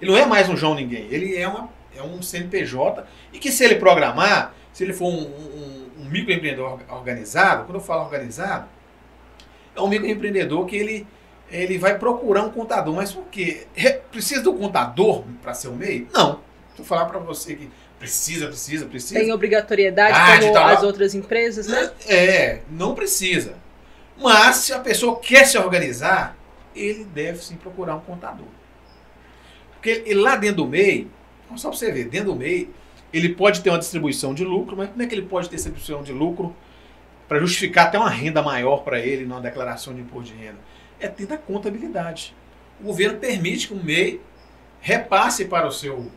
Ele 0.02 0.12
não 0.12 0.18
é 0.18 0.26
mais 0.26 0.48
um 0.48 0.56
João 0.56 0.76
Ninguém, 0.76 1.08
ele 1.10 1.36
é, 1.36 1.46
uma, 1.46 1.70
é 1.96 2.02
um 2.02 2.22
CNPJ. 2.22 3.06
E 3.34 3.40
que 3.40 3.52
se 3.52 3.66
ele 3.66 3.76
programar, 3.76 4.54
se 4.72 4.84
ele 4.86 4.94
for 4.94 5.08
um, 5.08 5.24
um, 5.24 5.90
um 6.00 6.06
microempreendedor 6.06 6.80
organizado, 6.90 7.66
quando 7.66 7.76
eu 7.76 7.82
falo 7.82 8.04
organizado, 8.04 8.70
é 9.80 9.84
um 9.84 9.90
microempreendedor 9.90 10.66
que 10.66 10.76
ele 10.76 11.08
ele 11.52 11.78
vai 11.78 11.98
procurar 11.98 12.44
um 12.44 12.52
contador. 12.52 12.94
Mas 12.94 13.12
por 13.12 13.26
quê? 13.26 13.66
Precisa 14.12 14.42
do 14.42 14.54
contador 14.54 15.24
para 15.42 15.54
ser 15.54 15.68
o 15.68 15.74
MEI? 15.74 16.08
Não. 16.14 16.40
Eu 16.78 16.86
falar 16.86 17.06
para 17.06 17.20
você 17.20 17.56
que 17.56 17.70
precisa, 17.98 18.48
precisa, 18.48 18.86
precisa. 18.86 19.20
Tem 19.20 19.34
obrigatoriedade 19.34 20.16
ah, 20.16 20.40
como 20.40 20.54
tá 20.54 20.72
as 20.72 20.84
outras 20.84 21.14
empresas, 21.14 21.68
né? 21.68 21.92
É, 22.08 22.60
não 22.70 22.96
precisa. 22.96 23.56
Mas 24.18 24.58
se 24.58 24.74
a 24.74 24.80
pessoa 24.80 25.20
quer 25.20 25.46
se 25.46 25.58
organizar, 25.58 26.38
ele 26.76 27.04
deve 27.04 27.44
sim 27.44 27.56
procurar 27.56 27.96
um 27.96 28.02
contador. 28.02 28.48
Porque 29.74 30.04
ele, 30.06 30.22
lá 30.22 30.36
dentro 30.36 30.58
do 30.58 30.68
MEI, 30.68 31.08
só 31.56 31.70
para 31.70 31.78
você 31.78 31.92
ver, 31.92 32.06
dentro 32.06 32.28
do 32.28 32.36
MEI, 32.36 32.70
ele 33.12 33.30
pode 33.30 33.62
ter 33.62 33.70
uma 33.70 33.80
distribuição 33.80 34.34
de 34.34 34.46
lucro, 34.46 34.78
mas 34.78 34.90
como 34.90 35.02
é 35.02 35.08
que 35.08 35.16
ele 35.16 35.26
pode 35.26 35.50
ter 35.50 35.56
distribuição 35.56 36.04
de 36.04 36.14
lucro 36.14 36.56
para 37.30 37.40
justificar 37.40 37.88
até 37.88 38.00
uma 38.00 38.10
renda 38.10 38.42
maior 38.42 38.78
para 38.78 39.00
ele 39.00 39.24
numa 39.24 39.40
declaração 39.40 39.94
de 39.94 40.02
imposto 40.02 40.34
de 40.34 40.44
renda? 40.44 40.58
É 41.00 41.08
ter 41.08 41.28
da 41.28 41.38
contabilidade. 41.38 42.36
O 42.82 42.86
governo 42.86 43.20
permite 43.20 43.68
que 43.68 43.74
o 43.74 43.78
MEI 43.78 44.20
repasse 44.82 45.46
para 45.46 45.68
o 45.68 45.72
seu, 45.72 46.12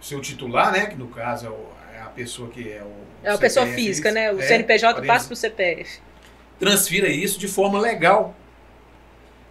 seu 0.00 0.20
titular, 0.20 0.72
né? 0.72 0.86
Que 0.86 0.96
no 0.96 1.06
caso 1.06 1.46
é, 1.92 1.96
é 1.96 2.00
a 2.00 2.06
pessoa 2.06 2.50
que 2.50 2.72
é 2.72 2.82
o. 2.82 2.92
É 3.22 3.30
a 3.30 3.38
pessoa 3.38 3.66
física, 3.68 4.10
né? 4.10 4.32
O 4.32 4.40
é, 4.40 4.42
CNPJ 4.42 5.06
passa 5.06 5.26
para 5.26 5.34
o 5.34 5.36
CPF. 5.36 6.00
Transfira 6.58 7.08
isso 7.08 7.38
de 7.38 7.46
forma 7.46 7.78
legal. 7.78 8.34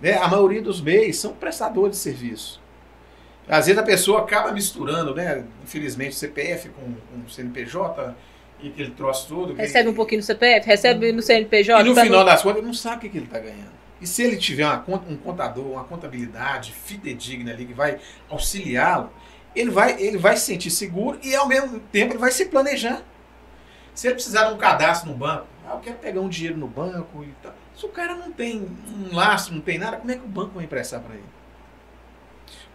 Né? 0.01 0.17
A 0.17 0.27
maioria 0.27 0.61
dos 0.61 0.81
MEIs 0.81 1.17
são 1.17 1.33
prestadores 1.33 1.95
de 1.95 2.03
serviço. 2.03 2.61
Às 3.47 3.67
vezes 3.67 3.79
a 3.79 3.83
pessoa 3.83 4.21
acaba 4.21 4.51
misturando, 4.51 5.15
né? 5.15 5.45
Infelizmente, 5.63 6.15
CPF 6.15 6.69
com, 6.69 6.93
com 6.93 7.29
CNPJ 7.29 8.13
e 8.63 8.69
aquele 8.69 8.91
troço 8.91 9.27
todo. 9.27 9.53
Recebe 9.53 9.89
um 9.89 9.93
pouquinho 9.93 10.21
no 10.21 10.25
CPF, 10.25 10.65
recebe 10.65 11.11
no 11.11 11.21
CNPJ. 11.21 11.81
E 11.81 11.89
no 11.89 11.93
final 11.93 12.19
no... 12.21 12.25
das 12.25 12.41
contas, 12.41 12.57
ele 12.59 12.67
não 12.67 12.73
sabe 12.73 12.95
o 12.95 12.99
que, 13.01 13.09
que 13.09 13.17
ele 13.17 13.25
está 13.25 13.39
ganhando. 13.39 13.73
E 13.99 14.07
se 14.07 14.23
ele 14.23 14.37
tiver 14.37 14.65
uma, 14.65 15.03
um 15.09 15.17
contador, 15.17 15.65
uma 15.65 15.83
contabilidade 15.83 16.71
fidedigna 16.71 17.51
ali 17.51 17.65
que 17.65 17.73
vai 17.73 17.99
auxiliá-lo, 18.29 19.11
ele 19.55 19.69
vai, 19.69 20.01
ele 20.01 20.17
vai 20.17 20.35
se 20.37 20.45
sentir 20.45 20.71
seguro 20.71 21.19
e 21.21 21.35
ao 21.35 21.47
mesmo 21.47 21.79
tempo 21.91 22.13
ele 22.13 22.19
vai 22.19 22.31
se 22.31 22.45
planejar. 22.45 23.01
Se 23.93 24.07
ele 24.07 24.15
precisar 24.15 24.45
de 24.45 24.53
um 24.53 24.57
cadastro 24.57 25.11
no 25.11 25.17
banco, 25.17 25.45
ah, 25.65 25.73
eu 25.73 25.79
quero 25.79 25.97
pegar 25.97 26.21
um 26.21 26.29
dinheiro 26.29 26.57
no 26.57 26.67
banco 26.67 27.23
e 27.23 27.33
tal. 27.41 27.53
Se 27.75 27.85
o 27.85 27.89
cara 27.89 28.15
não 28.15 28.31
tem 28.31 28.67
um 28.87 29.15
lastro, 29.15 29.53
não 29.53 29.61
tem 29.61 29.77
nada, 29.77 29.97
como 29.97 30.11
é 30.11 30.15
que 30.15 30.25
o 30.25 30.27
banco 30.27 30.51
vai 30.55 30.63
emprestar 30.63 30.99
para 31.01 31.15
ele? 31.15 31.23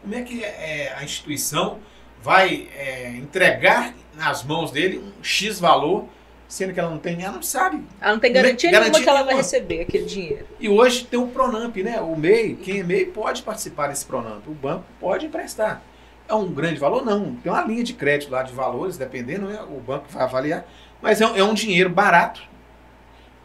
Como 0.01 0.15
é 0.15 0.23
que 0.23 0.45
é, 0.45 0.95
a 0.97 1.03
instituição 1.03 1.81
vai 2.23 2.69
é, 2.77 3.11
entregar 3.17 3.95
nas 4.15 4.43
mãos 4.43 4.71
dele 4.71 4.99
um 4.99 5.23
X 5.23 5.61
valor, 5.61 6.07
sendo 6.49 6.73
que 6.73 6.81
ela 6.81 6.91
não 6.91 6.99
tem, 6.99 7.23
ela 7.23 7.35
não 7.35 7.43
sabe. 7.43 7.85
Ela 8.01 8.13
não 8.13 8.21
tem 8.21 8.33
garantia, 8.33 8.71
garantia 8.71 8.91
nenhuma 8.91 9.05
que 9.05 9.09
ela 9.09 9.23
vai 9.23 9.37
receber 9.37 9.83
aquele 9.83 10.05
dinheiro. 10.05 10.47
E 10.59 10.69
hoje 10.69 11.05
tem 11.05 11.19
o 11.19 11.29
Pronamp, 11.29 11.77
né? 11.77 12.01
O 12.01 12.17
MEI, 12.17 12.57
quem 12.57 12.81
é 12.81 12.83
MEI 12.83 13.07
pode 13.07 13.43
participar 13.43 13.89
desse 13.89 14.05
Pronamp, 14.05 14.47
o 14.47 14.55
banco 14.55 14.85
pode 14.99 15.27
emprestar. 15.27 15.83
É 16.29 16.35
um 16.35 16.53
grande 16.53 16.79
valor? 16.79 17.05
Não. 17.05 17.37
Tem 17.37 17.51
uma 17.51 17.63
linha 17.63 17.83
de 17.83 17.95
crédito 17.95 18.31
lá 18.31 18.43
de 18.43 18.53
valores, 18.53 18.99
dependendo, 18.99 19.47
né? 19.47 19.61
o 19.63 19.81
banco 19.81 20.07
vai 20.11 20.23
avaliar. 20.23 20.67
Mas 21.01 21.21
é, 21.21 21.25
é 21.25 21.45
um 21.45 21.55
dinheiro 21.55 21.89
barato, 21.89 22.43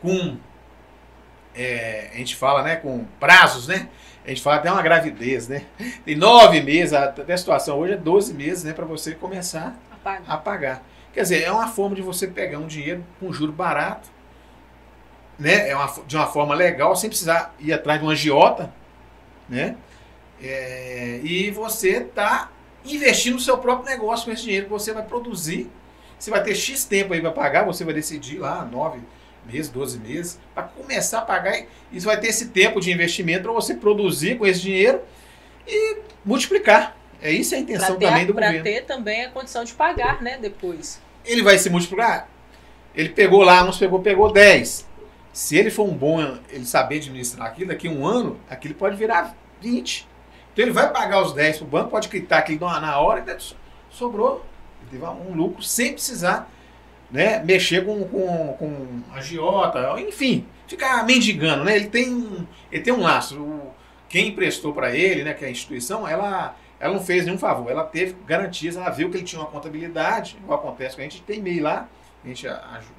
com, 0.01 0.37
é, 1.55 2.09
a 2.13 2.17
gente 2.17 2.35
fala, 2.35 2.61
né, 2.63 2.75
com 2.75 3.05
prazos, 3.19 3.67
né? 3.67 3.87
A 4.25 4.29
gente 4.29 4.41
fala 4.41 4.57
até 4.57 4.71
uma 4.71 4.81
gravidez, 4.81 5.47
né? 5.49 5.65
Tem 6.05 6.15
nove 6.15 6.61
meses, 6.61 6.93
até 6.93 7.33
a 7.33 7.37
situação 7.37 7.77
hoje 7.79 7.93
é 7.93 7.97
12 7.97 8.33
meses, 8.33 8.63
né? 8.63 8.71
Para 8.71 8.85
você 8.85 9.13
começar 9.13 9.77
a 10.27 10.37
pagar. 10.37 10.83
Quer 11.13 11.21
dizer, 11.21 11.43
é 11.43 11.51
uma 11.51 11.67
forma 11.67 11.95
de 11.95 12.01
você 12.01 12.25
pegar 12.27 12.57
um 12.57 12.65
dinheiro 12.65 13.05
com 13.19 13.31
juro 13.33 13.51
barato, 13.51 14.09
né? 15.37 15.69
É 15.69 15.75
uma, 15.75 15.91
de 16.07 16.15
uma 16.15 16.27
forma 16.27 16.55
legal, 16.55 16.95
sem 16.95 17.09
precisar 17.09 17.53
ir 17.59 17.73
atrás 17.73 17.99
de 17.99 18.05
uma 18.05 18.13
agiota, 18.13 18.73
né? 19.49 19.75
É, 20.41 21.19
e 21.23 21.51
você 21.51 22.01
tá 22.01 22.49
investindo 22.85 23.35
no 23.35 23.39
seu 23.39 23.57
próprio 23.57 23.89
negócio 23.89 24.25
com 24.25 24.31
esse 24.31 24.43
dinheiro 24.43 24.65
que 24.65 24.71
você 24.71 24.93
vai 24.93 25.03
produzir. 25.03 25.69
Você 26.17 26.31
vai 26.31 26.41
ter 26.41 26.55
X 26.55 26.85
tempo 26.85 27.13
aí 27.13 27.19
para 27.19 27.31
pagar, 27.31 27.65
você 27.65 27.83
vai 27.83 27.93
decidir 27.93 28.39
lá, 28.39 28.63
nove 28.63 28.99
meses, 29.45 29.69
12 29.69 29.99
meses, 29.99 30.39
para 30.53 30.63
começar 30.63 31.19
a 31.19 31.21
pagar. 31.21 31.63
Isso 31.91 32.05
vai 32.05 32.19
ter 32.19 32.27
esse 32.27 32.49
tempo 32.49 32.79
de 32.79 32.91
investimento 32.91 33.43
para 33.43 33.51
você 33.51 33.75
produzir 33.75 34.37
com 34.37 34.45
esse 34.45 34.61
dinheiro 34.61 35.01
e 35.67 35.97
multiplicar. 36.25 36.95
É 37.21 37.31
isso 37.31 37.55
a 37.55 37.57
intenção 37.57 37.97
também 37.97 38.25
do 38.25 38.33
governo. 38.33 38.61
Para 38.61 38.63
ter 38.63 38.81
também 38.85 39.25
a 39.25 39.29
condição 39.29 39.63
de 39.63 39.73
pagar, 39.73 40.21
né, 40.21 40.37
depois. 40.37 40.99
Ele 41.23 41.41
vai 41.41 41.57
se 41.57 41.69
multiplicar. 41.69 42.27
Ele 42.93 43.09
pegou 43.09 43.43
lá, 43.43 43.63
nos 43.63 43.77
pegou, 43.77 44.01
pegou 44.01 44.31
10. 44.31 44.87
Se 45.31 45.57
ele 45.57 45.71
for 45.71 45.87
um 45.87 45.95
bom, 45.95 46.21
ele 46.49 46.65
saber 46.65 46.97
administrar 46.97 47.47
aquilo, 47.47 47.69
daqui 47.69 47.87
a 47.87 47.91
um 47.91 48.05
ano, 48.05 48.39
aquilo 48.49 48.75
pode 48.75 48.95
virar 48.95 49.35
20. 49.61 50.07
Então 50.51 50.63
ele 50.63 50.71
vai 50.71 50.91
pagar 50.91 51.21
os 51.23 51.33
10 51.33 51.57
para 51.57 51.65
o 51.65 51.67
banco, 51.67 51.89
pode 51.89 52.07
quitar 52.07 52.39
aquilo 52.39 52.67
na 52.67 52.99
hora 52.99 53.23
e 53.25 53.37
sobrou. 53.89 54.45
Ele 54.81 54.99
teve 54.99 55.05
um 55.05 55.33
lucro 55.33 55.63
sem 55.63 55.93
precisar 55.93 56.51
né, 57.13 57.43
mexer 57.43 57.85
com, 57.85 58.03
com, 58.05 58.53
com 58.53 59.01
agiota, 59.13 60.01
enfim, 60.01 60.47
ficar 60.67 61.05
mendigando, 61.05 61.63
né? 61.63 61.75
Ele 61.75 61.87
tem, 61.87 62.47
ele 62.71 62.81
tem 62.81 62.91
um 62.91 63.01
laço. 63.01 63.39
O, 63.39 63.71
quem 64.09 64.29
emprestou 64.29 64.73
para 64.73 64.95
ele, 64.95 65.23
né, 65.23 65.35
que 65.35 65.45
é 65.45 65.47
a 65.47 65.51
instituição, 65.51 66.07
ela, 66.07 66.55
ela 66.79 66.93
não 66.95 66.99
fez 66.99 67.23
nenhum 67.25 67.37
favor. 67.37 67.69
Ela 67.69 67.83
teve 67.83 68.15
garantias, 68.25 68.75
ela 68.75 68.89
viu 68.89 69.11
que 69.11 69.17
ele 69.17 69.23
tinha 69.23 69.39
uma 69.39 69.49
contabilidade, 69.49 70.37
igual 70.41 70.57
acontece 70.57 70.95
que 70.95 71.01
a 71.01 71.05
gente 71.05 71.21
tem 71.21 71.37
e-mail 71.37 71.61
lá, 71.61 71.87
a 72.23 72.27
gente 72.27 72.47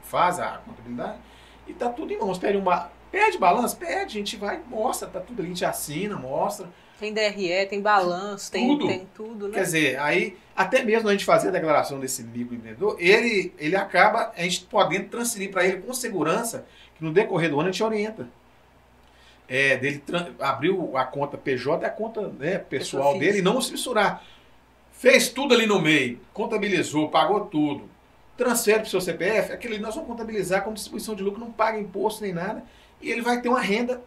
faz 0.05 0.39
a 0.39 0.59
contabilidade, 0.59 1.19
e 1.67 1.73
tá 1.75 1.89
tudo 1.89 2.13
em 2.13 2.19
mãos. 2.19 2.39
Pede, 2.39 2.57
uma, 2.57 2.93
pede 3.11 3.37
balanço? 3.37 3.77
Pede, 3.77 4.17
a 4.17 4.19
gente 4.21 4.37
vai, 4.37 4.61
mostra, 4.71 5.09
tá 5.09 5.19
tudo 5.19 5.41
ali, 5.41 5.49
a 5.49 5.55
gente 5.55 5.65
assina, 5.65 6.17
mostra. 6.17 6.69
Tem 6.99 7.13
DRE, 7.13 7.67
tem 7.69 7.81
balanço, 7.81 8.51
tem 8.51 8.69
tudo. 8.69 8.87
tem 8.87 9.09
tudo, 9.15 9.49
né? 9.49 9.55
Quer 9.55 9.63
dizer, 9.63 9.99
aí, 9.99 10.37
até 10.55 10.83
mesmo 10.83 11.09
a 11.09 11.13
gente 11.13 11.25
fazer 11.25 11.49
a 11.49 11.51
declaração 11.51 11.99
desse 11.99 12.23
microempreendedor, 12.23 12.97
ele, 13.01 13.53
ele 13.59 13.75
acaba, 13.75 14.33
a 14.37 14.43
gente 14.43 14.63
podendo 14.63 15.09
transferir 15.09 15.51
para 15.51 15.67
ele 15.67 15.83
com 15.83 15.93
segurança, 15.93 16.67
que 16.97 17.03
no 17.03 17.13
decorrer 17.13 17.51
do 17.51 17.59
ano 17.59 17.69
a 17.69 17.73
gente 17.73 17.83
orienta. 17.83 18.29
É, 19.47 19.77
dele 19.77 20.03
abriu 20.41 20.97
a 20.97 21.05
conta 21.05 21.37
PJ 21.37 21.85
a 21.85 21.91
conta 21.91 22.29
né, 22.39 22.57
pessoal 22.57 23.19
dele 23.19 23.41
e 23.41 23.43
não 23.43 23.61
se 23.61 23.73
misturar. 23.73 24.25
Fez 24.93 25.29
tudo 25.29 25.53
ali 25.53 25.67
no 25.67 25.83
meio, 25.83 26.19
contabilizou, 26.33 27.11
pagou 27.11 27.41
tudo. 27.47 27.91
Transfere 28.37 28.79
para 28.79 28.87
o 28.87 28.91
seu 28.91 29.01
CPF, 29.01 29.53
ali 29.53 29.79
nós 29.79 29.95
vamos 29.95 30.09
contabilizar 30.09 30.63
como 30.63 30.75
distribuição 30.75 31.15
de 31.15 31.23
lucro, 31.23 31.39
não 31.39 31.53
paga 31.53 31.79
imposto 31.79 32.23
nem 32.23 32.33
nada, 32.33 32.65
e 33.01 33.11
ele 33.11 33.21
vai 33.21 33.41
ter 33.41 33.49
uma 33.49 33.61
renda 33.61 34.03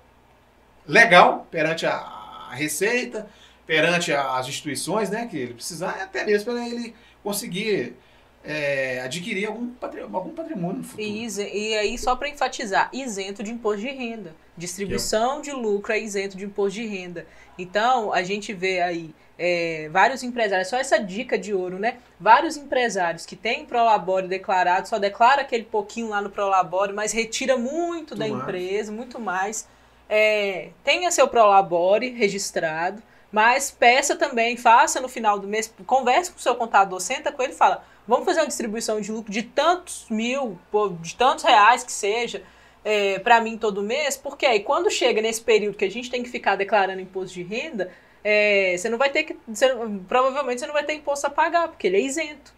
legal 0.88 1.48
perante 1.52 1.86
a, 1.86 2.17
a 2.50 2.56
receita, 2.56 3.28
perante 3.66 4.14
as 4.14 4.48
instituições 4.48 5.10
né, 5.10 5.28
que 5.28 5.38
ele 5.38 5.54
precisar, 5.54 6.00
até 6.02 6.26
mesmo 6.26 6.54
para 6.54 6.68
ele 6.68 6.96
conseguir 7.24 7.96
é, 8.44 9.02
adquirir 9.02 9.46
algum 9.48 9.70
patrimônio, 9.72 10.16
algum 10.16 10.30
patrimônio 10.30 10.78
no 10.78 10.84
futuro. 10.84 11.04
E, 11.04 11.26
e 11.26 11.78
aí, 11.78 11.98
só 11.98 12.16
para 12.16 12.30
enfatizar, 12.30 12.90
isento 12.94 13.44
de 13.44 13.52
imposto 13.52 13.82
de 13.82 13.90
renda. 13.90 14.34
Distribuição 14.56 15.42
de 15.42 15.52
lucro 15.52 15.92
é 15.92 16.00
isento 16.00 16.38
de 16.38 16.46
imposto 16.46 16.80
de 16.80 16.88
renda. 16.88 17.28
Então, 17.60 18.14
a 18.14 18.24
gente 18.24 18.54
vê 18.54 18.82
aí 18.82 19.14
é, 19.38 19.90
vários 19.92 20.24
empresários, 20.24 20.70
só 20.70 20.78
essa 20.78 20.98
dica 20.98 21.38
de 21.38 21.54
ouro, 21.54 21.78
né? 21.78 21.98
Vários 22.20 22.56
empresários 22.56 23.26
que 23.26 23.36
têm 23.36 23.66
Prolabore 23.66 24.28
declarado, 24.28 24.88
só 24.88 24.98
declara 24.98 25.42
aquele 25.42 25.64
pouquinho 25.64 26.10
lá 26.10 26.22
no 26.22 26.30
Prolabore, 26.30 26.94
mas 26.94 27.12
retira 27.12 27.58
muito, 27.58 27.76
muito 27.90 28.16
da 28.16 28.28
mais. 28.28 28.42
empresa, 28.42 28.92
muito 28.92 29.20
mais 29.20 29.68
é, 30.10 30.70
tenha 30.84 31.12
seu 31.12 31.28
Prolabore 31.28 32.10
registrado, 32.10 33.02
mas 33.32 33.70
peça 33.70 34.16
também, 34.16 34.56
faça 34.56 35.02
no 35.02 35.10
final 35.10 35.38
do 35.38 35.48
mês, 35.48 35.74
converse 35.86 36.32
com 36.32 36.38
o 36.38 36.42
seu 36.42 36.56
contador, 36.56 37.00
senta 37.00 37.32
com 37.32 37.44
ele 37.44 37.54
e 37.54 37.56
fala, 37.56 37.84
vamos 38.08 38.26
fazer 38.26 38.40
uma 38.40 38.48
distribuição 38.48 39.02
de 39.02 39.12
lucro 39.12 39.32
de 39.32 39.44
tantos 39.44 40.06
mil, 40.10 40.58
de 41.02 41.16
tantos 41.16 41.44
reais 41.44 41.84
que 41.84 41.92
seja, 41.92 42.42
é, 42.86 43.20
para 43.20 43.42
mim 43.42 43.58
todo 43.58 43.84
mês, 43.84 44.16
porque 44.16 44.46
aí 44.46 44.62
quando 44.62 44.90
chega 44.90 45.22
nesse 45.22 45.42
período 45.42 45.76
que 45.76 45.84
a 45.86 45.92
gente 45.92 46.10
tem 46.10 46.24
que 46.24 46.30
ficar 46.30 46.56
declarando 46.56 47.02
imposto 47.02 47.34
de 47.34 47.44
renda, 47.44 47.92
é, 48.24 48.76
você 48.78 48.90
não 48.90 48.98
vai 48.98 49.10
ter 49.10 49.24
que. 49.24 49.38
Você, 49.48 49.68
provavelmente 50.08 50.60
você 50.60 50.68
não 50.68 50.74
vai 50.74 50.84
ter 50.84 50.94
imposto 50.94 51.28
a 51.28 51.30
pagar, 51.30 51.68
porque 51.68 51.88
ele 51.88 51.98
é 51.98 52.02
isento. 52.02 52.54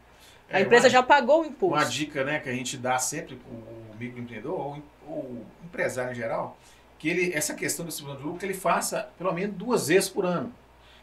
A 0.51 0.59
é, 0.59 0.63
empresa 0.63 0.85
uma, 0.85 0.89
já 0.89 1.03
pagou 1.03 1.41
o 1.41 1.45
imposto. 1.45 1.75
Uma 1.75 1.85
dica 1.85 2.23
né, 2.23 2.39
que 2.39 2.49
a 2.49 2.53
gente 2.53 2.77
dá 2.77 2.97
sempre 2.97 3.35
para 3.35 3.51
o 3.51 3.97
microempreendedor, 3.99 4.79
ou 5.07 5.17
o 5.17 5.45
empresário 5.63 6.11
em 6.11 6.15
geral, 6.15 6.57
que 6.99 7.09
ele, 7.09 7.33
essa 7.33 7.53
questão 7.53 7.85
do 7.85 7.91
segundo 7.91 8.21
lucro, 8.21 8.39
que 8.39 8.45
ele 8.45 8.53
faça 8.53 9.09
pelo 9.17 9.31
menos 9.31 9.55
duas 9.55 9.87
vezes 9.87 10.09
por 10.09 10.25
ano. 10.25 10.53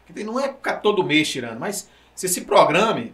Que 0.05 0.23
não 0.23 0.39
é 0.39 0.47
ficar 0.47 0.77
todo 0.77 1.03
mês 1.03 1.29
tirando, 1.29 1.59
mas 1.59 1.89
você 2.15 2.27
se 2.27 2.41
programe 2.41 3.13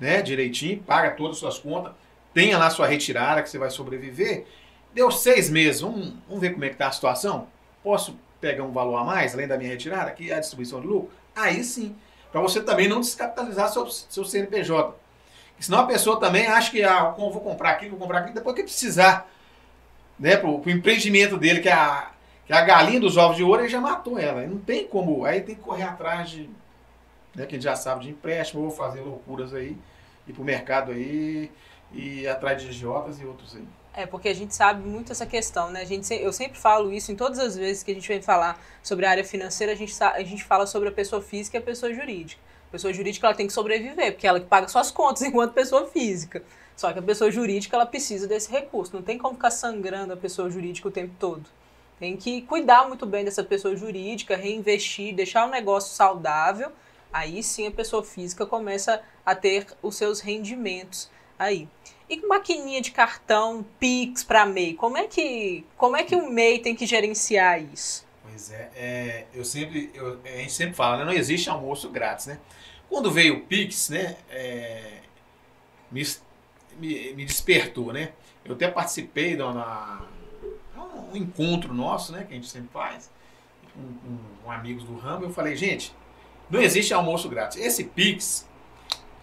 né, 0.00 0.20
direitinho, 0.22 0.82
paga 0.82 1.12
todas 1.12 1.36
as 1.36 1.38
suas 1.38 1.58
contas, 1.58 1.92
tenha 2.34 2.58
lá 2.58 2.68
sua 2.70 2.88
retirada 2.88 3.42
que 3.42 3.48
você 3.48 3.58
vai 3.58 3.70
sobreviver. 3.70 4.46
Deu 4.92 5.10
seis 5.10 5.48
meses, 5.48 5.82
vamos, 5.82 6.14
vamos 6.26 6.40
ver 6.40 6.52
como 6.52 6.64
é 6.64 6.68
que 6.68 6.74
está 6.74 6.88
a 6.88 6.92
situação? 6.92 7.46
Posso 7.84 8.18
pegar 8.40 8.64
um 8.64 8.72
valor 8.72 8.96
a 8.96 9.04
mais, 9.04 9.34
além 9.34 9.46
da 9.46 9.56
minha 9.56 9.70
retirada, 9.70 10.10
que 10.10 10.30
é 10.30 10.34
a 10.34 10.40
distribuição 10.40 10.80
de 10.80 10.86
lucro? 10.86 11.10
Aí 11.36 11.62
sim, 11.62 11.94
para 12.32 12.40
você 12.40 12.60
também 12.62 12.88
não 12.88 13.00
descapitalizar 13.00 13.68
seu, 13.68 13.86
seu 13.88 14.24
CNPJ. 14.24 14.98
Senão 15.60 15.80
a 15.80 15.86
pessoa 15.86 16.18
também 16.18 16.46
acha 16.46 16.70
que 16.70 16.82
ah, 16.82 17.10
vou 17.10 17.40
comprar 17.40 17.70
aquilo, 17.70 17.92
vou 17.92 18.00
comprar 18.00 18.18
aquilo, 18.18 18.34
depois 18.34 18.56
que 18.56 18.64
precisar 18.64 19.30
né, 20.18 20.36
para 20.36 20.48
o 20.48 20.62
empreendimento 20.66 21.38
dele, 21.38 21.60
que 21.60 21.68
é 21.68 21.72
a, 21.72 22.11
que 22.46 22.52
a 22.52 22.60
galinha 22.62 23.00
dos 23.00 23.16
ovos 23.16 23.36
de 23.36 23.42
ouro 23.42 23.62
ele 23.62 23.68
já 23.68 23.80
matou 23.80 24.18
ela. 24.18 24.46
Não 24.46 24.58
tem 24.58 24.86
como. 24.86 25.24
Aí 25.24 25.40
tem 25.40 25.54
que 25.54 25.60
correr 25.60 25.84
atrás 25.84 26.30
de. 26.30 26.50
Né, 27.34 27.46
que 27.46 27.54
a 27.54 27.58
gente 27.58 27.64
já 27.64 27.76
sabe 27.76 28.04
de 28.04 28.10
empréstimo, 28.10 28.62
ou 28.62 28.70
fazer 28.70 29.00
loucuras 29.00 29.54
aí, 29.54 29.76
ir 30.26 30.32
pro 30.32 30.44
mercado 30.44 30.92
aí, 30.92 31.50
e 31.92 32.26
atrás 32.26 32.60
de 32.60 32.68
idiotas 32.68 33.20
e 33.20 33.24
outros 33.24 33.56
aí. 33.56 33.64
É, 33.94 34.06
porque 34.06 34.28
a 34.28 34.34
gente 34.34 34.54
sabe 34.54 34.86
muito 34.88 35.12
essa 35.12 35.26
questão, 35.26 35.70
né? 35.70 35.82
A 35.82 35.84
gente, 35.84 36.12
eu 36.14 36.32
sempre 36.32 36.58
falo 36.58 36.92
isso 36.92 37.12
em 37.12 37.16
todas 37.16 37.38
as 37.38 37.56
vezes 37.56 37.82
que 37.82 37.90
a 37.90 37.94
gente 37.94 38.08
vem 38.08 38.22
falar 38.22 38.58
sobre 38.82 39.04
a 39.04 39.10
área 39.10 39.24
financeira, 39.24 39.72
a 39.72 39.76
gente, 39.76 39.94
a 40.02 40.22
gente 40.22 40.44
fala 40.44 40.66
sobre 40.66 40.88
a 40.88 40.92
pessoa 40.92 41.20
física 41.20 41.58
e 41.58 41.60
a 41.60 41.62
pessoa 41.62 41.92
jurídica. 41.92 42.40
pessoa 42.70 42.92
jurídica 42.92 43.26
ela 43.26 43.36
tem 43.36 43.46
que 43.46 43.52
sobreviver, 43.52 44.12
porque 44.12 44.26
ela 44.26 44.40
que 44.40 44.46
paga 44.46 44.66
suas 44.68 44.90
contas 44.90 45.20
enquanto 45.22 45.52
pessoa 45.52 45.86
física. 45.88 46.42
Só 46.74 46.90
que 46.90 46.98
a 46.98 47.02
pessoa 47.02 47.30
jurídica 47.30 47.76
ela 47.76 47.84
precisa 47.84 48.26
desse 48.26 48.50
recurso. 48.50 48.94
Não 48.94 49.02
tem 49.02 49.18
como 49.18 49.34
ficar 49.34 49.50
sangrando 49.50 50.14
a 50.14 50.16
pessoa 50.16 50.50
jurídica 50.50 50.88
o 50.88 50.90
tempo 50.90 51.14
todo. 51.18 51.44
Tem 52.02 52.16
que 52.16 52.42
cuidar 52.42 52.88
muito 52.88 53.06
bem 53.06 53.24
dessa 53.24 53.44
pessoa 53.44 53.76
jurídica, 53.76 54.34
reinvestir, 54.34 55.14
deixar 55.14 55.46
o 55.46 55.48
negócio 55.48 55.94
saudável. 55.94 56.72
Aí 57.12 57.44
sim 57.44 57.68
a 57.68 57.70
pessoa 57.70 58.02
física 58.02 58.44
começa 58.44 59.00
a 59.24 59.36
ter 59.36 59.68
os 59.80 59.94
seus 59.94 60.18
rendimentos 60.18 61.08
aí. 61.38 61.68
E 62.10 62.20
maquininha 62.26 62.80
de 62.80 62.90
cartão, 62.90 63.64
Pix 63.78 64.24
para 64.24 64.44
MEI, 64.44 64.74
como 64.74 64.98
é 64.98 65.06
que 65.06 65.64
como 65.76 65.96
é 65.96 66.02
que 66.02 66.16
o 66.16 66.28
MEI 66.28 66.58
tem 66.58 66.74
que 66.74 66.86
gerenciar 66.86 67.62
isso? 67.62 68.04
Pois 68.24 68.50
é, 68.50 68.70
é 68.74 69.26
eu 69.32 69.44
sempre 69.44 69.92
eu, 69.94 70.18
a 70.24 70.38
gente 70.38 70.52
sempre 70.54 70.74
fala, 70.74 70.96
né, 70.96 71.04
não 71.04 71.12
existe 71.12 71.48
almoço 71.48 71.88
grátis, 71.88 72.26
né? 72.26 72.40
Quando 72.88 73.12
veio 73.12 73.36
o 73.36 73.40
Pix, 73.42 73.90
né, 73.90 74.16
é, 74.28 75.02
me, 75.88 76.02
me, 76.80 77.14
me, 77.14 77.24
despertou, 77.24 77.92
né? 77.92 78.10
Eu 78.44 78.56
até 78.56 78.66
participei 78.66 79.36
de 79.36 79.42
uma, 79.42 80.08
um 81.12 81.16
encontro 81.16 81.72
nosso, 81.74 82.12
né, 82.12 82.24
que 82.24 82.32
a 82.32 82.36
gente 82.36 82.48
sempre 82.48 82.68
faz, 82.72 83.10
com, 83.74 83.80
com, 83.80 84.18
com 84.44 84.50
amigos 84.50 84.84
do 84.84 84.96
ramo, 84.96 85.24
eu 85.24 85.30
falei, 85.30 85.56
gente, 85.56 85.94
não 86.50 86.60
existe 86.60 86.92
almoço 86.92 87.28
grátis. 87.28 87.58
Esse 87.58 87.84
Pix, 87.84 88.46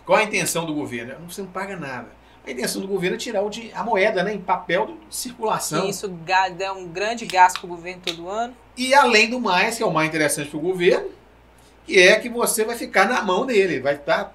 qual 0.06 0.18
a 0.18 0.24
intenção 0.24 0.66
do 0.66 0.74
governo? 0.74 1.16
Você 1.30 1.42
não 1.42 1.50
paga 1.50 1.76
nada. 1.76 2.20
A 2.46 2.52
intenção 2.52 2.82
do 2.82 2.88
governo 2.88 3.16
é 3.16 3.20
tirar 3.20 3.44
o 3.44 3.50
de, 3.50 3.72
a 3.74 3.84
moeda 3.84 4.24
né, 4.24 4.34
em 4.34 4.42
papel 4.42 4.98
de 5.08 5.16
circulação. 5.16 5.88
isso 5.88 6.08
dá 6.08 6.74
um 6.74 6.88
grande 6.88 7.26
gasto 7.26 7.60
para 7.60 7.68
o 7.68 7.70
governo 7.70 8.02
todo 8.04 8.28
ano. 8.28 8.56
E 8.76 8.94
além 8.94 9.30
do 9.30 9.40
mais, 9.40 9.78
que 9.78 9.84
é 9.84 9.86
o 9.86 9.94
mais 9.94 10.08
interessante 10.08 10.50
para 10.50 10.58
o 10.58 10.62
governo, 10.62 11.10
que 11.86 12.00
é 12.00 12.20
que 12.20 12.30
você 12.30 12.64
vai 12.64 12.76
ficar 12.76 13.08
na 13.08 13.22
mão 13.22 13.46
dele. 13.46 13.80
Vai 13.80 13.96
estar, 13.96 14.26
tá, 14.26 14.34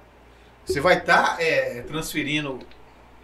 você 0.63 0.79
vai 0.79 0.97
estar 0.99 1.35
tá, 1.35 1.43
é, 1.43 1.81
transferindo 1.81 2.59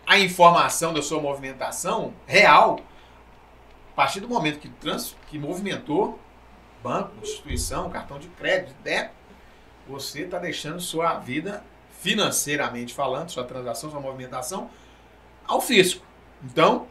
a 0.05 0.19
informação 0.19 0.93
da 0.93 1.01
sua 1.01 1.21
movimentação 1.21 2.13
real 2.25 2.79
partir 4.01 4.19
do 4.19 4.27
momento 4.27 4.57
que, 4.57 4.67
trans, 4.67 5.15
que 5.27 5.37
movimentou 5.37 6.19
banco, 6.81 7.11
instituição, 7.21 7.87
cartão 7.87 8.17
de 8.17 8.27
crédito, 8.29 8.73
débito, 8.83 9.13
você 9.87 10.21
está 10.21 10.39
deixando 10.39 10.79
sua 10.81 11.19
vida 11.19 11.63
financeiramente 11.99 12.95
falando, 12.95 13.29
sua 13.29 13.43
transação, 13.43 13.91
sua 13.91 13.99
movimentação, 13.99 14.71
ao 15.45 15.61
fisco. 15.61 16.03
Então, 16.43 16.87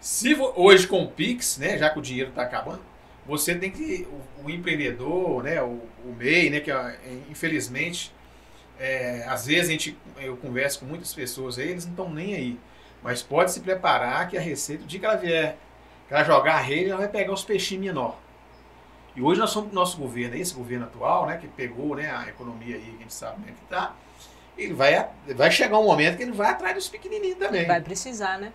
se 0.00 0.34
hoje 0.56 0.88
com 0.88 1.04
o 1.04 1.08
Pix, 1.08 1.56
né, 1.58 1.78
já 1.78 1.88
que 1.88 2.00
o 2.00 2.02
dinheiro 2.02 2.30
está 2.30 2.42
acabando, 2.42 2.82
você 3.24 3.54
tem 3.54 3.70
que 3.70 4.04
o, 4.10 4.46
o 4.46 4.50
empreendedor, 4.50 5.40
né, 5.44 5.62
o, 5.62 5.82
o, 6.04 6.16
MEI, 6.18 6.50
né, 6.50 6.58
que 6.58 6.72
é, 6.72 6.98
infelizmente 7.30 8.12
é, 8.76 9.24
às 9.28 9.46
vezes 9.46 9.68
a 9.68 9.70
gente 9.70 9.96
eu 10.16 10.36
converso 10.38 10.80
com 10.80 10.86
muitas 10.86 11.14
pessoas 11.14 11.60
aí, 11.60 11.68
eles 11.68 11.84
não 11.84 11.92
estão 11.92 12.12
nem 12.12 12.34
aí, 12.34 12.60
mas 13.04 13.22
pode 13.22 13.52
se 13.52 13.60
preparar 13.60 14.28
que 14.28 14.36
a 14.36 14.40
receita, 14.40 14.84
dia 14.84 14.98
que 14.98 15.06
ela 15.06 15.14
vier, 15.14 15.58
que 16.06 16.14
ela 16.14 16.24
jogar 16.24 16.54
a 16.56 16.60
rede, 16.60 16.90
ela 16.90 16.98
vai 16.98 17.08
pegar 17.08 17.32
os 17.32 17.44
peixinhos 17.44 17.86
menor. 17.86 18.16
E 19.16 19.22
hoje 19.22 19.40
nós 19.40 19.50
somos 19.50 19.72
nosso 19.72 19.96
governo, 19.96 20.36
esse 20.36 20.54
governo 20.54 20.86
atual, 20.86 21.26
né, 21.26 21.36
que 21.36 21.46
pegou, 21.46 21.94
né, 21.94 22.10
a 22.10 22.28
economia 22.28 22.76
aí, 22.76 22.82
que 22.82 22.96
a 22.96 22.98
gente 22.98 23.14
sabe 23.14 23.34
como 23.34 23.48
é 23.48 23.52
que 23.52 23.62
está 23.62 23.94
ele 24.56 24.72
vai, 24.72 25.08
vai 25.34 25.50
chegar 25.50 25.78
um 25.78 25.84
momento 25.84 26.16
que 26.16 26.22
ele 26.22 26.32
vai 26.32 26.50
atrás 26.50 26.74
dos 26.74 26.88
pequenininhos 26.88 27.38
também. 27.38 27.66
Vai 27.66 27.80
precisar, 27.80 28.38
né? 28.38 28.52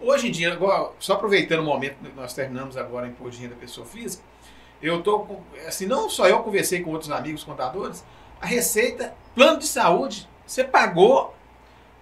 Hoje 0.00 0.28
em 0.28 0.30
dia, 0.30 0.52
agora, 0.52 0.90
só 0.98 1.14
aproveitando 1.14 1.60
o 1.60 1.64
momento 1.64 1.96
que 1.96 2.16
nós 2.16 2.34
terminamos 2.34 2.76
agora 2.76 3.06
em 3.06 3.10
imposto 3.10 3.36
de 3.36 3.42
renda 3.42 3.56
pessoa 3.56 3.86
física, 3.86 4.22
eu 4.80 5.02
tô 5.02 5.38
assim, 5.66 5.86
não 5.86 6.08
só 6.10 6.26
eu 6.26 6.40
conversei 6.40 6.80
com 6.80 6.90
outros 6.90 7.10
amigos 7.10 7.44
contadores, 7.44 8.04
a 8.40 8.46
Receita, 8.46 9.14
plano 9.34 9.58
de 9.58 9.66
saúde, 9.66 10.28
você 10.44 10.64
pagou, 10.64 11.34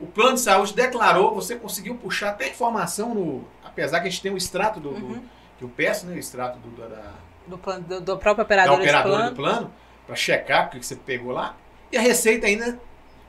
o 0.00 0.06
plano 0.06 0.34
de 0.34 0.40
saúde 0.40 0.74
declarou, 0.74 1.34
você 1.34 1.56
conseguiu 1.56 1.94
puxar 1.96 2.30
até 2.30 2.48
informação 2.48 3.14
no, 3.14 3.44
apesar 3.62 4.00
que 4.00 4.08
a 4.08 4.10
gente 4.10 4.22
tem 4.22 4.32
o 4.32 4.36
extrato 4.36 4.80
do, 4.80 4.90
uhum. 4.90 5.12
do 5.14 5.22
que 5.58 5.64
eu 5.64 5.68
peço, 5.68 6.06
né, 6.06 6.14
o 6.14 6.18
extrato 6.18 6.58
do, 6.58 6.70
da, 6.70 7.12
do, 7.46 7.58
plano, 7.58 7.84
do, 7.84 8.00
do 8.00 8.18
próprio 8.18 8.44
operador 8.44 8.76
da 8.76 8.82
operadora 8.82 9.16
plano. 9.16 9.30
do 9.30 9.36
plano, 9.36 9.74
para 10.06 10.16
checar 10.16 10.66
o 10.66 10.70
que 10.70 10.82
você 10.84 10.96
pegou 10.96 11.32
lá, 11.32 11.54
e 11.92 11.98
a 11.98 12.00
Receita 12.00 12.46
ainda 12.46 12.80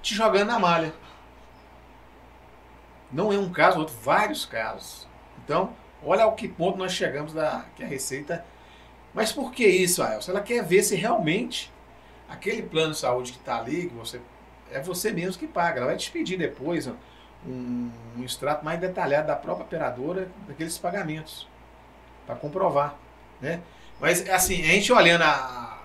te 0.01 0.15
jogando 0.15 0.47
na 0.47 0.59
malha. 0.59 0.93
Não 3.11 3.33
é 3.33 3.37
um 3.37 3.51
caso, 3.51 3.79
outro, 3.79 3.95
vários 4.01 4.45
casos. 4.45 5.05
Então, 5.43 5.73
olha 6.01 6.23
ao 6.23 6.33
que 6.33 6.47
ponto 6.47 6.77
nós 6.77 6.93
chegamos 6.93 7.33
da 7.33 7.65
que 7.75 7.83
a 7.83 7.87
Receita. 7.87 8.45
Mas 9.13 9.33
por 9.33 9.51
que 9.51 9.67
isso, 9.67 10.01
Aelson? 10.01 10.31
Ela 10.31 10.41
quer 10.41 10.63
ver 10.63 10.83
se 10.83 10.95
realmente 10.95 11.71
aquele 12.29 12.63
plano 12.63 12.93
de 12.93 12.99
saúde 12.99 13.33
que 13.33 13.39
está 13.39 13.57
ali, 13.57 13.89
que 13.89 13.93
você 13.93 14.21
é 14.71 14.81
você 14.81 15.11
mesmo 15.11 15.39
que 15.39 15.47
paga. 15.47 15.77
Ela 15.77 15.87
vai 15.87 15.97
te 15.97 16.11
pedir 16.11 16.37
depois 16.37 16.87
um, 17.45 17.89
um 18.17 18.23
extrato 18.23 18.63
mais 18.63 18.79
detalhado 18.79 19.27
da 19.27 19.35
própria 19.35 19.65
operadora 19.65 20.29
daqueles 20.47 20.77
pagamentos 20.77 21.47
para 22.25 22.35
comprovar, 22.35 22.95
né? 23.39 23.61
Mas 23.99 24.27
assim, 24.29 24.61
a 24.63 24.67
gente 24.67 24.91
olhando 24.91 25.23
a, 25.23 25.79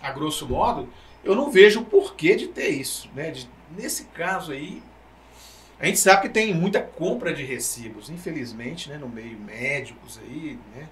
a 0.00 0.10
grosso 0.10 0.48
modo, 0.48 0.88
eu 1.22 1.34
não 1.34 1.50
vejo 1.50 1.80
o 1.80 1.84
porquê 1.84 2.34
de 2.34 2.48
ter 2.48 2.68
isso. 2.68 3.10
Né? 3.14 3.30
De, 3.30 3.48
nesse 3.76 4.04
caso 4.06 4.52
aí, 4.52 4.82
a 5.78 5.86
gente 5.86 5.98
sabe 5.98 6.22
que 6.22 6.28
tem 6.30 6.54
muita 6.54 6.80
compra 6.80 7.34
de 7.34 7.44
recibos, 7.44 8.08
infelizmente, 8.08 8.88
né? 8.88 8.96
no 8.96 9.08
meio 9.08 9.38
médicos 9.38 10.18
aí, 10.22 10.58
né? 10.74 10.88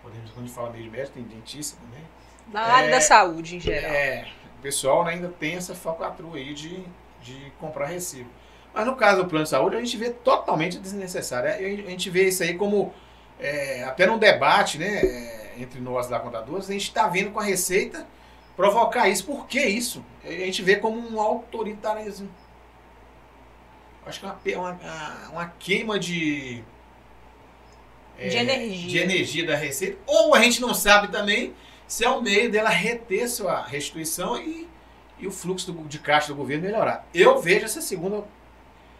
Quando 0.00 0.14
a 0.14 0.40
gente 0.40 0.52
fala 0.52 0.70
meio 0.70 0.90
médico, 0.90 1.14
tem 1.14 1.24
dentista 1.24 1.80
também. 1.80 2.04
Na 2.52 2.68
é, 2.68 2.70
área 2.70 2.90
da 2.90 3.00
saúde, 3.00 3.56
em 3.56 3.60
geral. 3.60 3.90
É, 3.90 4.28
pessoal 4.64 5.04
né, 5.04 5.12
ainda 5.12 5.28
tem 5.28 5.56
essa 5.56 5.74
falcatrua 5.74 6.36
aí 6.36 6.54
de, 6.54 6.82
de 7.20 7.52
comprar 7.60 7.86
recibo. 7.86 8.30
Mas 8.72 8.86
no 8.86 8.96
caso 8.96 9.22
do 9.22 9.28
plano 9.28 9.44
de 9.44 9.50
saúde, 9.50 9.76
a 9.76 9.80
gente 9.80 9.96
vê 9.98 10.10
totalmente 10.10 10.78
desnecessário. 10.78 11.50
A 11.50 11.90
gente 11.90 12.08
vê 12.08 12.28
isso 12.28 12.42
aí 12.42 12.54
como, 12.54 12.92
é, 13.38 13.84
até 13.84 14.06
num 14.06 14.18
debate 14.18 14.78
né, 14.78 15.00
é, 15.04 15.54
entre 15.58 15.80
nós 15.80 16.08
da 16.08 16.18
contadores, 16.18 16.68
a 16.68 16.72
gente 16.72 16.88
está 16.88 17.06
vendo 17.06 17.30
com 17.30 17.38
a 17.38 17.44
Receita 17.44 18.06
provocar 18.56 19.06
isso. 19.08 19.26
Por 19.26 19.46
que 19.46 19.60
isso? 19.60 20.02
A 20.24 20.30
gente 20.30 20.62
vê 20.62 20.76
como 20.76 20.98
um 20.98 21.20
autoritarismo. 21.20 22.28
Acho 24.06 24.20
que 24.20 24.52
é 24.52 24.58
uma, 24.58 24.72
uma, 24.72 25.28
uma 25.30 25.46
queima 25.58 25.98
de. 25.98 26.64
É, 28.18 28.28
de 28.28 28.36
energia. 28.36 28.88
De 28.88 28.98
energia 28.98 29.46
da 29.46 29.56
Receita. 29.56 29.98
Ou 30.06 30.34
a 30.34 30.42
gente 30.42 30.60
não 30.60 30.74
sabe 30.74 31.08
também 31.08 31.54
se 31.86 32.04
é 32.04 32.08
o 32.08 32.20
meio 32.20 32.50
dela 32.50 32.70
reter 32.70 33.28
sua 33.28 33.62
restituição 33.62 34.36
e, 34.36 34.68
e 35.18 35.26
o 35.26 35.30
fluxo 35.30 35.70
do, 35.70 35.84
de 35.84 35.98
caixa 35.98 36.28
do 36.28 36.34
governo 36.34 36.64
melhorar. 36.64 37.06
Eu 37.12 37.38
vejo 37.40 37.64
essa 37.64 37.80
segunda 37.80 38.24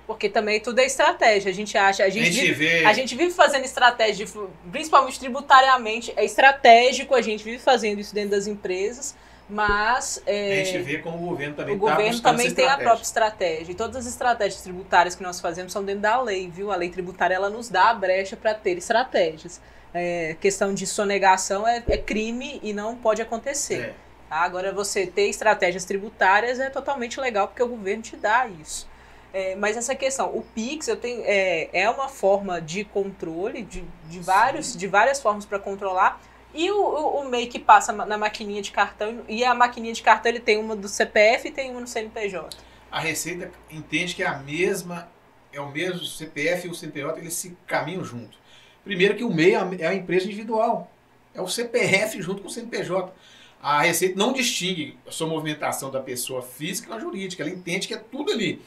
porque 0.07 0.29
também 0.29 0.61
tudo 0.61 0.79
é 0.81 0.85
estratégia. 0.85 1.51
A 1.51 1.55
gente 1.55 1.77
acha. 1.79 2.05
A 2.05 2.11
gente, 2.11 2.29
a 2.29 2.31
gente, 2.31 2.53
vive, 2.53 2.55
vê... 2.55 2.85
a 2.85 2.93
gente 2.93 3.17
vive 3.17 3.33
fazendo 3.33 3.65
estratégia, 3.65 4.27
principalmente 4.71 5.19
tributariamente. 5.19 6.13
É 6.17 6.25
estratégico, 6.25 7.15
a 7.15 7.23
gente 7.23 7.43
vive 7.43 7.59
fazendo 7.59 8.01
isso 8.01 8.15
dentro 8.15 8.33
das 8.33 8.47
empresas. 8.47 9.17
Mas. 9.49 10.23
É, 10.27 10.61
a 10.61 10.65
gente 10.65 10.83
vê 10.83 10.99
como 10.99 11.17
o 11.17 11.29
governo 11.29 11.55
também 11.55 11.77
O 11.77 11.79
tá 11.79 11.91
governo 11.91 12.21
também 12.21 12.51
tem 12.51 12.67
a 12.67 12.77
própria 12.77 13.03
estratégia. 13.03 13.73
E 13.73 13.75
todas 13.75 13.97
as 13.97 14.07
estratégias 14.07 14.61
tributárias 14.63 15.15
que 15.15 15.23
nós 15.23 15.41
fazemos 15.41 15.73
são 15.73 15.85
dentro 15.85 16.03
da 16.03 16.21
lei, 16.21 16.51
viu? 16.51 16.71
A 16.71 16.77
lei 16.77 16.91
tributária 16.91 17.35
ela 17.35 17.51
nos 17.51 17.69
dá 17.69 17.91
a 17.91 17.95
brecha 17.95 18.37
para 18.37 18.55
ter 18.55 18.77
estratégias. 18.77 19.61
É, 19.95 20.37
questão 20.41 20.75
de 20.75 20.87
sonegação 20.87 21.67
é, 21.67 21.83
é, 21.89 21.97
crime 21.97 22.59
e 22.65 22.73
não 22.73 22.97
pode 22.97 23.23
acontecer. 23.23 23.81
É. 23.81 23.95
Tá? 24.29 24.39
Agora, 24.41 24.73
você 24.73 25.07
ter 25.07 25.29
estratégias 25.29 25.85
tributárias 25.85 26.59
é 26.59 26.69
totalmente 26.69 27.21
legal 27.21 27.47
porque 27.47 27.63
o 27.63 27.69
governo 27.69 28.03
te 28.03 28.17
dá 28.17 28.47
isso. 28.49 28.89
É, 29.33 29.57
mas 29.57 29.77
essa 29.77 29.95
questão, 29.95 30.37
o 30.37 30.43
Pix 30.43 30.87
eu 30.87 30.97
tenho, 30.97 31.23
é, 31.25 31.69
é 31.73 31.91
uma 31.91 32.09
forma 32.09 32.61
de 32.61 32.85
controle, 32.85 33.63
de, 33.63 33.85
de, 34.09 34.21
vários, 34.21 34.77
de 34.77 34.87
várias 34.87 35.21
formas 35.21 35.45
para 35.45 35.59
controlar, 35.59 36.21
e 36.55 36.71
o, 36.71 36.77
o, 36.77 37.21
o 37.21 37.29
MEI 37.29 37.49
que 37.49 37.59
passa 37.59 37.93
na 37.93 38.17
maquininha 38.17 38.63
de 38.63 38.71
cartão, 38.71 39.25
e 39.29 39.45
a 39.45 39.53
maquininha 39.53 39.93
de 39.93 40.03
cartão 40.03 40.31
ele 40.31 40.39
tem 40.39 40.57
uma 40.57 40.77
do 40.77 40.89
CPF 40.89 41.49
e 41.49 41.51
tem 41.51 41.73
uma 41.73 41.81
no 41.81 41.87
CNPJ. 41.87 42.57
A 42.93 43.01
Receita 43.01 43.51
entende 43.69 44.15
que 44.15 44.23
é 44.23 44.27
a 44.27 44.39
mesma, 44.39 45.09
é 45.53 45.61
o 45.61 45.69
mesmo 45.69 46.05
CPF 46.05 46.69
e 46.69 46.71
o 46.71 46.75
CNPJ, 46.75 47.19
eles 47.19 47.35
se 47.35 47.57
caminham 47.67 48.05
junto. 48.05 48.39
Primeiro 48.85 49.17
que 49.17 49.25
o 49.25 49.33
MEI 49.33 49.55
é 49.81 49.87
a 49.87 49.95
empresa 49.95 50.27
individual, 50.27 50.91
é 51.35 51.41
o 51.41 51.49
CPF 51.49 52.21
junto 52.21 52.43
com 52.43 52.49
o 52.49 52.51
CNPJ. 52.51 53.13
A 53.63 53.83
Receita 53.83 54.19
não 54.19 54.33
distingue 54.33 54.99
a 55.07 55.11
sua 55.11 55.27
movimentação 55.27 55.91
da 55.91 56.01
pessoa 56.01 56.43
física 56.43 56.91
da 56.91 57.01
jurídica, 57.01 57.43
ela 57.43 57.51
entende 57.51 57.89
que 57.89 57.95
é 57.95 57.99
tudo 57.99 58.31
ali. 58.31 58.61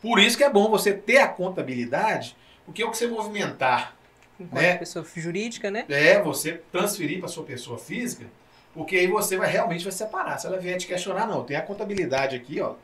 Por 0.00 0.20
isso 0.20 0.36
que 0.36 0.44
é 0.44 0.50
bom 0.50 0.70
você 0.70 0.92
ter 0.92 1.18
a 1.18 1.28
contabilidade, 1.28 2.36
porque 2.64 2.82
é 2.82 2.86
o 2.86 2.90
que 2.90 2.96
você 2.96 3.08
movimentar 3.08 3.96
Enquanto 4.38 4.62
né? 4.62 4.76
pessoa 4.76 5.04
jurídica, 5.16 5.70
né? 5.70 5.84
É, 5.88 6.20
você 6.20 6.60
transferir 6.72 7.20
para 7.20 7.28
sua 7.28 7.44
pessoa 7.44 7.78
física, 7.78 8.26
porque 8.72 8.96
aí 8.96 9.06
você 9.06 9.36
vai 9.36 9.50
realmente 9.50 9.84
vai 9.84 9.92
separar. 9.92 10.38
Se 10.38 10.46
ela 10.46 10.58
vier 10.58 10.76
te 10.76 10.86
questionar, 10.86 11.26
não, 11.26 11.44
tem 11.44 11.56
a 11.56 11.62
contabilidade 11.62 12.34
aqui, 12.34 12.60
ó. 12.60 12.74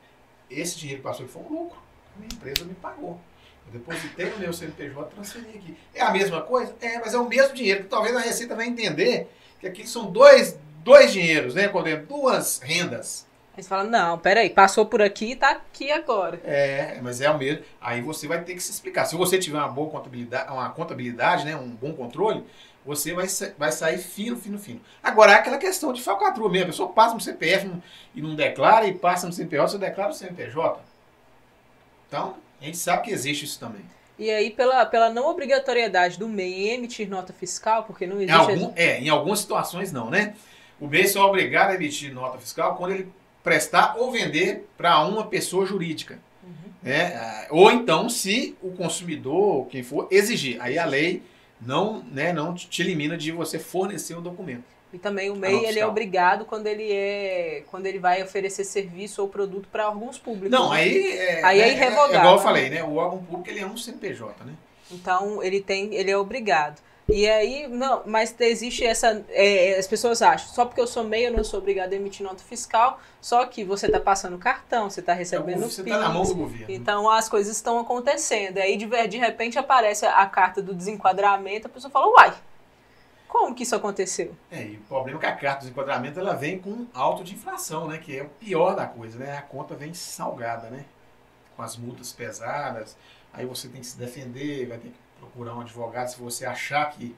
Esse 0.49 0.79
dinheiro 0.79 1.03
que 1.03 1.09
passou 1.09 1.25
aqui 1.25 1.33
foi 1.33 1.43
um 1.43 1.49
lucro. 1.49 1.79
A 2.17 2.19
minha 2.19 2.33
empresa 2.33 2.65
me 2.65 2.75
pagou. 2.75 3.21
Depositei 3.73 4.31
no 4.31 4.39
meu 4.39 4.53
CNPJ 4.53 5.11
transferi 5.15 5.49
aqui. 5.57 5.77
É 5.95 6.03
a 6.03 6.11
mesma 6.11 6.43
coisa? 6.43 6.75
É, 6.81 6.99
mas 6.99 7.15
é 7.15 7.19
o 7.19 7.29
mesmo 7.29 7.55
dinheiro, 7.55 7.85
que 7.85 7.89
talvez 7.89 8.15
a 8.17 8.21
Receita 8.21 8.55
vai 8.55 8.67
entender 8.67 9.31
que 9.61 9.67
aqui 9.67 9.87
são 9.87 10.11
dois, 10.11 10.59
dois 10.83 11.13
dinheiros, 11.13 11.55
né? 11.55 11.69
Quando 11.69 11.89
é 11.89 11.97
duas 11.97 12.61
rendas. 12.61 13.27
Aí 13.57 13.63
você 13.63 13.69
fala, 13.69 13.85
não, 13.85 14.19
peraí, 14.19 14.49
passou 14.49 14.87
por 14.87 15.03
aqui 15.03 15.33
e 15.33 15.37
tá 15.37 15.51
aqui 15.51 15.91
agora. 15.91 16.41
É, 16.45 16.99
mas 17.03 17.21
é 17.21 17.31
o 17.31 17.37
mesmo. 17.37 17.63
Aí 17.81 18.01
você 18.01 18.27
vai 18.27 18.43
ter 18.43 18.55
que 18.55 18.63
se 18.63 18.71
explicar. 18.71 19.05
Se 19.05 19.17
você 19.17 19.39
tiver 19.39 19.59
uma 19.59 19.69
boa 19.69 19.91
contabilidade, 19.91 20.51
uma 20.51 20.71
contabilidade, 20.71 21.45
né, 21.45 21.57
um 21.57 21.69
bom 21.69 21.93
controle, 21.93 22.45
você 22.85 23.13
vai, 23.13 23.27
vai 23.59 23.73
sair 23.73 23.99
fino, 23.99 24.37
fino, 24.37 24.59
fino. 24.59 24.81
Agora, 25.03 25.33
é 25.33 25.35
aquela 25.35 25.59
questão 25.59 25.93
de 25.93 26.01
falcatrua 26.01 26.49
mesmo. 26.49 26.67
A 26.67 26.71
pessoa 26.71 26.89
passa 26.91 27.15
no 27.15 27.21
CPF 27.21 27.71
e 28.15 28.23
não 28.23 28.35
declara, 28.35 28.87
e 28.87 28.95
passa 28.95 29.27
no 29.27 29.33
CNPJ, 29.33 29.69
você 29.69 29.79
declara 29.79 30.11
o 30.11 30.15
CNPJ. 30.15 30.81
Então, 32.09 32.37
a 32.61 32.65
gente 32.65 32.79
sabe 32.79 33.05
que 33.05 33.11
existe 33.11 33.45
isso 33.45 33.59
também. 33.59 33.83
E 34.19 34.31
aí, 34.31 34.51
pela, 34.51 34.85
pela 34.85 35.09
não 35.09 35.29
obrigatoriedade 35.29 36.19
do 36.19 36.29
MEI 36.29 36.69
em 36.69 36.75
emitir 36.75 37.09
nota 37.09 37.33
fiscal, 37.33 37.85
porque 37.85 38.07
não 38.07 38.17
existe... 38.21 38.33
Em 38.33 38.53
algum, 38.55 38.73
é, 38.77 39.01
em 39.01 39.09
algumas 39.09 39.39
situações 39.41 39.91
não, 39.93 40.11
né? 40.11 40.35
O 40.79 40.87
MEI 40.87 41.09
só 41.09 41.23
é 41.23 41.27
obrigado 41.27 41.71
a 41.71 41.75
emitir 41.75 42.13
nota 42.13 42.39
fiscal 42.39 42.77
quando 42.77 42.93
ele 42.93 43.09
prestar 43.43 43.97
ou 43.97 44.13
vender 44.13 44.69
para 44.77 45.03
uma 45.07 45.27
pessoa 45.27 45.65
jurídica. 45.65 46.19
Uhum. 46.43 46.51
Né? 46.83 47.47
Ou 47.51 47.71
então, 47.73 48.11
se 48.11 48.57
o 48.63 48.73
consumidor, 48.73 49.67
quem 49.69 49.83
for, 49.83 50.07
exigir. 50.11 50.61
Aí 50.61 50.79
a 50.79 50.85
lei 50.85 51.23
não, 51.61 52.03
né, 52.11 52.33
não 52.33 52.55
te 52.55 52.83
elimina 52.83 53.17
de 53.17 53.33
você 53.33 53.59
fornecer 53.59 54.15
o 54.15 54.21
documento. 54.21 54.65
E 54.93 54.99
também 54.99 55.31
o 55.31 55.37
MEI 55.37 55.67
ele 55.67 55.79
é 55.79 55.87
obrigado 55.87 56.45
quando 56.45 56.67
ele 56.67 56.91
é 56.91 57.63
quando 57.71 57.87
ele 57.87 57.99
vai 57.99 58.23
oferecer 58.23 58.65
serviço 58.65 59.23
ou 59.23 59.29
produto 59.29 59.69
para 59.71 59.89
órgãos 59.89 60.19
públicos. 60.19 60.51
Não, 60.51 60.71
né? 60.71 60.81
aí 60.81 61.19
é, 61.19 61.45
aí 61.45 61.61
é, 61.61 61.69
é 61.69 61.73
irrevogável. 61.73 62.17
É, 62.17 62.19
igual 62.19 62.35
eu 62.35 62.43
falei, 62.43 62.71
né? 62.71 62.83
O 62.83 62.97
órgão 62.97 63.23
público 63.23 63.51
ele 63.51 63.61
é 63.61 63.67
um 63.67 63.77
CNPJ, 63.77 64.45
né? 64.45 64.55
Então 64.91 65.43
ele 65.43 65.61
tem 65.61 65.95
ele 65.95 66.11
é 66.11 66.17
obrigado. 66.17 66.81
E 67.13 67.29
aí, 67.29 67.67
não, 67.67 68.03
mas 68.07 68.35
existe 68.39 68.85
essa. 68.85 69.25
É, 69.31 69.77
as 69.77 69.87
pessoas 69.87 70.23
acham, 70.23 70.49
só 70.49 70.65
porque 70.65 70.81
eu 70.81 70.87
sou 70.87 71.03
MEI, 71.03 71.27
eu 71.27 71.33
não 71.33 71.43
sou 71.43 71.59
obrigado 71.59 71.93
a 71.93 71.97
emitir 71.97 72.25
nota 72.25 72.43
fiscal, 72.43 73.01
só 73.21 73.45
que 73.47 73.65
você 73.65 73.87
está 73.87 73.99
passando 73.99 74.39
cartão, 74.39 74.89
você 74.89 75.01
está 75.01 75.13
recebendo. 75.13 75.65
É, 75.65 75.69
você 75.69 75.83
está 75.83 75.99
na 75.99 76.09
mão 76.09 76.23
do 76.23 76.35
governo. 76.35 76.67
Então 76.69 77.11
as 77.11 77.29
coisas 77.29 77.57
estão 77.57 77.81
acontecendo. 77.81 78.59
Aí 78.59 78.77
de, 78.77 78.87
de 79.09 79.19
repente 79.19 79.59
aparece 79.59 80.07
a 80.07 80.25
carta 80.27 80.63
do 80.63 80.73
desenquadramento, 80.73 81.67
a 81.67 81.71
pessoa 81.71 81.91
fala, 81.91 82.07
uai, 82.13 82.35
como 83.31 83.55
que 83.55 83.63
isso 83.63 83.77
aconteceu? 83.77 84.35
É, 84.51 84.65
e 84.65 84.77
o 84.77 84.81
problema 84.81 85.19
é 85.19 85.21
que 85.21 85.27
a 85.27 85.37
carta 85.37 85.59
do 85.59 85.61
desenquadramento 85.61 86.19
ela 86.19 86.35
vem 86.35 86.59
com 86.59 86.87
alto 86.93 87.23
de 87.23 87.35
inflação, 87.35 87.87
né? 87.87 87.97
Que 87.99 88.19
é 88.19 88.23
o 88.25 88.29
pior 88.29 88.75
da 88.75 88.87
coisa, 88.87 89.19
né? 89.19 89.39
A 89.39 89.43
conta 89.43 89.75
vem 89.77 89.95
salgada, 89.95 90.69
né? 90.69 90.85
Com 91.57 91.63
as 91.63 91.77
multas 91.77 92.13
pesadas, 92.13 92.97
aí 93.33 93.47
você 93.47 93.69
tem 93.69 93.81
que 93.81 93.87
se 93.87 93.97
defender, 93.97 94.67
vai 94.67 94.79
ter 94.79 94.89
que 94.89 94.99
procurar 95.19 95.55
um 95.55 95.61
advogado 95.61 96.09
se 96.09 96.19
você 96.19 96.45
achar 96.45 96.91
que 96.91 97.15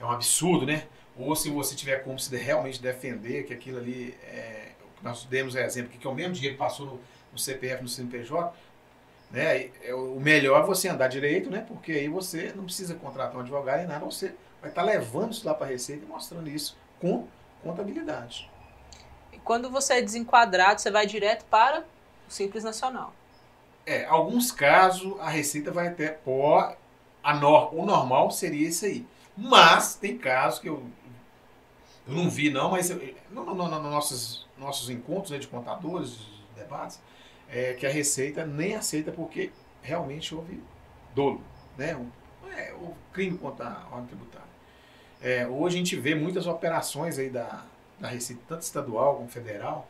é 0.00 0.04
um 0.04 0.10
absurdo, 0.10 0.66
né? 0.66 0.88
Ou 1.16 1.34
se 1.36 1.48
você 1.48 1.76
tiver 1.76 2.02
como 2.02 2.18
se 2.18 2.34
realmente 2.36 2.82
defender 2.82 3.44
que 3.44 3.54
aquilo 3.54 3.78
ali 3.78 4.16
é. 4.24 4.72
Nós 5.02 5.24
demos 5.24 5.54
o 5.54 5.58
exemplo 5.58 5.90
que 5.90 6.04
é 6.04 6.10
o 6.10 6.14
mesmo 6.14 6.32
dinheiro 6.32 6.56
que 6.56 6.62
passou 6.62 6.86
no, 6.86 7.00
no 7.32 7.38
CPF, 7.38 7.82
no 7.82 7.88
CNPJ, 7.88 8.52
né? 9.30 9.70
É, 9.82 9.94
o 9.94 10.18
melhor 10.18 10.62
é 10.62 10.66
você 10.66 10.88
andar 10.88 11.06
direito, 11.06 11.50
né? 11.50 11.64
Porque 11.68 11.92
aí 11.92 12.08
você 12.08 12.52
não 12.56 12.64
precisa 12.64 12.94
contratar 12.94 13.36
um 13.36 13.40
advogado 13.40 13.84
e 13.84 13.86
nada, 13.86 14.04
você 14.04 14.34
vai 14.60 14.70
estar 14.70 14.82
levando 14.82 15.32
isso 15.32 15.46
lá 15.46 15.54
para 15.54 15.66
a 15.66 15.70
Receita 15.70 16.04
e 16.04 16.08
mostrando 16.08 16.48
isso 16.48 16.76
com 17.00 17.26
contabilidade. 17.62 18.50
E 19.32 19.38
quando 19.38 19.70
você 19.70 19.94
é 19.94 20.02
desenquadrado, 20.02 20.80
você 20.80 20.90
vai 20.90 21.06
direto 21.06 21.44
para 21.46 21.80
o 22.28 22.30
Simples 22.30 22.64
Nacional. 22.64 23.12
É, 23.84 24.04
alguns 24.06 24.50
casos 24.50 25.18
a 25.20 25.28
Receita 25.28 25.70
vai 25.70 25.88
até 25.88 26.08
pô, 26.08 26.58
a 26.58 27.34
nor, 27.34 27.74
o 27.74 27.84
normal 27.84 28.30
seria 28.30 28.68
isso 28.68 28.84
aí. 28.84 29.06
Mas 29.36 29.96
tem 29.96 30.16
casos 30.16 30.58
que 30.58 30.68
eu, 30.68 30.84
eu 32.06 32.14
não 32.14 32.30
vi 32.30 32.50
não, 32.50 32.70
mas 32.70 32.90
eu, 32.90 33.00
no, 33.30 33.44
no, 33.44 33.54
no, 33.54 33.68
no 33.68 33.90
nossos, 33.90 34.48
nossos 34.56 34.88
encontros 34.90 35.30
né, 35.30 35.38
de 35.38 35.46
contadores, 35.46 36.18
debates, 36.56 37.00
é, 37.48 37.74
que 37.74 37.86
a 37.86 37.90
Receita 37.90 38.46
nem 38.46 38.74
aceita 38.74 39.12
porque 39.12 39.52
realmente 39.82 40.34
houve 40.34 40.62
dolo, 41.14 41.42
né? 41.76 41.94
O, 41.94 42.10
é, 42.50 42.72
o 42.74 42.94
crime 43.12 43.36
contra 43.38 43.68
a 43.68 43.94
ordem 43.94 44.06
tributária. 44.06 44.45
É, 45.20 45.46
hoje 45.46 45.76
a 45.76 45.78
gente 45.78 45.96
vê 45.96 46.14
muitas 46.14 46.46
operações 46.46 47.18
aí 47.18 47.30
da, 47.30 47.64
da 47.98 48.08
Receita, 48.08 48.42
tanto 48.48 48.62
estadual 48.62 49.16
como 49.16 49.28
federal, 49.28 49.88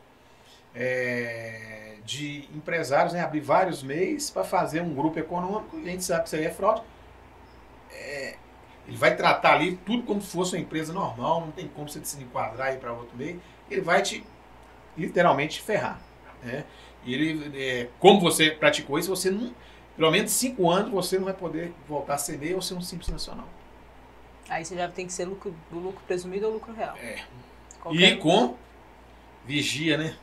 é, 0.74 1.96
de 2.04 2.48
empresários 2.54 3.12
né, 3.12 3.20
abrir 3.20 3.40
vários 3.40 3.82
meios 3.82 4.30
para 4.30 4.44
fazer 4.44 4.80
um 4.82 4.94
grupo 4.94 5.18
econômico, 5.18 5.78
e 5.78 5.88
a 5.88 5.90
gente 5.90 6.04
sabe 6.04 6.22
que 6.22 6.28
isso 6.28 6.36
aí 6.36 6.44
é 6.44 6.50
fraude. 6.50 6.82
É, 7.92 8.36
ele 8.86 8.96
vai 8.96 9.16
tratar 9.16 9.54
ali 9.54 9.76
tudo 9.84 10.04
como 10.04 10.20
se 10.20 10.28
fosse 10.28 10.54
uma 10.54 10.62
empresa 10.62 10.92
normal, 10.92 11.40
não 11.40 11.50
tem 11.50 11.66
como 11.66 11.88
você 11.88 12.04
se 12.04 12.22
enquadrar 12.22 12.68
aí 12.68 12.76
para 12.76 12.92
outro 12.92 13.16
meio, 13.16 13.40
ele 13.70 13.80
vai 13.80 14.00
te 14.02 14.24
literalmente 14.96 15.60
ferrar. 15.60 16.00
Né? 16.42 16.64
Ele, 17.04 17.50
é, 17.60 17.88
como 17.98 18.20
você 18.20 18.50
praticou 18.50 18.98
isso, 18.98 19.08
você 19.08 19.30
não, 19.30 19.52
pelo 19.96 20.10
menos 20.10 20.30
cinco 20.30 20.70
anos 20.70 20.92
você 20.92 21.18
não 21.18 21.24
vai 21.24 21.34
poder 21.34 21.72
voltar 21.88 22.14
a 22.14 22.18
ser 22.18 22.38
meio 22.38 22.56
ou 22.56 22.62
ser 22.62 22.74
um 22.74 22.80
simples 22.80 23.08
nacional. 23.08 23.48
Aí 24.48 24.64
você 24.64 24.76
já 24.76 24.88
tem 24.88 25.06
que 25.06 25.12
ser 25.12 25.24
lucro, 25.24 25.54
do 25.70 25.78
lucro 25.78 26.02
presumido 26.06 26.46
ou 26.46 26.52
lucro 26.52 26.72
real. 26.72 26.96
É. 26.96 27.22
Qualquer... 27.80 28.12
E 28.12 28.16
com 28.16 28.54
vigia, 29.44 29.96
né? 29.96 30.16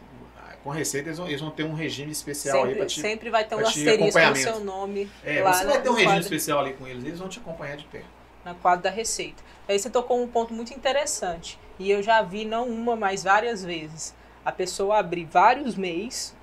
Com 0.64 0.70
receita, 0.70 1.10
eles 1.10 1.18
vão, 1.18 1.28
eles 1.28 1.42
vão 1.42 1.52
ter 1.52 1.64
um 1.64 1.74
regime 1.74 2.12
especial 2.12 2.56
sempre, 2.56 2.70
aí 2.70 2.78
para 2.78 2.86
te 2.86 3.02
Sempre 3.02 3.30
vai 3.30 3.44
ter 3.44 3.56
um 3.56 3.60
asterisco 3.60 4.20
no 4.20 4.36
seu 4.36 4.60
nome. 4.62 5.12
É, 5.22 5.44
lá 5.44 5.52
você 5.52 5.66
vai 5.66 5.82
ter 5.82 5.90
um 5.90 5.94
regime 5.94 6.12
quadro, 6.14 6.24
especial 6.24 6.60
ali 6.60 6.74
com 6.74 6.88
eles, 6.88 7.04
eles 7.04 7.20
vão 7.20 7.28
te 7.28 7.40
acompanhar 7.40 7.76
de 7.76 7.84
perto. 7.84 8.08
Na 8.46 8.54
quadra 8.54 8.84
da 8.84 8.90
receita. 8.90 9.44
Aí 9.68 9.78
você 9.78 9.90
tocou 9.90 10.22
um 10.22 10.28
ponto 10.28 10.54
muito 10.54 10.74
interessante. 10.74 11.60
E 11.78 11.92
eu 11.92 12.02
já 12.02 12.22
vi, 12.22 12.46
não 12.46 12.70
uma, 12.70 12.96
mas 12.96 13.24
várias 13.24 13.64
vezes, 13.64 14.16
a 14.46 14.54
pessoa 14.54 15.00
abrir 15.00 15.26
vários 15.26 15.76
mês 15.76 16.34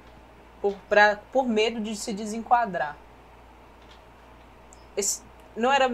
por, 0.60 0.74
pra, 0.86 1.16
por 1.32 1.48
medo 1.48 1.80
de 1.80 1.96
se 1.96 2.12
desenquadrar. 2.12 2.98
Esse, 4.94 5.22
não 5.56 5.72
era 5.72 5.90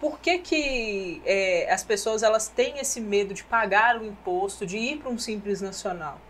por 0.00 0.18
que, 0.18 0.38
que 0.38 1.22
é, 1.24 1.72
as 1.72 1.82
pessoas 1.82 2.22
elas 2.22 2.48
têm 2.48 2.78
esse 2.78 3.00
medo 3.00 3.32
de 3.32 3.42
pagar 3.42 3.98
o 3.98 4.04
imposto, 4.04 4.66
de 4.66 4.76
ir 4.76 4.98
para 4.98 5.10
um 5.10 5.18
simples 5.18 5.60
nacional? 5.60 6.20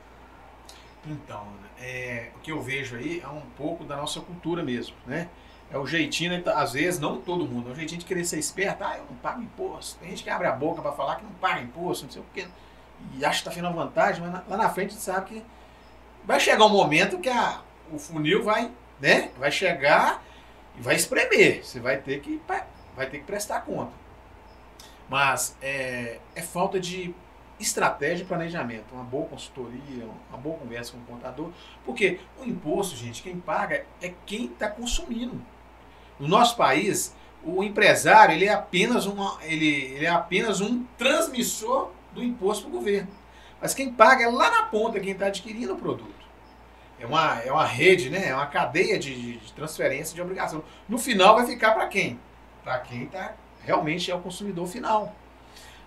Então, 1.04 1.46
é, 1.78 2.30
o 2.36 2.40
que 2.40 2.52
eu 2.52 2.60
vejo 2.60 2.96
aí 2.96 3.20
é 3.20 3.28
um 3.28 3.42
pouco 3.56 3.84
da 3.84 3.96
nossa 3.96 4.20
cultura 4.20 4.62
mesmo, 4.62 4.96
né? 5.06 5.28
É 5.70 5.76
o 5.76 5.86
jeitinho, 5.86 6.30
né? 6.30 6.42
às 6.54 6.74
vezes, 6.74 7.00
não 7.00 7.20
todo 7.20 7.44
mundo, 7.44 7.70
é 7.70 7.72
o 7.72 7.74
jeitinho 7.74 7.98
de 7.98 8.06
querer 8.06 8.24
ser 8.24 8.38
esperto. 8.38 8.84
Ah, 8.84 8.98
eu 8.98 9.04
não 9.10 9.16
pago 9.16 9.42
imposto. 9.42 9.98
Tem 9.98 10.10
gente 10.10 10.22
que 10.22 10.30
abre 10.30 10.46
a 10.46 10.52
boca 10.52 10.80
para 10.80 10.92
falar 10.92 11.16
que 11.16 11.24
não 11.24 11.32
paga 11.32 11.60
imposto, 11.60 12.04
não 12.04 12.12
sei 12.12 12.22
o 12.22 12.26
quê. 12.32 12.46
E 13.14 13.24
acha 13.24 13.42
que 13.42 13.48
está 13.48 13.50
tendo 13.50 13.74
vantagem, 13.74 14.24
mas 14.24 14.48
lá 14.48 14.56
na 14.56 14.70
frente 14.70 14.94
sabe 14.94 15.26
que 15.26 15.44
vai 16.24 16.38
chegar 16.38 16.64
um 16.64 16.70
momento 16.70 17.18
que 17.18 17.28
a, 17.28 17.60
o 17.92 17.98
funil 17.98 18.44
vai, 18.44 18.70
né? 19.00 19.30
Vai 19.38 19.50
chegar 19.50 20.22
e 20.78 20.80
vai 20.80 20.94
espremer. 20.94 21.64
Você 21.64 21.80
vai 21.80 21.96
ter 21.96 22.20
que 22.20 22.40
vai 22.96 23.08
ter 23.08 23.18
que 23.18 23.24
prestar 23.24 23.60
conta. 23.60 23.92
Mas 25.08 25.56
é, 25.62 26.18
é 26.34 26.42
falta 26.42 26.80
de 26.80 27.14
estratégia 27.60 28.24
e 28.24 28.26
planejamento, 28.26 28.92
uma 28.92 29.04
boa 29.04 29.26
consultoria, 29.26 30.06
uma 30.28 30.38
boa 30.38 30.58
conversa 30.58 30.92
com 30.92 30.98
o 30.98 31.16
contador, 31.16 31.50
porque 31.84 32.20
o 32.38 32.44
imposto, 32.44 32.96
gente, 32.96 33.22
quem 33.22 33.38
paga 33.38 33.86
é 34.02 34.12
quem 34.26 34.46
está 34.46 34.68
consumindo. 34.68 35.40
No 36.18 36.28
nosso 36.28 36.56
país, 36.56 37.14
o 37.44 37.62
empresário 37.62 38.34
ele 38.34 38.46
é 38.46 38.52
apenas 38.52 39.06
uma, 39.06 39.38
ele, 39.42 39.66
ele 39.66 40.06
é 40.06 40.10
apenas 40.10 40.60
um 40.60 40.84
transmissor 40.98 41.90
do 42.12 42.22
imposto 42.22 42.64
para 42.64 42.74
o 42.74 42.78
governo. 42.78 43.08
Mas 43.60 43.72
quem 43.72 43.92
paga 43.92 44.24
é 44.24 44.28
lá 44.28 44.50
na 44.50 44.62
ponta 44.64 45.00
quem 45.00 45.12
está 45.12 45.26
adquirindo 45.26 45.74
o 45.74 45.78
produto. 45.78 46.26
É 46.98 47.06
uma, 47.06 47.40
é 47.40 47.52
uma 47.52 47.64
rede, 47.64 48.10
né? 48.10 48.28
é 48.28 48.34
uma 48.34 48.46
cadeia 48.46 48.98
de, 48.98 49.36
de 49.38 49.52
transferência 49.52 50.14
de 50.14 50.20
obrigação. 50.20 50.64
No 50.88 50.98
final 50.98 51.36
vai 51.36 51.46
ficar 51.46 51.72
para 51.72 51.86
quem? 51.86 52.18
Para 52.66 52.80
quem 52.80 53.06
tá, 53.06 53.32
realmente 53.64 54.10
é 54.10 54.14
o 54.14 54.18
consumidor 54.18 54.66
final. 54.66 55.14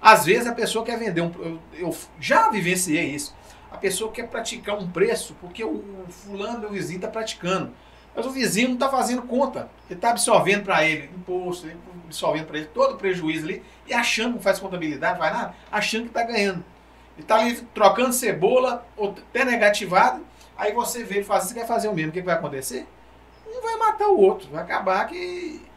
Às 0.02 0.24
vezes 0.24 0.48
a 0.48 0.54
pessoa 0.54 0.86
quer 0.86 0.98
vender 0.98 1.20
um. 1.20 1.30
Eu, 1.38 1.60
eu 1.74 1.98
já 2.22 2.50
vivenciei 2.50 3.04
isso. 3.04 3.36
A 3.70 3.78
pessoa 3.78 4.10
quer 4.14 4.30
praticar 4.30 4.78
um 4.78 4.90
preço 4.90 5.36
porque 5.42 5.62
o, 5.62 5.72
o 5.72 6.06
fulano, 6.10 6.60
meu 6.60 6.70
vizinho, 6.70 6.96
está 6.96 7.10
praticando. 7.10 7.74
Mas 8.16 8.26
o 8.26 8.32
vizinho 8.32 8.70
não 8.70 8.76
está 8.76 8.88
fazendo 8.88 9.24
conta. 9.24 9.70
Ele 9.90 9.98
está 9.98 10.12
absorvendo 10.12 10.64
para 10.64 10.86
ele 10.86 11.10
imposto, 11.14 11.70
absorvendo 12.06 12.46
para 12.46 12.60
ele 12.60 12.68
todo 12.68 12.94
o 12.94 12.98
prejuízo 12.98 13.44
ali 13.44 13.62
e 13.86 13.94
achando 13.94 14.38
que 14.38 14.44
faz 14.44 14.58
contabilidade, 14.58 15.20
vai 15.20 15.34
nada, 15.34 15.54
achando 15.70 16.04
que 16.04 16.10
está 16.10 16.24
ganhando. 16.24 16.64
Ele 17.18 17.24
está 17.24 17.36
ali 17.36 17.56
trocando 17.74 18.14
cebola, 18.14 18.88
até 18.98 19.44
negativado. 19.44 20.26
Aí 20.58 20.72
você 20.72 21.04
vê 21.04 21.16
ele 21.16 21.26
faz, 21.26 21.44
você 21.44 21.54
quer 21.54 21.68
fazer 21.68 21.90
o 21.90 21.94
mesmo, 21.94 22.12
o 22.12 22.14
que 22.14 22.22
vai 22.22 22.36
acontecer? 22.36 22.88
Um 23.46 23.62
vai 23.62 23.76
matar 23.78 24.08
o 24.08 24.18
outro, 24.18 24.50
vai 24.50 24.64
acabar 24.64 25.06
que 25.08 25.69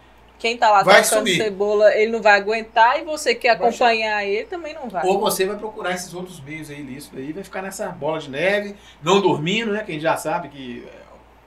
quem 0.42 0.56
tá 0.56 0.68
lá 0.68 0.82
vai 0.82 1.04
tocando 1.04 1.28
cebola, 1.28 1.94
ele 1.94 2.10
não 2.10 2.20
vai 2.20 2.36
aguentar 2.36 2.98
e 2.98 3.04
você 3.04 3.32
quer 3.32 3.50
acompanhar 3.50 4.24
ele 4.24 4.44
também 4.46 4.74
não 4.74 4.88
vai. 4.88 5.06
Ou 5.06 5.20
você 5.20 5.46
vai 5.46 5.56
procurar 5.56 5.94
esses 5.94 6.12
outros 6.12 6.40
meios 6.40 6.68
aí 6.68 6.82
lícitos 6.82 7.16
aí, 7.16 7.32
vai 7.32 7.44
ficar 7.44 7.62
nessa 7.62 7.88
bola 7.90 8.18
de 8.18 8.28
neve, 8.28 8.74
não 9.00 9.20
dormindo, 9.20 9.70
né? 9.70 9.84
Quem 9.86 10.00
já 10.00 10.16
sabe 10.16 10.48
que 10.48 10.84
é, 10.84 11.02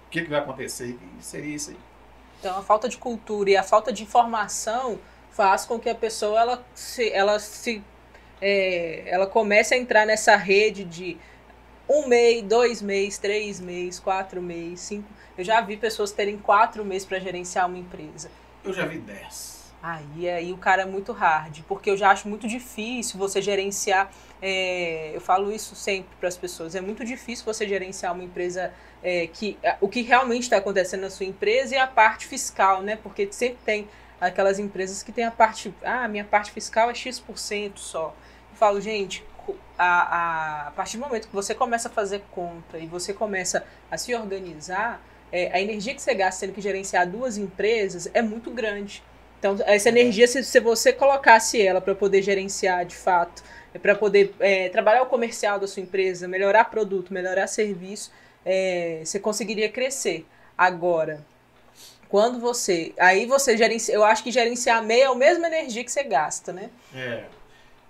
o 0.07 0.09
que, 0.09 0.21
que 0.21 0.29
vai 0.29 0.39
acontecer, 0.39 0.97
seria 1.19 1.53
isso 1.53 1.71
aí. 1.71 1.77
Então 2.39 2.57
a 2.57 2.61
falta 2.61 2.87
de 2.87 2.97
cultura 2.97 3.49
e 3.49 3.57
a 3.57 3.63
falta 3.63 3.91
de 3.91 4.01
informação 4.01 4.97
faz 5.29 5.65
com 5.65 5.77
que 5.77 5.89
a 5.89 5.95
pessoa 5.95 6.39
ela 6.39 6.65
se, 6.73 7.11
ela 7.11 7.37
se 7.37 7.83
é, 8.41 9.03
ela 9.07 9.27
comece 9.27 9.75
a 9.75 9.77
entrar 9.77 10.05
nessa 10.05 10.37
rede 10.37 10.85
de 10.85 11.17
um 11.89 12.07
mês, 12.07 12.41
dois 12.43 12.81
meses, 12.81 13.17
três 13.17 13.59
meses, 13.59 13.99
quatro 13.99 14.41
meses, 14.41 14.79
cinco. 14.79 15.09
Eu 15.37 15.43
já 15.43 15.59
vi 15.59 15.75
pessoas 15.75 16.13
terem 16.13 16.37
quatro 16.37 16.85
meses 16.85 17.05
para 17.05 17.19
gerenciar 17.19 17.67
uma 17.67 17.77
empresa. 17.77 18.31
Eu 18.65 18.73
já 18.73 18.85
vi 18.85 18.97
dez. 18.97 19.55
Aí, 19.81 20.27
aí 20.27 20.51
o 20.51 20.57
cara 20.57 20.81
é 20.81 20.85
muito 20.85 21.11
hard, 21.11 21.61
porque 21.67 21.91
eu 21.91 21.97
já 21.97 22.09
acho 22.09 22.27
muito 22.27 22.47
difícil 22.47 23.19
você 23.19 23.39
gerenciar. 23.39 24.11
É, 24.41 25.11
eu 25.13 25.21
falo 25.21 25.51
isso 25.51 25.75
sempre 25.75 26.09
para 26.19 26.27
as 26.27 26.35
pessoas. 26.35 26.73
É 26.73 26.81
muito 26.81 27.05
difícil 27.05 27.45
você 27.45 27.67
gerenciar 27.67 28.13
uma 28.13 28.23
empresa 28.23 28.73
é, 29.03 29.27
que 29.27 29.59
o 29.79 29.87
que 29.87 30.01
realmente 30.01 30.43
está 30.43 30.57
acontecendo 30.57 31.01
na 31.01 31.11
sua 31.11 31.27
empresa 31.27 31.75
e 31.75 31.77
a 31.77 31.85
parte 31.85 32.25
fiscal, 32.25 32.81
né? 32.81 32.95
Porque 32.95 33.31
sempre 33.31 33.59
tem 33.63 33.87
aquelas 34.19 34.57
empresas 34.57 35.03
que 35.03 35.11
tem 35.11 35.23
a 35.23 35.29
parte, 35.31 35.71
ah, 35.83 36.07
minha 36.07 36.25
parte 36.25 36.51
fiscal 36.51 36.89
é 36.89 36.95
x% 36.95 37.77
só. 37.77 38.15
Eu 38.51 38.57
falo, 38.57 38.81
gente, 38.81 39.23
a, 39.77 39.85
a, 39.85 40.67
a 40.69 40.71
partir 40.71 40.97
do 40.97 41.01
momento 41.05 41.27
que 41.27 41.35
você 41.35 41.53
começa 41.53 41.89
a 41.89 41.91
fazer 41.91 42.23
conta 42.31 42.79
e 42.79 42.87
você 42.87 43.13
começa 43.13 43.63
a 43.91 43.97
se 43.97 44.15
organizar, 44.15 44.99
é, 45.31 45.51
a 45.51 45.61
energia 45.61 45.93
que 45.93 46.01
você 46.01 46.13
gasta 46.13 46.45
tendo 46.45 46.55
que 46.55 46.61
gerenciar 46.61 47.09
duas 47.09 47.37
empresas 47.37 48.09
é 48.13 48.21
muito 48.21 48.51
grande. 48.51 49.03
Então, 49.39 49.57
essa 49.65 49.89
energia, 49.89 50.27
se, 50.27 50.43
se 50.43 50.59
você 50.59 50.91
colocasse 50.91 51.61
ela 51.61 51.79
para 51.79 51.93
poder 51.93 52.21
gerenciar 52.21 52.85
de 52.85 52.95
fato, 52.95 53.43
é 53.73 53.77
para 53.77 53.93
poder 53.93 54.33
é, 54.39 54.69
trabalhar 54.69 55.03
o 55.03 55.07
comercial 55.07 55.59
da 55.59 55.67
sua 55.67 55.83
empresa, 55.83 56.27
melhorar 56.27 56.65
produto, 56.65 57.13
melhorar 57.13 57.47
serviço, 57.47 58.11
é, 58.45 59.01
você 59.03 59.19
conseguiria 59.19 59.69
crescer. 59.69 60.25
Agora, 60.57 61.25
quando 62.07 62.39
você. 62.39 62.93
Aí 62.97 63.25
você 63.25 63.57
gerencia. 63.57 63.93
Eu 63.93 64.03
acho 64.03 64.23
que 64.23 64.31
gerenciar 64.31 64.81
meia 64.83 65.03
é 65.03 65.07
a 65.07 65.15
mesma 65.15 65.47
energia 65.47 65.83
que 65.83 65.91
você 65.91 66.03
gasta, 66.03 66.53
né? 66.53 66.69
É. 66.93 67.25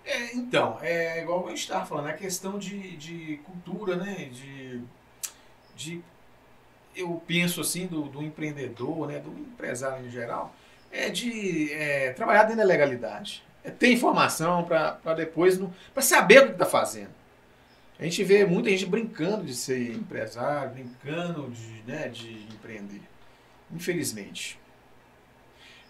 é 0.06 0.36
então, 0.36 0.80
é 0.82 1.22
igual 1.22 1.46
a 1.46 1.50
gente 1.50 1.60
estava 1.60 1.86
falando, 1.86 2.10
é 2.10 2.14
questão 2.14 2.58
de, 2.58 2.98
de 2.98 3.40
cultura, 3.44 3.96
né? 3.98 4.30
De, 4.32 4.82
de. 5.76 6.04
Eu 6.96 7.22
penso 7.28 7.62
assim 7.62 7.88
do, 7.88 8.04
do 8.04 8.24
empreendedor, 8.24 9.08
né? 9.08 9.20
Do 9.20 9.30
empresário 9.32 10.06
em 10.06 10.10
geral 10.10 10.56
é 10.96 11.10
de 11.10 11.74
é, 11.74 12.14
trabalhar 12.14 12.44
dentro 12.44 12.60
da 12.60 12.64
legalidade. 12.64 13.44
É 13.64 13.70
ter 13.70 13.92
informação 13.92 14.64
para 14.64 15.14
depois, 15.16 15.60
para 15.94 16.02
saber 16.02 16.44
o 16.44 16.46
que 16.48 16.52
está 16.54 16.66
fazendo. 16.66 17.10
A 18.00 18.04
gente 18.04 18.24
vê 18.24 18.46
muita 18.46 18.70
gente 18.70 18.86
brincando 18.86 19.44
de 19.44 19.54
ser 19.54 19.92
empresário, 19.92 20.72
brincando 20.72 21.50
de, 21.50 21.84
né, 21.86 22.08
de 22.10 22.44
empreender. 22.54 23.02
Infelizmente. 23.72 24.60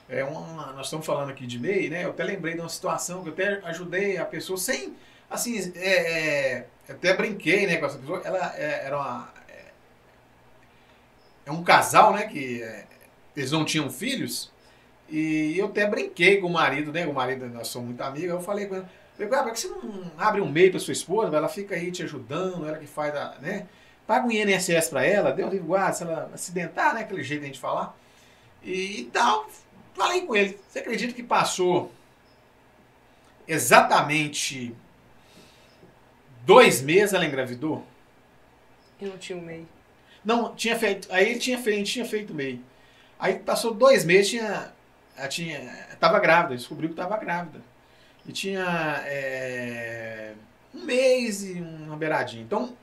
É 0.08 0.24
uma, 0.24 0.72
nós 0.74 0.86
estamos 0.88 1.06
falando 1.06 1.32
aqui 1.32 1.48
de 1.48 1.60
MEI, 1.60 1.90
né? 1.90 2.04
Eu 2.04 2.12
até 2.12 2.24
lembrei 2.24 2.54
de 2.54 2.60
uma 2.60 2.70
situação 2.70 3.24
que 3.24 3.30
eu 3.30 3.34
até 3.34 3.60
ajudei 3.68 4.18
a 4.18 4.26
pessoa 4.26 4.58
sem. 4.58 4.96
Assim, 5.28 5.74
é, 5.76 6.58
é, 6.58 6.68
até 6.88 7.16
brinquei 7.16 7.66
né, 7.66 7.78
com 7.78 7.88
essa 7.88 7.98
pessoa. 7.98 8.22
Ela 8.24 8.56
é, 8.56 8.86
era 8.86 8.98
uma. 8.98 9.34
É, 11.46 11.52
um 11.52 11.64
casal, 11.64 12.14
né? 12.14 12.26
Que 12.28 12.64
é, 12.64 12.86
eles 13.36 13.52
não 13.52 13.66
tinham 13.66 13.90
filhos. 13.90 14.52
E 15.10 15.58
eu 15.58 15.68
até 15.68 15.86
brinquei 15.88 16.38
com 16.38 16.48
o 16.48 16.54
marido, 16.54 16.92
né? 16.92 17.06
O 17.06 17.14
marido, 17.14 17.48
nós 17.48 17.68
somos 17.68 17.90
muito 17.90 18.02
amigos. 18.02 18.30
Eu 18.30 18.42
falei 18.42 18.66
com 18.66 18.76
ele, 18.76 18.86
falei, 19.16 19.34
ah, 19.34 19.44
por 19.44 19.54
que 19.54 19.60
você 19.60 19.68
não 19.68 20.12
abre 20.18 20.42
um 20.42 20.50
meio 20.50 20.72
para 20.72 20.80
sua 20.80 20.94
esposa? 20.94 21.36
Ela 21.36 21.48
fica 21.48 21.76
aí 21.76 21.92
te 21.92 22.04
ajudando, 22.04 22.68
ela 22.68 22.78
que 22.78 22.88
faz 22.88 23.16
a, 23.16 23.36
né? 23.42 23.68
Paga 24.08 24.28
um 24.28 24.32
INSS 24.32 24.90
para 24.90 25.04
ela, 25.06 25.32
deu 25.32 25.48
um 25.48 25.58
guarda, 25.60 25.94
se 25.94 26.04
ela 26.04 26.30
acidentar, 26.34 26.94
né? 26.94 27.02
Aquele 27.02 27.24
jeito 27.24 27.42
de 27.42 27.46
a 27.46 27.48
gente 27.48 27.60
falar. 27.60 27.96
E, 28.64 29.02
e 29.02 29.06
tal, 29.06 29.48
falei 29.94 30.22
com 30.22 30.36
ele. 30.36 30.60
Você 30.68 30.80
acredita 30.80 31.14
que 31.14 31.24
passou 31.24 31.92
exatamente 33.48 34.76
dois 36.46 36.82
meses 36.82 37.14
ela 37.14 37.26
engravidou? 37.26 37.86
Eu 39.00 39.10
não 39.10 39.18
tinha 39.18 39.38
um 39.38 39.42
MEI. 39.42 39.66
Não, 40.26 40.56
tinha 40.56 40.78
feito. 40.78 41.08
Aí 41.12 41.38
tinha 41.38 41.58
feito, 41.58 41.86
tinha 41.86 42.06
feito 42.06 42.34
MEI. 42.34 42.60
Aí 43.20 43.40
passou 43.40 43.74
dois 43.74 44.04
meses, 44.04 44.32
tinha 44.32 44.74
tinha, 45.30 45.60
estava 45.94 46.20
grávida, 46.20 46.56
descobriu 46.56 46.90
que 46.90 46.94
estava 46.94 47.18
grávida. 47.18 47.62
E 48.26 48.32
tinha 48.32 49.02
é, 49.06 50.34
um 50.74 50.84
mês 50.84 51.44
e 51.44 51.54
uma 51.54 51.96
beiradinha. 51.96 52.44
Então, 52.44 52.76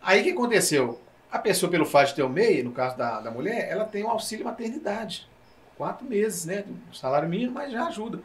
aí 0.00 0.20
o 0.20 0.24
que 0.24 0.30
aconteceu? 0.30 1.00
A 1.30 1.38
pessoa, 1.38 1.70
pelo 1.70 1.84
fato 1.84 2.08
de 2.08 2.14
ter 2.14 2.22
o 2.22 2.28
MEI, 2.28 2.62
no 2.62 2.72
caso 2.72 2.96
da, 2.96 3.20
da 3.20 3.30
mulher, 3.30 3.68
ela 3.68 3.84
tem 3.84 4.02
o 4.02 4.08
auxílio 4.08 4.44
maternidade. 4.44 5.28
Quatro 5.76 6.06
meses, 6.06 6.46
né? 6.46 6.64
salário 6.92 7.28
mínimo, 7.28 7.52
mas 7.52 7.70
já 7.70 7.86
ajuda. 7.86 8.20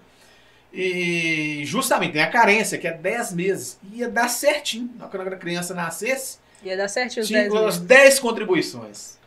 E 0.72 1.64
justamente 1.66 2.14
tem 2.14 2.22
a 2.22 2.32
carência, 2.32 2.78
que 2.78 2.88
é 2.88 2.93
10 2.93 3.34
meses. 3.34 3.80
Ia 3.91 4.10
dar 4.10 4.30
certinho. 4.30 4.89
Quando 5.12 5.28
a 5.28 5.36
criança 5.36 5.74
nascesse, 5.74 6.39
ia 6.70 6.78
dar 6.78 6.88
certinho 6.88 7.26
tinha 7.26 7.47
as 7.68 7.80
10 7.80 8.20
contribuições. 8.20 9.18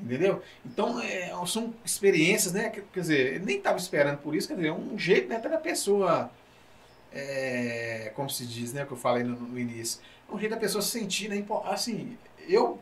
Entendeu? 0.00 0.42
Então, 0.64 1.00
é, 1.00 1.32
são 1.46 1.74
experiências, 1.84 2.52
né? 2.52 2.70
Quer 2.70 3.00
dizer, 3.00 3.34
ele 3.34 3.44
nem 3.44 3.56
estava 3.56 3.76
esperando 3.78 4.18
por 4.18 4.34
isso, 4.34 4.46
quer 4.46 4.54
dizer, 4.54 4.68
é 4.68 4.72
um 4.72 4.96
jeito 4.96 5.28
né, 5.28 5.38
da 5.38 5.58
pessoa, 5.58 6.30
é, 7.12 8.12
como 8.14 8.30
se 8.30 8.46
diz, 8.46 8.72
né? 8.72 8.86
Que 8.86 8.92
eu 8.92 8.96
falei 8.96 9.24
no, 9.24 9.34
no, 9.34 9.58
início, 9.58 10.00
é 10.30 10.34
um 10.34 10.38
jeito 10.38 10.52
da 10.52 10.60
pessoa 10.60 10.82
se 10.82 10.90
sentir, 10.90 11.28
né? 11.28 11.44
Assim, 11.64 12.16
eu 12.48 12.78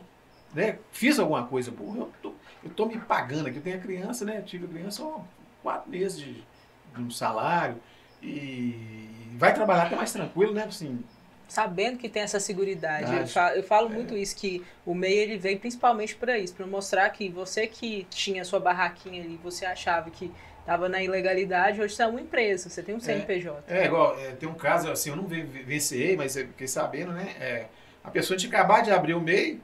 né, 0.53 0.77
fiz 0.91 1.17
alguma 1.17 1.47
coisa 1.47 1.71
boa, 1.71 1.97
eu 1.97 2.13
tô, 2.21 2.33
eu 2.63 2.69
tô 2.69 2.85
me 2.85 2.99
pagando 2.99 3.47
aqui, 3.47 3.57
eu 3.57 3.63
tenho 3.63 3.77
a 3.77 3.81
criança, 3.81 4.23
né? 4.23 4.37
Eu 4.37 4.43
tive 4.43 4.65
a 4.65 4.69
criança 4.69 5.03
ó, 5.03 5.21
quatro 5.63 5.89
meses 5.89 6.19
de, 6.19 6.33
de 6.33 7.01
um 7.01 7.09
salário 7.09 7.77
e 8.21 9.09
vai 9.37 9.55
trabalhar 9.55 9.87
até 9.87 9.95
mais 9.95 10.11
tranquilo, 10.11 10.53
né? 10.53 10.65
Assim, 10.65 11.03
sabendo 11.47 11.97
que 11.97 12.09
tem 12.09 12.23
essa 12.23 12.39
segurança. 12.39 12.67
Eu 13.13 13.27
falo, 13.27 13.55
eu 13.55 13.63
falo 13.63 13.89
é. 13.89 13.93
muito 13.93 14.15
isso, 14.15 14.35
que 14.35 14.63
o 14.85 14.93
MEI 14.93 15.17
ele 15.17 15.37
veio 15.37 15.59
principalmente 15.59 16.15
para 16.15 16.37
isso, 16.37 16.53
para 16.53 16.67
mostrar 16.67 17.09
que 17.09 17.29
você 17.29 17.65
que 17.67 18.05
tinha 18.09 18.43
sua 18.43 18.59
barraquinha 18.59 19.23
ali, 19.23 19.39
você 19.41 19.65
achava 19.65 20.09
que 20.09 20.31
estava 20.59 20.89
na 20.89 21.01
ilegalidade, 21.01 21.81
hoje 21.81 21.95
você 21.95 22.03
é 22.03 22.07
uma 22.07 22.19
empresa, 22.19 22.69
você 22.69 22.83
tem 22.83 22.93
um 22.93 22.99
CNPJ. 22.99 23.63
É, 23.69 23.83
é 23.83 23.85
igual, 23.85 24.19
é, 24.19 24.31
tem 24.31 24.49
um 24.49 24.53
caso 24.53 24.91
assim, 24.91 25.09
eu 25.09 25.15
não 25.15 25.25
venci, 25.25 26.15
mas 26.17 26.35
eu 26.35 26.45
fiquei 26.47 26.67
sabendo, 26.67 27.13
né? 27.13 27.35
É, 27.39 27.65
a 28.03 28.11
pessoa 28.11 28.37
tinha 28.37 28.49
acabado 28.49 28.83
de 28.83 28.91
abrir 28.91 29.13
o 29.13 29.21
MEI, 29.21 29.61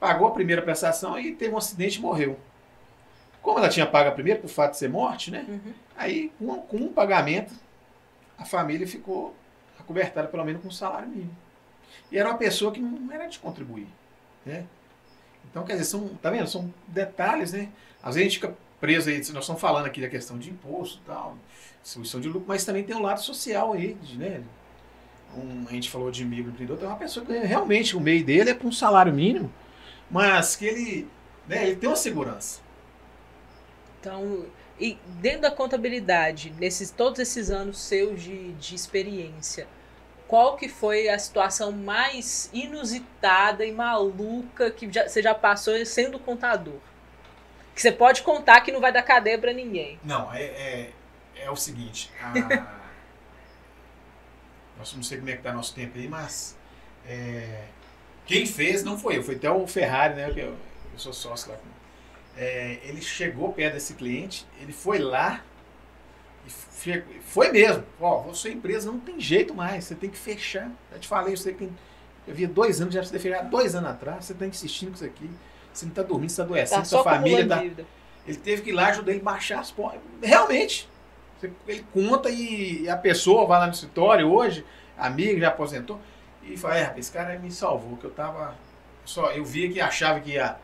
pagou 0.00 0.28
a 0.28 0.30
primeira 0.30 0.62
prestação 0.62 1.18
e 1.18 1.32
teve 1.32 1.54
um 1.54 1.58
acidente 1.58 1.98
e 1.98 2.00
morreu. 2.00 2.38
Como 3.42 3.58
ela 3.58 3.68
tinha 3.68 3.86
pago 3.86 4.08
a 4.08 4.12
primeira, 4.12 4.40
por 4.40 4.48
fato 4.48 4.72
de 4.72 4.78
ser 4.78 4.88
morte, 4.88 5.30
né? 5.30 5.44
Uhum. 5.46 5.72
Aí, 5.96 6.32
com, 6.38 6.56
com 6.62 6.76
um 6.78 6.92
pagamento, 6.92 7.52
a 8.38 8.44
família 8.44 8.86
ficou 8.86 9.34
cobertada 9.86 10.28
pelo 10.28 10.44
menos 10.44 10.62
com 10.62 10.68
um 10.68 10.72
salário 10.72 11.08
mínimo. 11.08 11.36
E 12.10 12.18
era 12.18 12.28
uma 12.28 12.38
pessoa 12.38 12.72
que 12.72 12.80
não 12.80 13.12
era 13.12 13.26
de 13.26 13.38
contribuir. 13.38 13.88
Né? 14.44 14.64
Então, 15.50 15.64
quer 15.64 15.72
dizer, 15.72 15.84
são, 15.84 16.08
tá 16.20 16.30
vendo? 16.30 16.46
São 16.46 16.72
detalhes, 16.88 17.52
né? 17.52 17.68
Às 18.02 18.14
vezes 18.14 18.20
a 18.20 18.30
gente 18.30 18.34
fica 18.40 18.56
preso 18.80 19.08
aí, 19.08 19.16
nós 19.16 19.28
estamos 19.28 19.60
falando 19.60 19.86
aqui 19.86 20.00
da 20.00 20.08
questão 20.08 20.38
de 20.38 20.50
imposto 20.50 21.00
tal, 21.06 21.36
distribuição 21.82 22.20
de 22.20 22.28
lucro, 22.28 22.44
mas 22.46 22.64
também 22.64 22.84
tem 22.84 22.94
um 22.94 23.02
lado 23.02 23.22
social 23.22 23.72
aí, 23.72 23.94
de, 23.94 24.16
né? 24.18 24.42
Um, 25.36 25.66
a 25.68 25.72
gente 25.72 25.90
falou 25.90 26.10
de 26.10 26.24
microempreendedor, 26.24 26.78
tem 26.78 26.86
uma 26.86 26.96
pessoa 26.96 27.24
que 27.24 27.32
realmente 27.32 27.96
o 27.96 28.00
meio 28.00 28.24
dele 28.24 28.50
é 28.50 28.54
para 28.54 28.66
um 28.66 28.72
salário 28.72 29.12
mínimo, 29.12 29.52
mas 30.10 30.56
que 30.56 30.64
ele, 30.64 31.08
né, 31.48 31.66
ele 31.66 31.76
tem 31.76 31.88
uma 31.88 31.96
segurança. 31.96 32.60
Então, 34.00 34.46
e 34.78 34.98
dentro 35.20 35.42
da 35.42 35.50
contabilidade, 35.50 36.52
nesses 36.58 36.90
todos 36.90 37.18
esses 37.18 37.50
anos 37.50 37.80
seus 37.80 38.22
de, 38.22 38.52
de 38.52 38.74
experiência, 38.74 39.66
qual 40.28 40.56
que 40.56 40.68
foi 40.68 41.08
a 41.08 41.18
situação 41.18 41.72
mais 41.72 42.50
inusitada 42.52 43.64
e 43.64 43.72
maluca 43.72 44.70
que 44.70 44.90
já, 44.90 45.08
você 45.08 45.22
já 45.22 45.34
passou 45.34 45.84
sendo 45.86 46.18
contador? 46.18 46.78
Que 47.74 47.82
você 47.82 47.92
pode 47.92 48.22
contar 48.22 48.60
que 48.62 48.72
não 48.72 48.80
vai 48.80 48.92
dar 48.92 49.02
cadeia 49.02 49.38
para 49.38 49.52
ninguém. 49.52 50.00
Não, 50.02 50.32
é, 50.32 50.42
é, 50.42 50.92
é, 51.36 51.50
o 51.50 51.56
seguinte. 51.56 52.10
A... 52.20 52.32
Nós 54.78 54.94
não 54.94 55.02
sei 55.02 55.18
como 55.18 55.30
é 55.30 55.36
que 55.36 55.42
tá 55.42 55.52
nosso 55.52 55.74
tempo 55.74 55.98
aí, 55.98 56.08
mas 56.08 56.56
é... 57.06 57.64
quem 58.26 58.46
fez 58.46 58.82
não 58.82 58.98
foi 58.98 59.18
eu, 59.18 59.22
foi 59.22 59.36
até 59.36 59.50
o 59.50 59.66
Ferrari, 59.66 60.14
né? 60.14 60.30
Eu, 60.30 60.54
eu 60.92 60.98
sou 60.98 61.12
sócio 61.12 61.52
lá. 61.52 61.58
É, 62.36 62.78
ele 62.82 63.00
chegou 63.00 63.52
perto 63.52 63.74
desse 63.74 63.94
cliente, 63.94 64.46
ele 64.60 64.72
foi 64.72 64.98
lá 64.98 65.42
foi 67.22 67.50
mesmo. 67.50 67.84
Ó, 68.00 68.32
sua 68.32 68.50
empresa 68.50 68.90
não 68.90 69.00
tem 69.00 69.18
jeito 69.20 69.54
mais, 69.54 69.84
você 69.84 69.94
tem 69.94 70.10
que 70.10 70.18
fechar. 70.18 70.70
Já 70.92 70.98
te 70.98 71.08
falei, 71.08 71.36
você 71.36 71.52
tem. 71.52 71.70
Eu 72.26 72.34
vi 72.34 72.46
dois 72.46 72.80
anos, 72.80 72.94
já 72.94 73.02
te 73.02 73.18
fechado 73.18 73.50
dois 73.50 73.74
anos 73.74 73.90
atrás, 73.90 74.24
você 74.24 74.32
está 74.32 74.46
insistindo 74.46 74.90
com 74.90 74.94
isso 74.94 75.04
aqui. 75.04 75.30
Você 75.72 75.84
não 75.84 75.90
está 75.90 76.02
dormindo, 76.02 76.30
você 76.30 76.42
está 76.42 76.44
adoecendo, 76.44 76.80
tá 76.80 76.84
sua 76.84 77.04
família 77.04 77.46
tá. 77.46 77.62
Ele 77.62 78.36
teve 78.38 78.62
que 78.62 78.70
ir 78.70 78.72
lá 78.72 78.88
ajudar 78.88 79.12
ele 79.12 79.20
a 79.20 79.24
baixar 79.24 79.60
as 79.60 79.70
portas. 79.70 80.00
Realmente. 80.22 80.88
Ele 81.68 81.84
conta 81.92 82.30
e 82.30 82.88
a 82.88 82.96
pessoa 82.96 83.46
vai 83.46 83.58
lá 83.60 83.66
no 83.66 83.72
escritório 83.72 84.26
hoje, 84.32 84.64
amiga, 84.96 85.38
já 85.38 85.48
aposentou, 85.48 86.00
e 86.42 86.56
fala, 86.56 86.78
é, 86.78 86.94
esse 86.96 87.12
cara 87.12 87.38
me 87.38 87.50
salvou, 87.50 87.96
que 87.98 88.04
eu 88.04 88.10
tava. 88.10 88.54
Só, 89.04 89.30
eu 89.32 89.44
via 89.44 89.70
que 89.70 89.80
achava 89.80 90.18
que 90.18 90.32
ia, 90.32 90.56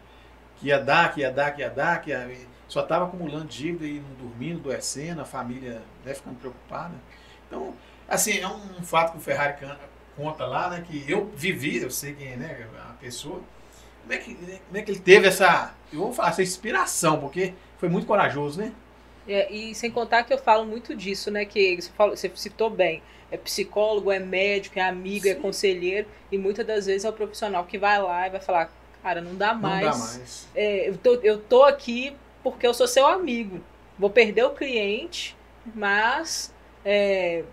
que 0.56 0.68
ia 0.68 0.78
dar, 0.78 1.12
que 1.12 1.20
ia 1.20 1.30
dar, 1.30 1.50
que 1.52 1.60
ia 1.60 1.70
dar, 1.70 2.00
que 2.00 2.10
ia 2.10 2.26
só 2.72 2.80
estava 2.80 3.04
acumulando 3.04 3.44
dívida 3.44 3.86
e 3.86 4.00
não 4.00 4.28
dormindo, 4.28 4.60
adoecendo, 4.60 5.20
a 5.20 5.26
família 5.26 5.82
né, 6.02 6.14
ficando 6.14 6.36
preocupada. 6.36 6.94
Então, 7.46 7.74
assim, 8.08 8.38
é 8.38 8.48
um 8.48 8.82
fato 8.82 9.12
que 9.12 9.18
o 9.18 9.20
Ferrari 9.20 9.56
conta 10.16 10.46
lá, 10.46 10.70
né, 10.70 10.82
que 10.88 11.04
eu 11.06 11.30
vivi, 11.36 11.82
eu 11.82 11.90
sei 11.90 12.14
quem 12.14 12.32
é, 12.32 12.36
né, 12.36 12.66
a 12.88 12.94
pessoa. 12.94 13.42
Como 14.00 14.14
é 14.14 14.16
que, 14.16 14.34
como 14.34 14.78
é 14.78 14.80
que 14.80 14.90
ele 14.90 15.00
teve 15.00 15.28
essa, 15.28 15.74
eu 15.92 15.98
vou 15.98 16.14
falar, 16.14 16.30
essa 16.30 16.42
inspiração, 16.42 17.20
porque 17.20 17.52
foi 17.76 17.90
muito 17.90 18.06
corajoso, 18.06 18.58
né? 18.58 18.72
É, 19.28 19.52
e 19.52 19.74
sem 19.74 19.90
contar 19.90 20.24
que 20.24 20.32
eu 20.32 20.38
falo 20.38 20.64
muito 20.64 20.96
disso, 20.96 21.30
né? 21.30 21.44
Que 21.44 21.78
você, 21.78 21.90
falou, 21.90 22.16
você 22.16 22.32
citou 22.34 22.70
bem. 22.70 23.02
É 23.30 23.36
psicólogo, 23.36 24.10
é 24.10 24.18
médico, 24.18 24.78
é 24.78 24.82
amigo, 24.82 25.28
é 25.28 25.32
Sim. 25.32 25.38
é 25.38 25.40
conselheiro. 25.40 26.08
E 26.32 26.38
muitas 26.38 26.66
das 26.66 26.86
vezes 26.86 27.04
é 27.04 27.08
o 27.10 27.12
profissional 27.12 27.64
que 27.66 27.76
vai 27.76 28.00
lá 28.02 28.26
e 28.26 28.30
vai 28.30 28.40
falar, 28.40 28.72
cara, 29.02 29.20
não 29.20 29.36
dá 29.36 29.52
mais. 29.52 29.84
Não 29.84 29.92
dá 29.92 29.98
mais. 29.98 30.48
É, 30.54 30.88
eu, 30.88 30.96
tô, 30.96 31.14
eu 31.16 31.38
tô 31.38 31.62
aqui 31.64 32.16
porque 32.42 32.66
eu 32.66 32.74
sou 32.74 32.86
seu 32.86 33.06
amigo. 33.06 33.60
Vou 33.98 34.10
perder 34.10 34.44
o 34.44 34.50
cliente, 34.50 35.36
mas 35.74 36.52
é, 36.84 37.44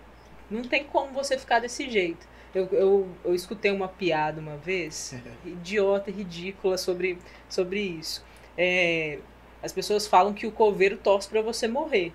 não 0.50 0.62
tem 0.62 0.84
como 0.84 1.12
você 1.12 1.38
ficar 1.38 1.60
desse 1.60 1.88
jeito. 1.88 2.28
Eu, 2.54 2.68
eu, 2.72 3.08
eu 3.24 3.34
escutei 3.34 3.70
uma 3.70 3.86
piada 3.88 4.40
uma 4.40 4.56
vez, 4.56 5.14
idiota, 5.44 6.10
ridícula, 6.10 6.76
sobre, 6.76 7.18
sobre 7.48 7.80
isso. 7.80 8.24
É, 8.58 9.18
as 9.62 9.72
pessoas 9.72 10.06
falam 10.06 10.32
que 10.32 10.46
o 10.46 10.52
coveiro 10.52 10.96
torce 10.96 11.28
para 11.28 11.42
você 11.42 11.68
morrer, 11.68 12.12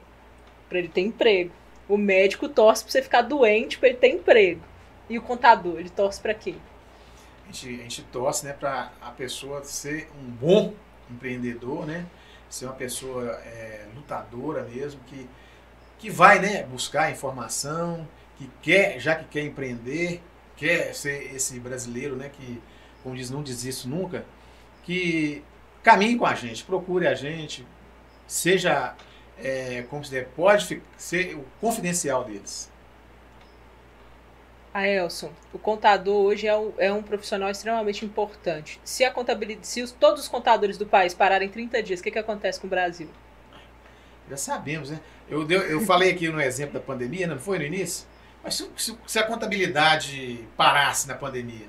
para 0.67 0.79
ele 0.79 0.89
ter 0.89 1.01
emprego. 1.01 1.51
O 1.87 1.97
médico 1.97 2.49
torce 2.49 2.83
para 2.83 2.91
você 2.91 3.01
ficar 3.01 3.21
doente, 3.21 3.77
para 3.77 3.89
ele 3.89 3.97
ter 3.97 4.09
emprego. 4.09 4.61
E 5.09 5.17
o 5.17 5.21
contador, 5.21 5.79
ele 5.79 5.89
torce 5.89 6.19
para 6.19 6.33
quê? 6.33 6.55
A 7.47 7.51
gente, 7.51 7.79
a 7.79 7.83
gente 7.83 8.01
torce 8.03 8.45
né, 8.45 8.53
para 8.53 8.91
a 8.99 9.11
pessoa 9.11 9.63
ser 9.63 10.09
um 10.19 10.31
bom 10.31 10.73
empreendedor, 11.09 11.85
né? 11.85 12.05
Ser 12.49 12.65
uma 12.65 12.73
pessoa 12.73 13.31
é, 13.45 13.85
lutadora 13.95 14.63
mesmo, 14.63 14.99
que, 15.07 15.27
que 15.99 16.09
vai 16.09 16.39
né, 16.39 16.63
buscar 16.63 17.11
informação, 17.11 18.07
que 18.37 18.49
quer, 18.61 18.99
já 18.99 19.15
que 19.15 19.25
quer 19.25 19.43
empreender, 19.45 20.21
quer 20.55 20.93
ser 20.93 21.33
esse 21.35 21.59
brasileiro 21.59 22.15
né, 22.15 22.29
que, 22.29 22.61
como 23.03 23.15
diz, 23.15 23.29
não 23.29 23.43
desisto 23.43 23.87
nunca, 23.87 24.25
que 24.83 25.43
caminhe 25.83 26.17
com 26.17 26.25
a 26.25 26.33
gente, 26.33 26.63
procure 26.63 27.07
a 27.07 27.13
gente, 27.13 27.65
seja, 28.27 28.95
é, 29.37 29.83
como 29.89 30.03
se 30.03 30.11
diz, 30.11 30.27
pode 30.35 30.81
ser 30.97 31.35
o 31.35 31.45
confidencial 31.59 32.23
deles. 32.23 32.71
A 34.75 34.85
Elson, 34.85 35.31
o 35.53 35.57
contador 35.57 36.25
hoje 36.25 36.47
é 36.47 36.57
um, 36.57 36.73
é 36.77 36.91
um 36.91 37.01
profissional 37.01 37.49
extremamente 37.49 38.03
importante. 38.03 38.77
Se 38.83 39.05
a 39.05 39.09
contabilidade, 39.09 39.65
se 39.65 39.81
os, 39.81 39.89
todos 39.89 40.23
os 40.23 40.27
contadores 40.27 40.77
do 40.77 40.85
país 40.85 41.13
pararem 41.13 41.47
30 41.47 41.81
dias, 41.81 42.01
o 42.01 42.03
que, 42.03 42.11
que 42.11 42.19
acontece 42.19 42.59
com 42.59 42.67
o 42.67 42.69
Brasil? 42.69 43.07
Já 44.29 44.35
sabemos, 44.35 44.89
né? 44.89 44.99
Eu, 45.29 45.49
eu 45.49 45.79
falei 45.79 46.11
aqui 46.11 46.27
no 46.27 46.41
exemplo 46.41 46.73
da 46.73 46.81
pandemia, 46.81 47.25
não 47.25 47.39
foi 47.39 47.57
no 47.57 47.63
início? 47.63 48.05
Mas 48.43 48.55
se, 48.55 48.69
se, 48.75 48.97
se 49.07 49.17
a 49.17 49.23
contabilidade 49.23 50.45
parasse 50.57 51.07
na 51.07 51.15
pandemia, 51.15 51.67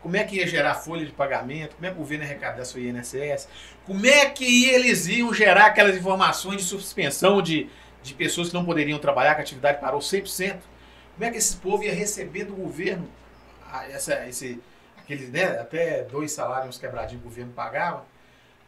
como 0.00 0.16
é 0.16 0.22
que 0.22 0.36
ia 0.36 0.46
gerar 0.46 0.76
folha 0.76 1.04
de 1.04 1.10
pagamento, 1.10 1.74
como 1.74 1.84
é 1.84 1.90
que 1.90 1.96
o 1.96 1.98
governo 1.98 2.22
ia 2.22 2.30
arrecadar 2.30 2.64
seu 2.64 2.80
INSS, 2.80 3.48
como 3.84 4.06
é 4.06 4.30
que 4.30 4.66
eles 4.66 5.08
iam 5.08 5.34
gerar 5.34 5.66
aquelas 5.66 5.96
informações 5.96 6.58
de 6.58 6.62
suspensão 6.62 7.42
de, 7.42 7.68
de 8.04 8.14
pessoas 8.14 8.50
que 8.50 8.54
não 8.54 8.64
poderiam 8.64 9.00
trabalhar, 9.00 9.34
que 9.34 9.40
a 9.40 9.42
atividade 9.42 9.80
parou 9.80 9.98
100%. 9.98 10.73
Como 11.14 11.24
é 11.24 11.30
que 11.30 11.38
esse 11.38 11.56
povo 11.56 11.82
ia 11.82 11.94
receber 11.94 12.44
do 12.44 12.54
governo 12.54 13.08
essa, 13.90 14.26
esse, 14.28 14.60
aqueles, 14.96 15.30
né, 15.30 15.44
até 15.58 16.02
dois 16.02 16.32
salários 16.32 16.78
quebradinhos 16.78 17.22
que 17.22 17.26
o 17.26 17.30
governo 17.30 17.52
pagava, 17.52 18.04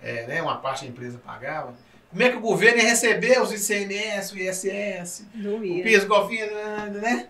é, 0.03 0.27
né, 0.27 0.43
uma 0.43 0.59
parte 0.59 0.85
da 0.85 0.91
empresa 0.91 1.19
pagava. 1.19 1.75
Como 2.11 2.23
é 2.23 2.31
que 2.31 2.37
o 2.37 2.41
governo 2.41 2.79
ia 2.79 2.89
receber 2.89 3.41
os 3.41 3.53
ICMS, 3.53 4.35
o 4.35 4.39
ISS, 4.39 5.27
o 5.35 5.83
PIS, 5.83 6.05
o 6.05 7.01
né? 7.01 7.29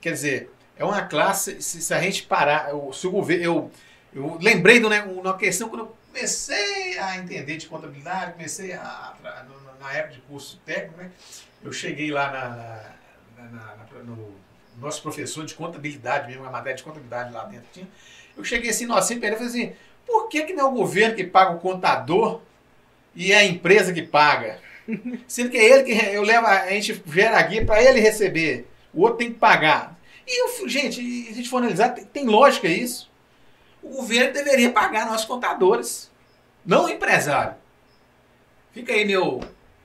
Quer 0.00 0.12
dizer, 0.12 0.50
é 0.76 0.84
uma 0.84 1.02
classe, 1.02 1.60
se, 1.60 1.82
se 1.82 1.92
a 1.92 2.00
gente 2.00 2.24
parar, 2.24 2.70
eu, 2.70 2.92
se 2.92 3.06
o 3.06 3.10
governo, 3.10 3.44
eu, 3.44 3.70
eu 4.14 4.38
lembrei 4.40 4.78
de 4.78 4.88
né, 4.88 5.02
uma 5.02 5.36
questão 5.36 5.68
quando 5.68 5.80
eu 5.80 5.96
comecei 6.06 6.98
a 6.98 7.16
entender 7.16 7.56
de 7.56 7.66
contabilidade, 7.66 8.34
comecei 8.34 8.72
a, 8.72 9.14
na 9.80 9.92
época 9.92 10.14
de 10.14 10.20
curso 10.22 10.60
técnico, 10.64 10.98
né, 10.98 11.10
eu 11.64 11.72
cheguei 11.72 12.10
lá 12.10 12.30
na, 12.30 12.48
na, 12.50 12.97
na, 13.44 13.76
na 13.76 14.02
no 14.04 14.34
nosso 14.80 15.02
professor 15.02 15.44
de 15.44 15.54
contabilidade 15.54 16.28
mesmo, 16.28 16.44
a 16.44 16.50
matéria 16.50 16.76
de 16.76 16.82
contabilidade 16.82 17.32
lá 17.32 17.44
dentro 17.44 17.66
tinha, 17.72 17.88
eu 18.36 18.44
cheguei 18.44 18.70
assim, 18.70 18.86
nossa, 18.86 19.12
e 19.12 19.20
falei 19.20 19.34
assim, 19.34 19.72
por 20.06 20.28
que, 20.28 20.44
que 20.44 20.52
não 20.52 20.66
é 20.66 20.68
o 20.68 20.74
governo 20.74 21.16
que 21.16 21.24
paga 21.24 21.52
o 21.52 21.58
contador 21.58 22.40
e 23.14 23.32
é 23.32 23.38
a 23.38 23.44
empresa 23.44 23.92
que 23.92 24.02
paga? 24.02 24.60
Sendo 25.26 25.50
que 25.50 25.58
é 25.58 25.64
ele 25.64 25.82
que 25.82 25.92
eu 26.14 26.22
levo, 26.22 26.46
a 26.46 26.70
gente 26.70 27.02
gera 27.06 27.38
a 27.38 27.42
guia 27.42 27.64
para 27.64 27.82
ele 27.82 28.00
receber, 28.00 28.66
o 28.94 29.02
outro 29.02 29.18
tem 29.18 29.32
que 29.32 29.38
pagar. 29.38 29.98
E, 30.26 30.42
eu, 30.42 30.68
gente, 30.68 31.00
a 31.00 31.34
gente 31.34 31.48
for 31.48 31.58
analisar, 31.58 31.90
tem, 31.90 32.04
tem 32.04 32.26
lógica 32.26 32.68
isso. 32.68 33.10
O 33.82 33.88
governo 33.96 34.32
deveria 34.32 34.70
pagar 34.70 35.06
nossos 35.06 35.26
contadores, 35.26 36.10
não 36.64 36.84
o 36.84 36.88
empresário. 36.88 37.54
Fica 38.72 38.92
aí 38.92 39.04
meu. 39.04 39.40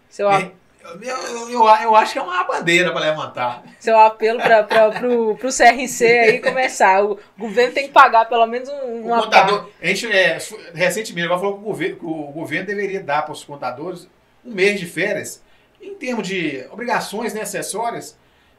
Seu, 0.10 0.30
eu, 0.30 0.52
eu, 0.84 1.50
eu, 1.50 1.68
eu, 1.68 1.96
acho 1.96 2.14
que 2.14 2.20
é 2.20 2.22
uma 2.22 2.44
bandeira 2.44 2.92
para 2.92 3.02
levantar. 3.02 3.64
Seu 3.80 3.98
apelo 3.98 4.40
para 4.40 5.08
o 5.08 5.38
CRC 5.38 6.06
aí 6.06 6.42
começar. 6.42 7.04
O 7.04 7.18
governo 7.38 7.74
tem 7.74 7.88
que 7.88 7.94
pagar 7.94 8.26
pelo 8.26 8.46
menos 8.46 8.68
um, 8.68 9.06
uma 9.06 9.20
o 9.20 9.24
contador, 9.24 9.60
parte. 9.62 9.74
A 9.82 9.88
gente, 9.88 10.12
é, 10.12 10.38
recentemente, 10.74 11.26
agora 11.26 11.40
falou 11.40 11.56
que 11.56 11.62
o, 11.62 11.66
governo, 11.66 11.96
que 11.98 12.06
o 12.06 12.32
governo 12.32 12.68
deveria 12.68 13.02
dar 13.02 13.22
para 13.24 13.32
os 13.32 13.44
contadores 13.44 14.10
um 14.46 14.52
mês 14.52 14.80
de 14.80 14.86
férias, 14.86 15.42
em 15.82 15.96
termos 15.96 16.28
de 16.28 16.66
obrigações 16.70 17.34
né, 17.34 17.42
acessórias, 17.42 18.18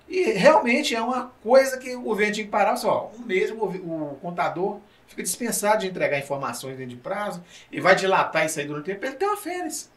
e 0.08 0.32
realmente 0.32 0.94
é 0.94 1.02
uma 1.02 1.32
coisa 1.42 1.78
que 1.78 1.94
o 1.94 2.02
governo 2.02 2.34
tinha 2.34 2.44
que 2.44 2.50
parar. 2.50 2.76
Só, 2.76 3.12
um 3.18 3.22
mês 3.24 3.50
o, 3.50 3.56
o 3.56 4.18
contador 4.22 4.80
fica 5.06 5.22
dispensado 5.22 5.80
de 5.80 5.88
entregar 5.88 6.18
informações 6.18 6.76
dentro 6.76 6.94
de 6.94 7.00
prazo 7.00 7.42
e 7.70 7.80
vai 7.80 7.94
dilatar 7.94 8.46
isso 8.46 8.58
aí 8.58 8.66
durante 8.66 8.84
o 8.84 8.86
tempo. 8.86 9.04
Ele 9.04 9.14
tem 9.14 9.28
uma 9.28 9.36
férias. 9.36 9.92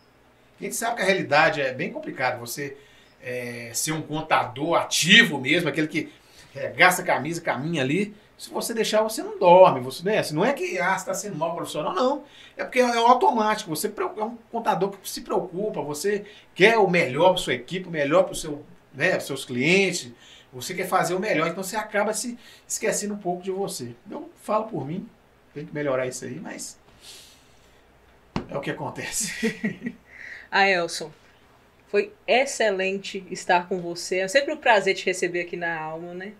A 0.59 0.63
gente 0.63 0.75
sabe 0.75 0.97
que 0.97 1.01
a 1.01 1.05
realidade 1.05 1.61
é 1.61 1.73
bem 1.73 1.91
complicada. 1.91 2.37
Você 2.37 2.75
é, 3.21 3.71
ser 3.73 3.91
um 3.91 4.01
contador 4.01 4.75
ativo 4.75 5.39
mesmo, 5.39 5.69
aquele 5.69 5.87
que 5.87 6.11
é, 6.55 6.69
gasta 6.69 7.03
camisa, 7.03 7.41
caminha 7.41 7.81
ali. 7.81 8.15
Se 8.37 8.49
você 8.49 8.73
deixar, 8.73 9.01
você 9.01 9.23
não 9.23 9.39
dorme. 9.39 9.79
Você, 9.81 10.03
né? 10.03 10.21
Não 10.31 10.45
é 10.45 10.53
que 10.53 10.79
ah, 10.79 10.95
está 10.95 11.13
sendo 11.13 11.35
mal 11.35 11.55
profissional, 11.55 11.93
não. 11.93 12.23
É 12.55 12.63
porque 12.63 12.79
é, 12.79 12.97
automático. 12.97 13.69
Você 13.69 13.87
é 13.87 14.23
um 14.23 14.37
contador 14.51 14.91
que 14.91 15.09
se 15.09 15.21
preocupa, 15.21 15.81
você 15.81 16.25
quer 16.53 16.77
o 16.77 16.89
melhor 16.89 17.29
para 17.29 17.37
sua 17.37 17.53
equipe, 17.53 17.87
o 17.87 17.91
melhor 17.91 18.23
para 18.23 18.35
seu 18.35 18.63
né, 18.97 19.19
seus 19.19 19.45
clientes, 19.45 20.11
você 20.51 20.73
quer 20.73 20.87
fazer 20.87 21.13
o 21.13 21.19
melhor, 21.19 21.47
então 21.47 21.63
você 21.63 21.75
acaba 21.75 22.13
se 22.13 22.37
esquecendo 22.67 23.13
um 23.13 23.19
pouco 23.19 23.43
de 23.43 23.51
você. 23.51 23.95
Eu 24.09 24.29
falo 24.41 24.65
por 24.65 24.85
mim, 24.85 25.07
tem 25.53 25.65
que 25.65 25.73
melhorar 25.73 26.07
isso 26.07 26.25
aí, 26.25 26.39
mas 26.39 26.79
é 28.49 28.57
o 28.57 28.59
que 28.59 28.71
acontece. 28.71 29.95
ah, 30.51 30.69
Elson, 30.69 31.11
foi 31.87 32.11
excelente 32.27 33.25
estar 33.31 33.67
com 33.67 33.79
você. 33.79 34.19
É 34.19 34.27
sempre 34.27 34.53
um 34.53 34.57
prazer 34.57 34.95
te 34.95 35.05
receber 35.05 35.41
aqui 35.41 35.55
na 35.55 35.79
Alma, 35.79 36.13
né? 36.13 36.33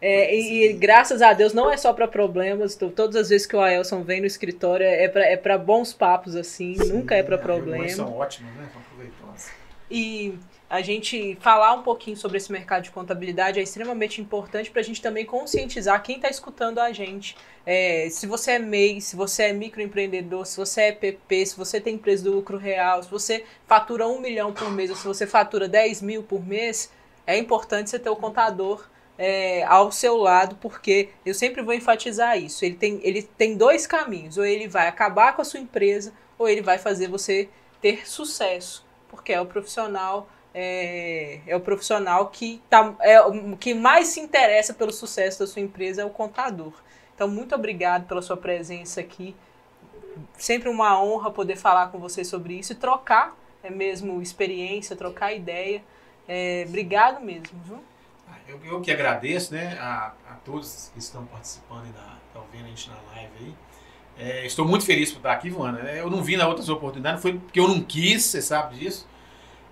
É, 0.00 0.34
e, 0.36 0.66
e, 0.66 0.72
graças 0.74 1.22
a 1.22 1.32
Deus 1.32 1.54
não 1.54 1.70
é 1.70 1.76
só 1.76 1.92
para 1.92 2.06
problemas. 2.06 2.74
Então, 2.74 2.90
todas 2.90 3.16
as 3.16 3.28
vezes 3.30 3.46
que 3.46 3.56
o 3.56 3.60
Aelson 3.60 4.02
vem 4.02 4.20
no 4.20 4.26
escritório 4.26 4.84
é 4.84 5.08
para 5.08 5.24
é 5.24 5.36
pra 5.36 5.56
bons 5.56 5.94
papos 5.94 6.36
assim, 6.36 6.74
Sim, 6.74 6.92
nunca 6.92 7.14
é 7.14 7.22
para 7.22 7.38
problemas. 7.38 7.92
São 7.92 8.12
ótimos, 8.12 8.52
né? 8.54 8.68
São 8.72 8.82
proveitosos. 8.82 9.50
E 9.90 10.34
a 10.74 10.82
gente 10.82 11.38
falar 11.40 11.72
um 11.72 11.82
pouquinho 11.82 12.16
sobre 12.16 12.36
esse 12.36 12.50
mercado 12.50 12.82
de 12.82 12.90
contabilidade 12.90 13.60
é 13.60 13.62
extremamente 13.62 14.20
importante 14.20 14.72
para 14.72 14.80
a 14.80 14.84
gente 14.84 15.00
também 15.00 15.24
conscientizar 15.24 16.02
quem 16.02 16.16
está 16.16 16.28
escutando 16.28 16.80
a 16.80 16.92
gente. 16.92 17.36
É, 17.64 18.08
se 18.10 18.26
você 18.26 18.52
é 18.52 18.58
MEI, 18.58 19.00
se 19.00 19.14
você 19.14 19.44
é 19.44 19.52
microempreendedor, 19.52 20.44
se 20.44 20.56
você 20.56 20.80
é 20.80 20.92
PP, 20.92 21.46
se 21.46 21.56
você 21.56 21.80
tem 21.80 21.94
empresa 21.94 22.24
do 22.24 22.32
lucro 22.32 22.58
real, 22.58 23.00
se 23.04 23.08
você 23.08 23.44
fatura 23.68 24.08
um 24.08 24.20
milhão 24.20 24.52
por 24.52 24.68
mês 24.68 24.90
ou 24.90 24.96
se 24.96 25.06
você 25.06 25.28
fatura 25.28 25.68
10 25.68 26.02
mil 26.02 26.24
por 26.24 26.44
mês, 26.44 26.90
é 27.24 27.38
importante 27.38 27.88
você 27.88 27.98
ter 28.00 28.10
o 28.10 28.16
contador 28.16 28.84
é, 29.16 29.62
ao 29.66 29.92
seu 29.92 30.16
lado, 30.16 30.56
porque 30.56 31.10
eu 31.24 31.34
sempre 31.34 31.62
vou 31.62 31.72
enfatizar 31.72 32.36
isso. 32.36 32.64
Ele 32.64 32.74
tem, 32.74 32.98
ele 33.04 33.22
tem 33.22 33.56
dois 33.56 33.86
caminhos: 33.86 34.38
ou 34.38 34.44
ele 34.44 34.66
vai 34.66 34.88
acabar 34.88 35.36
com 35.36 35.42
a 35.42 35.44
sua 35.44 35.60
empresa, 35.60 36.12
ou 36.36 36.48
ele 36.48 36.62
vai 36.62 36.78
fazer 36.78 37.06
você 37.06 37.48
ter 37.80 38.08
sucesso, 38.08 38.84
porque 39.08 39.32
é 39.32 39.40
o 39.40 39.46
profissional 39.46 40.28
é, 40.54 41.40
é 41.46 41.56
o 41.56 41.60
profissional 41.60 42.28
que, 42.28 42.62
tá, 42.70 42.94
é, 43.00 43.18
que 43.58 43.74
mais 43.74 44.08
se 44.08 44.20
interessa 44.20 44.72
pelo 44.72 44.92
sucesso 44.92 45.40
da 45.40 45.46
sua 45.46 45.60
empresa, 45.60 46.02
é 46.02 46.04
o 46.04 46.10
contador. 46.10 46.72
Então, 47.14 47.28
muito 47.28 47.54
obrigado 47.54 48.06
pela 48.06 48.22
sua 48.22 48.36
presença 48.36 49.00
aqui. 49.00 49.34
Sempre 50.36 50.68
uma 50.68 51.02
honra 51.02 51.30
poder 51.30 51.56
falar 51.56 51.88
com 51.88 51.98
você 51.98 52.24
sobre 52.24 52.54
isso 52.54 52.72
e 52.72 52.76
trocar 52.76 53.36
é 53.64 53.70
mesmo 53.70 54.20
experiência, 54.20 54.94
trocar 54.94 55.32
ideia. 55.32 55.82
É, 56.28 56.64
obrigado 56.68 57.24
mesmo, 57.24 57.58
viu? 57.64 57.82
Ah, 58.28 58.36
eu, 58.46 58.60
eu 58.62 58.80
que 58.82 58.90
agradeço 58.90 59.54
né, 59.54 59.76
a, 59.80 60.12
a 60.30 60.34
todos 60.44 60.90
que 60.92 60.98
estão 60.98 61.24
participando 61.26 61.86
e 61.86 61.88
estão 61.88 62.44
vendo 62.52 62.66
a 62.66 62.68
gente 62.68 62.90
na 62.90 62.96
live 63.12 63.32
aí. 63.40 63.54
É, 64.16 64.46
estou 64.46 64.66
muito 64.66 64.84
feliz 64.84 65.10
por 65.10 65.16
estar 65.16 65.32
aqui, 65.32 65.50
Luana. 65.50 65.78
Eu 65.90 66.10
não 66.10 66.22
vi 66.22 66.36
na 66.36 66.46
outras 66.46 66.68
oportunidades, 66.68 67.22
foi 67.22 67.38
porque 67.38 67.58
eu 67.58 67.66
não 67.66 67.82
quis, 67.82 68.24
você 68.24 68.42
sabe 68.42 68.76
disso. 68.76 69.08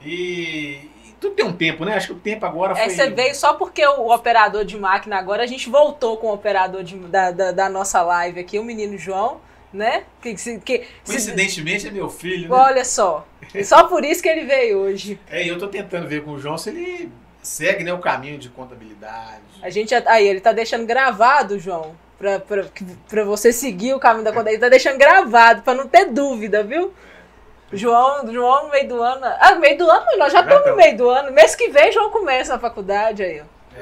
E, 0.05 0.81
e 1.07 1.15
tudo 1.21 1.35
tem 1.35 1.45
um 1.45 1.53
tempo, 1.53 1.85
né? 1.85 1.95
Acho 1.95 2.09
que 2.09 2.13
o 2.13 2.17
tempo 2.19 2.45
agora 2.47 2.75
foi. 2.75 2.85
É, 2.85 2.89
você 2.89 3.11
veio 3.11 3.35
só 3.35 3.55
porque 3.55 3.87
o 3.87 4.13
operador 4.13 4.65
de 4.65 4.79
máquina 4.79 5.17
agora, 5.19 5.43
a 5.43 5.47
gente 5.47 5.69
voltou 5.71 6.17
com 6.17 6.29
o 6.29 6.35
operador 6.35 6.83
de- 6.83 6.97
da, 6.97 7.31
da, 7.31 7.53
da 7.53 7.69
nossa 7.69 8.03
live 8.03 8.41
aqui, 8.41 8.59
o 8.59 8.65
menino 8.65 8.97
João, 8.99 9.41
né? 9.73 10.05
Que, 10.21 10.35
que, 10.59 10.85
Coincidentemente 11.07 11.89
é 11.89 11.91
meu 11.91 12.09
filho, 12.11 12.49
né? 12.49 12.55
Olha 12.57 12.85
só. 12.85 13.27
Só 13.65 13.85
por 13.85 14.05
isso 14.05 14.23
que 14.23 14.29
ele 14.29 14.45
veio 14.45 14.79
hoje. 14.79 15.19
É, 15.31 15.45
e 15.45 15.49
eu 15.49 15.59
tô 15.59 15.69
tentando 15.69 16.09
ver 16.09 16.23
com 16.25 16.33
o 16.33 16.39
João 16.39 16.57
se 16.59 16.71
ele 16.71 17.13
segue 17.43 17.83
né, 17.85 17.93
o 17.93 17.99
caminho 17.99 18.39
de 18.39 18.49
contabilidade. 18.49 19.43
A 19.63 19.69
gente 19.71 19.95
aí 19.95 20.27
ele 20.27 20.41
tá 20.41 20.53
deixando 20.53 20.87
gravado, 20.87 21.59
João, 21.59 21.95
pra, 22.19 22.39
pra, 22.41 22.65
pra 23.09 23.25
você 23.25 23.53
seguir 23.53 23.95
o 23.95 23.99
caminho 23.99 24.25
da 24.25 24.31
contabilidade. 24.31 24.55
Ele 24.57 24.61
tá 24.61 24.69
deixando 24.69 24.99
gravado, 24.99 25.63
pra 25.63 25.75
não 25.75 25.87
ter 25.89 26.07
dúvida, 26.07 26.63
viu? 26.63 26.93
João, 27.73 28.31
João, 28.33 28.65
no 28.65 28.71
meio 28.71 28.89
do 28.89 29.03
ano. 29.03 29.21
Ah, 29.41 29.55
no 29.55 29.61
meio 29.61 29.79
do 29.79 29.91
ano, 29.91 30.05
nós 30.19 30.33
já 30.33 30.41
Já 30.43 30.49
estamos 30.49 30.71
no 30.71 30.77
meio 30.77 30.97
do 30.97 31.09
ano. 31.09 31.33
Mês 31.33 31.55
que 31.55 31.69
vem, 31.69 31.91
João 31.93 32.11
começa 32.11 32.55
a 32.55 32.59
faculdade 32.59 33.23
aí, 33.23 33.41
ó. 33.41 33.45
É, 33.77 33.81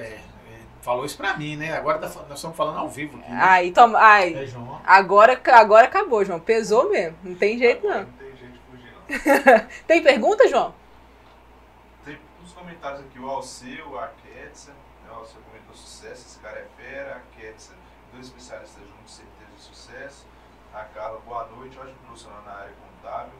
ele 0.48 0.66
falou 0.80 1.04
isso 1.04 1.16
pra 1.16 1.36
mim, 1.36 1.56
né? 1.56 1.76
Agora 1.76 1.98
tá 1.98 2.06
nós 2.28 2.38
estamos 2.38 2.56
falando 2.56 2.78
ao 2.78 2.88
vivo 2.88 3.18
aqui. 3.18 3.30
né? 3.30 3.38
Aí, 3.42 3.72
toma. 3.72 3.98
Ai, 3.98 4.34
É, 4.34 4.46
João. 4.46 4.80
agora, 4.86 5.40
agora 5.52 5.86
acabou, 5.86 6.24
João. 6.24 6.38
Pesou 6.40 6.88
mesmo. 6.88 7.16
Não 7.24 7.34
tem 7.34 7.58
jeito, 7.58 7.86
Agora 7.86 8.02
não. 8.04 8.06
Não 8.06 8.18
tem 8.18 8.36
jeito 8.36 8.52
de 8.52 8.60
fugir, 8.70 9.56
não. 9.56 9.66
Tem 9.88 10.02
pergunta, 10.02 10.48
João? 10.48 10.74
Tem 12.04 12.18
uns 12.44 12.52
comentários 12.52 13.00
aqui, 13.00 13.18
o 13.18 13.28
Alceu, 13.28 13.98
a 13.98 14.08
Ketsa. 14.22 14.70
Né? 14.70 15.10
O 15.12 15.14
Alceu 15.18 15.40
comentou 15.50 15.74
sucesso, 15.74 16.26
esse 16.28 16.38
cara 16.38 16.58
é 16.58 16.66
fera. 16.82 17.16
A 17.16 17.36
Ketsa, 17.40 17.72
dois 18.12 18.26
especialistas 18.26 18.82
juntos, 18.84 19.14
certeza 19.14 19.50
de 19.56 19.62
sucesso. 19.62 20.26
A 20.72 20.84
Carla, 20.84 21.18
boa 21.26 21.44
noite, 21.56 21.76
ótimo 21.76 21.96
profissional 22.06 22.42
na 22.46 22.52
área 22.52 22.72
contábil. 23.02 23.32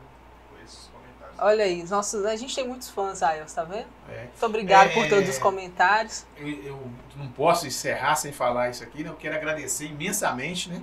Esses 0.73 0.89
comentários. 0.89 1.39
Olha 1.39 1.65
aí, 1.65 1.83
nossos, 1.85 2.25
a 2.25 2.37
gente 2.37 2.55
tem 2.55 2.67
muitos 2.67 2.89
fãs, 2.91 3.23
aí, 3.23 3.41
tá 3.55 3.65
vendo? 3.65 3.87
É. 4.09 4.23
Muito 4.25 4.47
obrigado 4.47 4.91
É. 4.91 4.95
por 4.95 5.09
todos 5.09 5.29
os 5.29 5.39
comentários. 5.39 6.27
Eu, 6.37 6.49
eu 6.49 6.91
não 7.17 7.29
posso 7.29 7.67
encerrar 7.67 8.15
sem 8.17 8.33
falar 8.33 8.71
isso 8.71 8.83
aqui, 8.83 9.03
né? 9.03 9.11
Eu 9.11 9.17
quero 9.17 9.35
agradecer 9.37 9.87
imensamente, 9.87 10.69
né? 10.71 10.83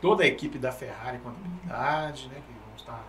Toda 0.00 0.22
a 0.24 0.26
equipe 0.26 0.58
da 0.58 0.70
Ferrari 0.72 1.18
Contabilidade, 1.18 2.28
né? 2.28 2.34
Que 2.46 2.52
vão 2.52 2.76
estar. 2.76 3.04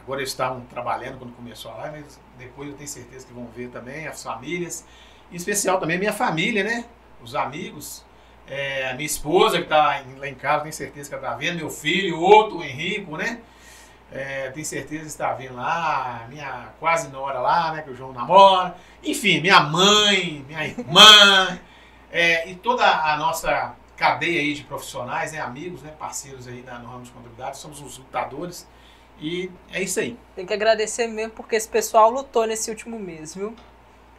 Agora 0.00 0.20
eles 0.20 0.30
estavam 0.30 0.60
trabalhando 0.66 1.18
quando 1.18 1.32
começou 1.34 1.70
a 1.70 1.76
live, 1.76 2.00
mas 2.00 2.20
depois 2.38 2.68
eu 2.68 2.74
tenho 2.76 2.88
certeza 2.88 3.26
que 3.26 3.32
vão 3.32 3.46
ver 3.46 3.70
também, 3.70 4.06
as 4.06 4.22
famílias. 4.22 4.84
Em 5.32 5.36
especial 5.36 5.80
também 5.80 5.96
a 5.96 5.98
minha 5.98 6.12
família, 6.12 6.62
né? 6.62 6.84
Os 7.22 7.34
amigos. 7.34 8.04
É, 8.46 8.90
a 8.90 8.94
minha 8.94 9.06
esposa 9.06 9.56
que 9.56 9.62
está 9.64 10.02
lá 10.18 10.28
em 10.28 10.34
casa, 10.34 10.60
tenho 10.64 10.74
certeza 10.74 11.08
que 11.08 11.14
ela 11.14 11.24
está 11.24 11.36
vendo. 11.38 11.56
Meu 11.56 11.70
filho, 11.70 12.20
outro, 12.20 12.58
o 12.58 12.62
Henrico, 12.62 13.16
né? 13.16 13.40
É, 14.14 14.48
tenho 14.50 14.64
certeza 14.64 15.02
que 15.02 15.08
está 15.08 15.32
vendo 15.32 15.56
lá, 15.56 16.24
minha 16.28 16.68
quase 16.78 17.08
nora 17.08 17.40
lá, 17.40 17.72
né? 17.72 17.82
Que 17.82 17.90
o 17.90 17.96
João 17.96 18.12
namora. 18.12 18.76
Enfim, 19.02 19.40
minha 19.40 19.58
mãe, 19.58 20.44
minha 20.46 20.64
irmã, 20.64 21.58
é, 22.12 22.48
e 22.48 22.54
toda 22.54 22.86
a 22.86 23.16
nossa 23.16 23.74
cadeia 23.96 24.40
aí 24.40 24.54
de 24.54 24.62
profissionais, 24.62 25.32
né, 25.32 25.40
amigos, 25.40 25.82
né, 25.82 25.92
parceiros 25.98 26.46
aí 26.46 26.62
na, 26.62 26.78
no 26.78 26.88
ramo 26.88 27.02
de 27.02 27.10
contabilidade, 27.10 27.58
somos 27.58 27.80
os 27.80 27.98
lutadores. 27.98 28.68
E 29.18 29.50
é 29.72 29.82
isso 29.82 29.98
aí. 29.98 30.16
Tem 30.36 30.46
que 30.46 30.52
agradecer 30.52 31.08
mesmo, 31.08 31.32
porque 31.32 31.56
esse 31.56 31.68
pessoal 31.68 32.10
lutou 32.10 32.46
nesse 32.46 32.70
último 32.70 32.98
mês, 32.98 33.34
viu? 33.34 33.54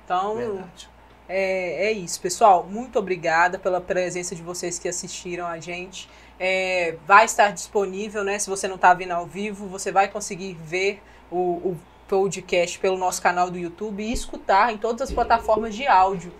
Então, 0.04 0.36
Verdade. 0.36 0.90
É, 1.28 1.88
é 1.88 1.92
isso, 1.92 2.22
pessoal. 2.22 2.64
Muito 2.64 3.00
obrigada 3.00 3.58
pela 3.58 3.82
presença 3.82 4.36
de 4.36 4.42
vocês 4.42 4.78
que 4.78 4.88
assistiram 4.88 5.48
a 5.48 5.60
gente. 5.60 6.10
É, 6.40 6.96
vai 7.08 7.26
estar 7.26 7.52
disponível, 7.52 8.24
né? 8.24 8.38
Se 8.40 8.50
você 8.50 8.68
não 8.68 8.76
está 8.76 8.94
vindo 8.94 9.12
ao 9.12 9.26
vivo, 9.26 9.68
você 9.68 9.92
vai 9.92 10.08
conseguir 10.08 10.54
ver 10.54 11.02
o, 11.32 11.38
o 11.38 11.80
podcast 12.08 12.78
pelo 12.80 12.98
nosso 12.98 13.22
canal 13.22 13.50
do 13.50 13.58
YouTube 13.58 14.04
e 14.04 14.12
escutar 14.12 14.74
em 14.74 14.78
todas 14.78 15.02
as 15.02 15.12
plataformas 15.12 15.76
de 15.76 15.88
áudio. 15.88 16.32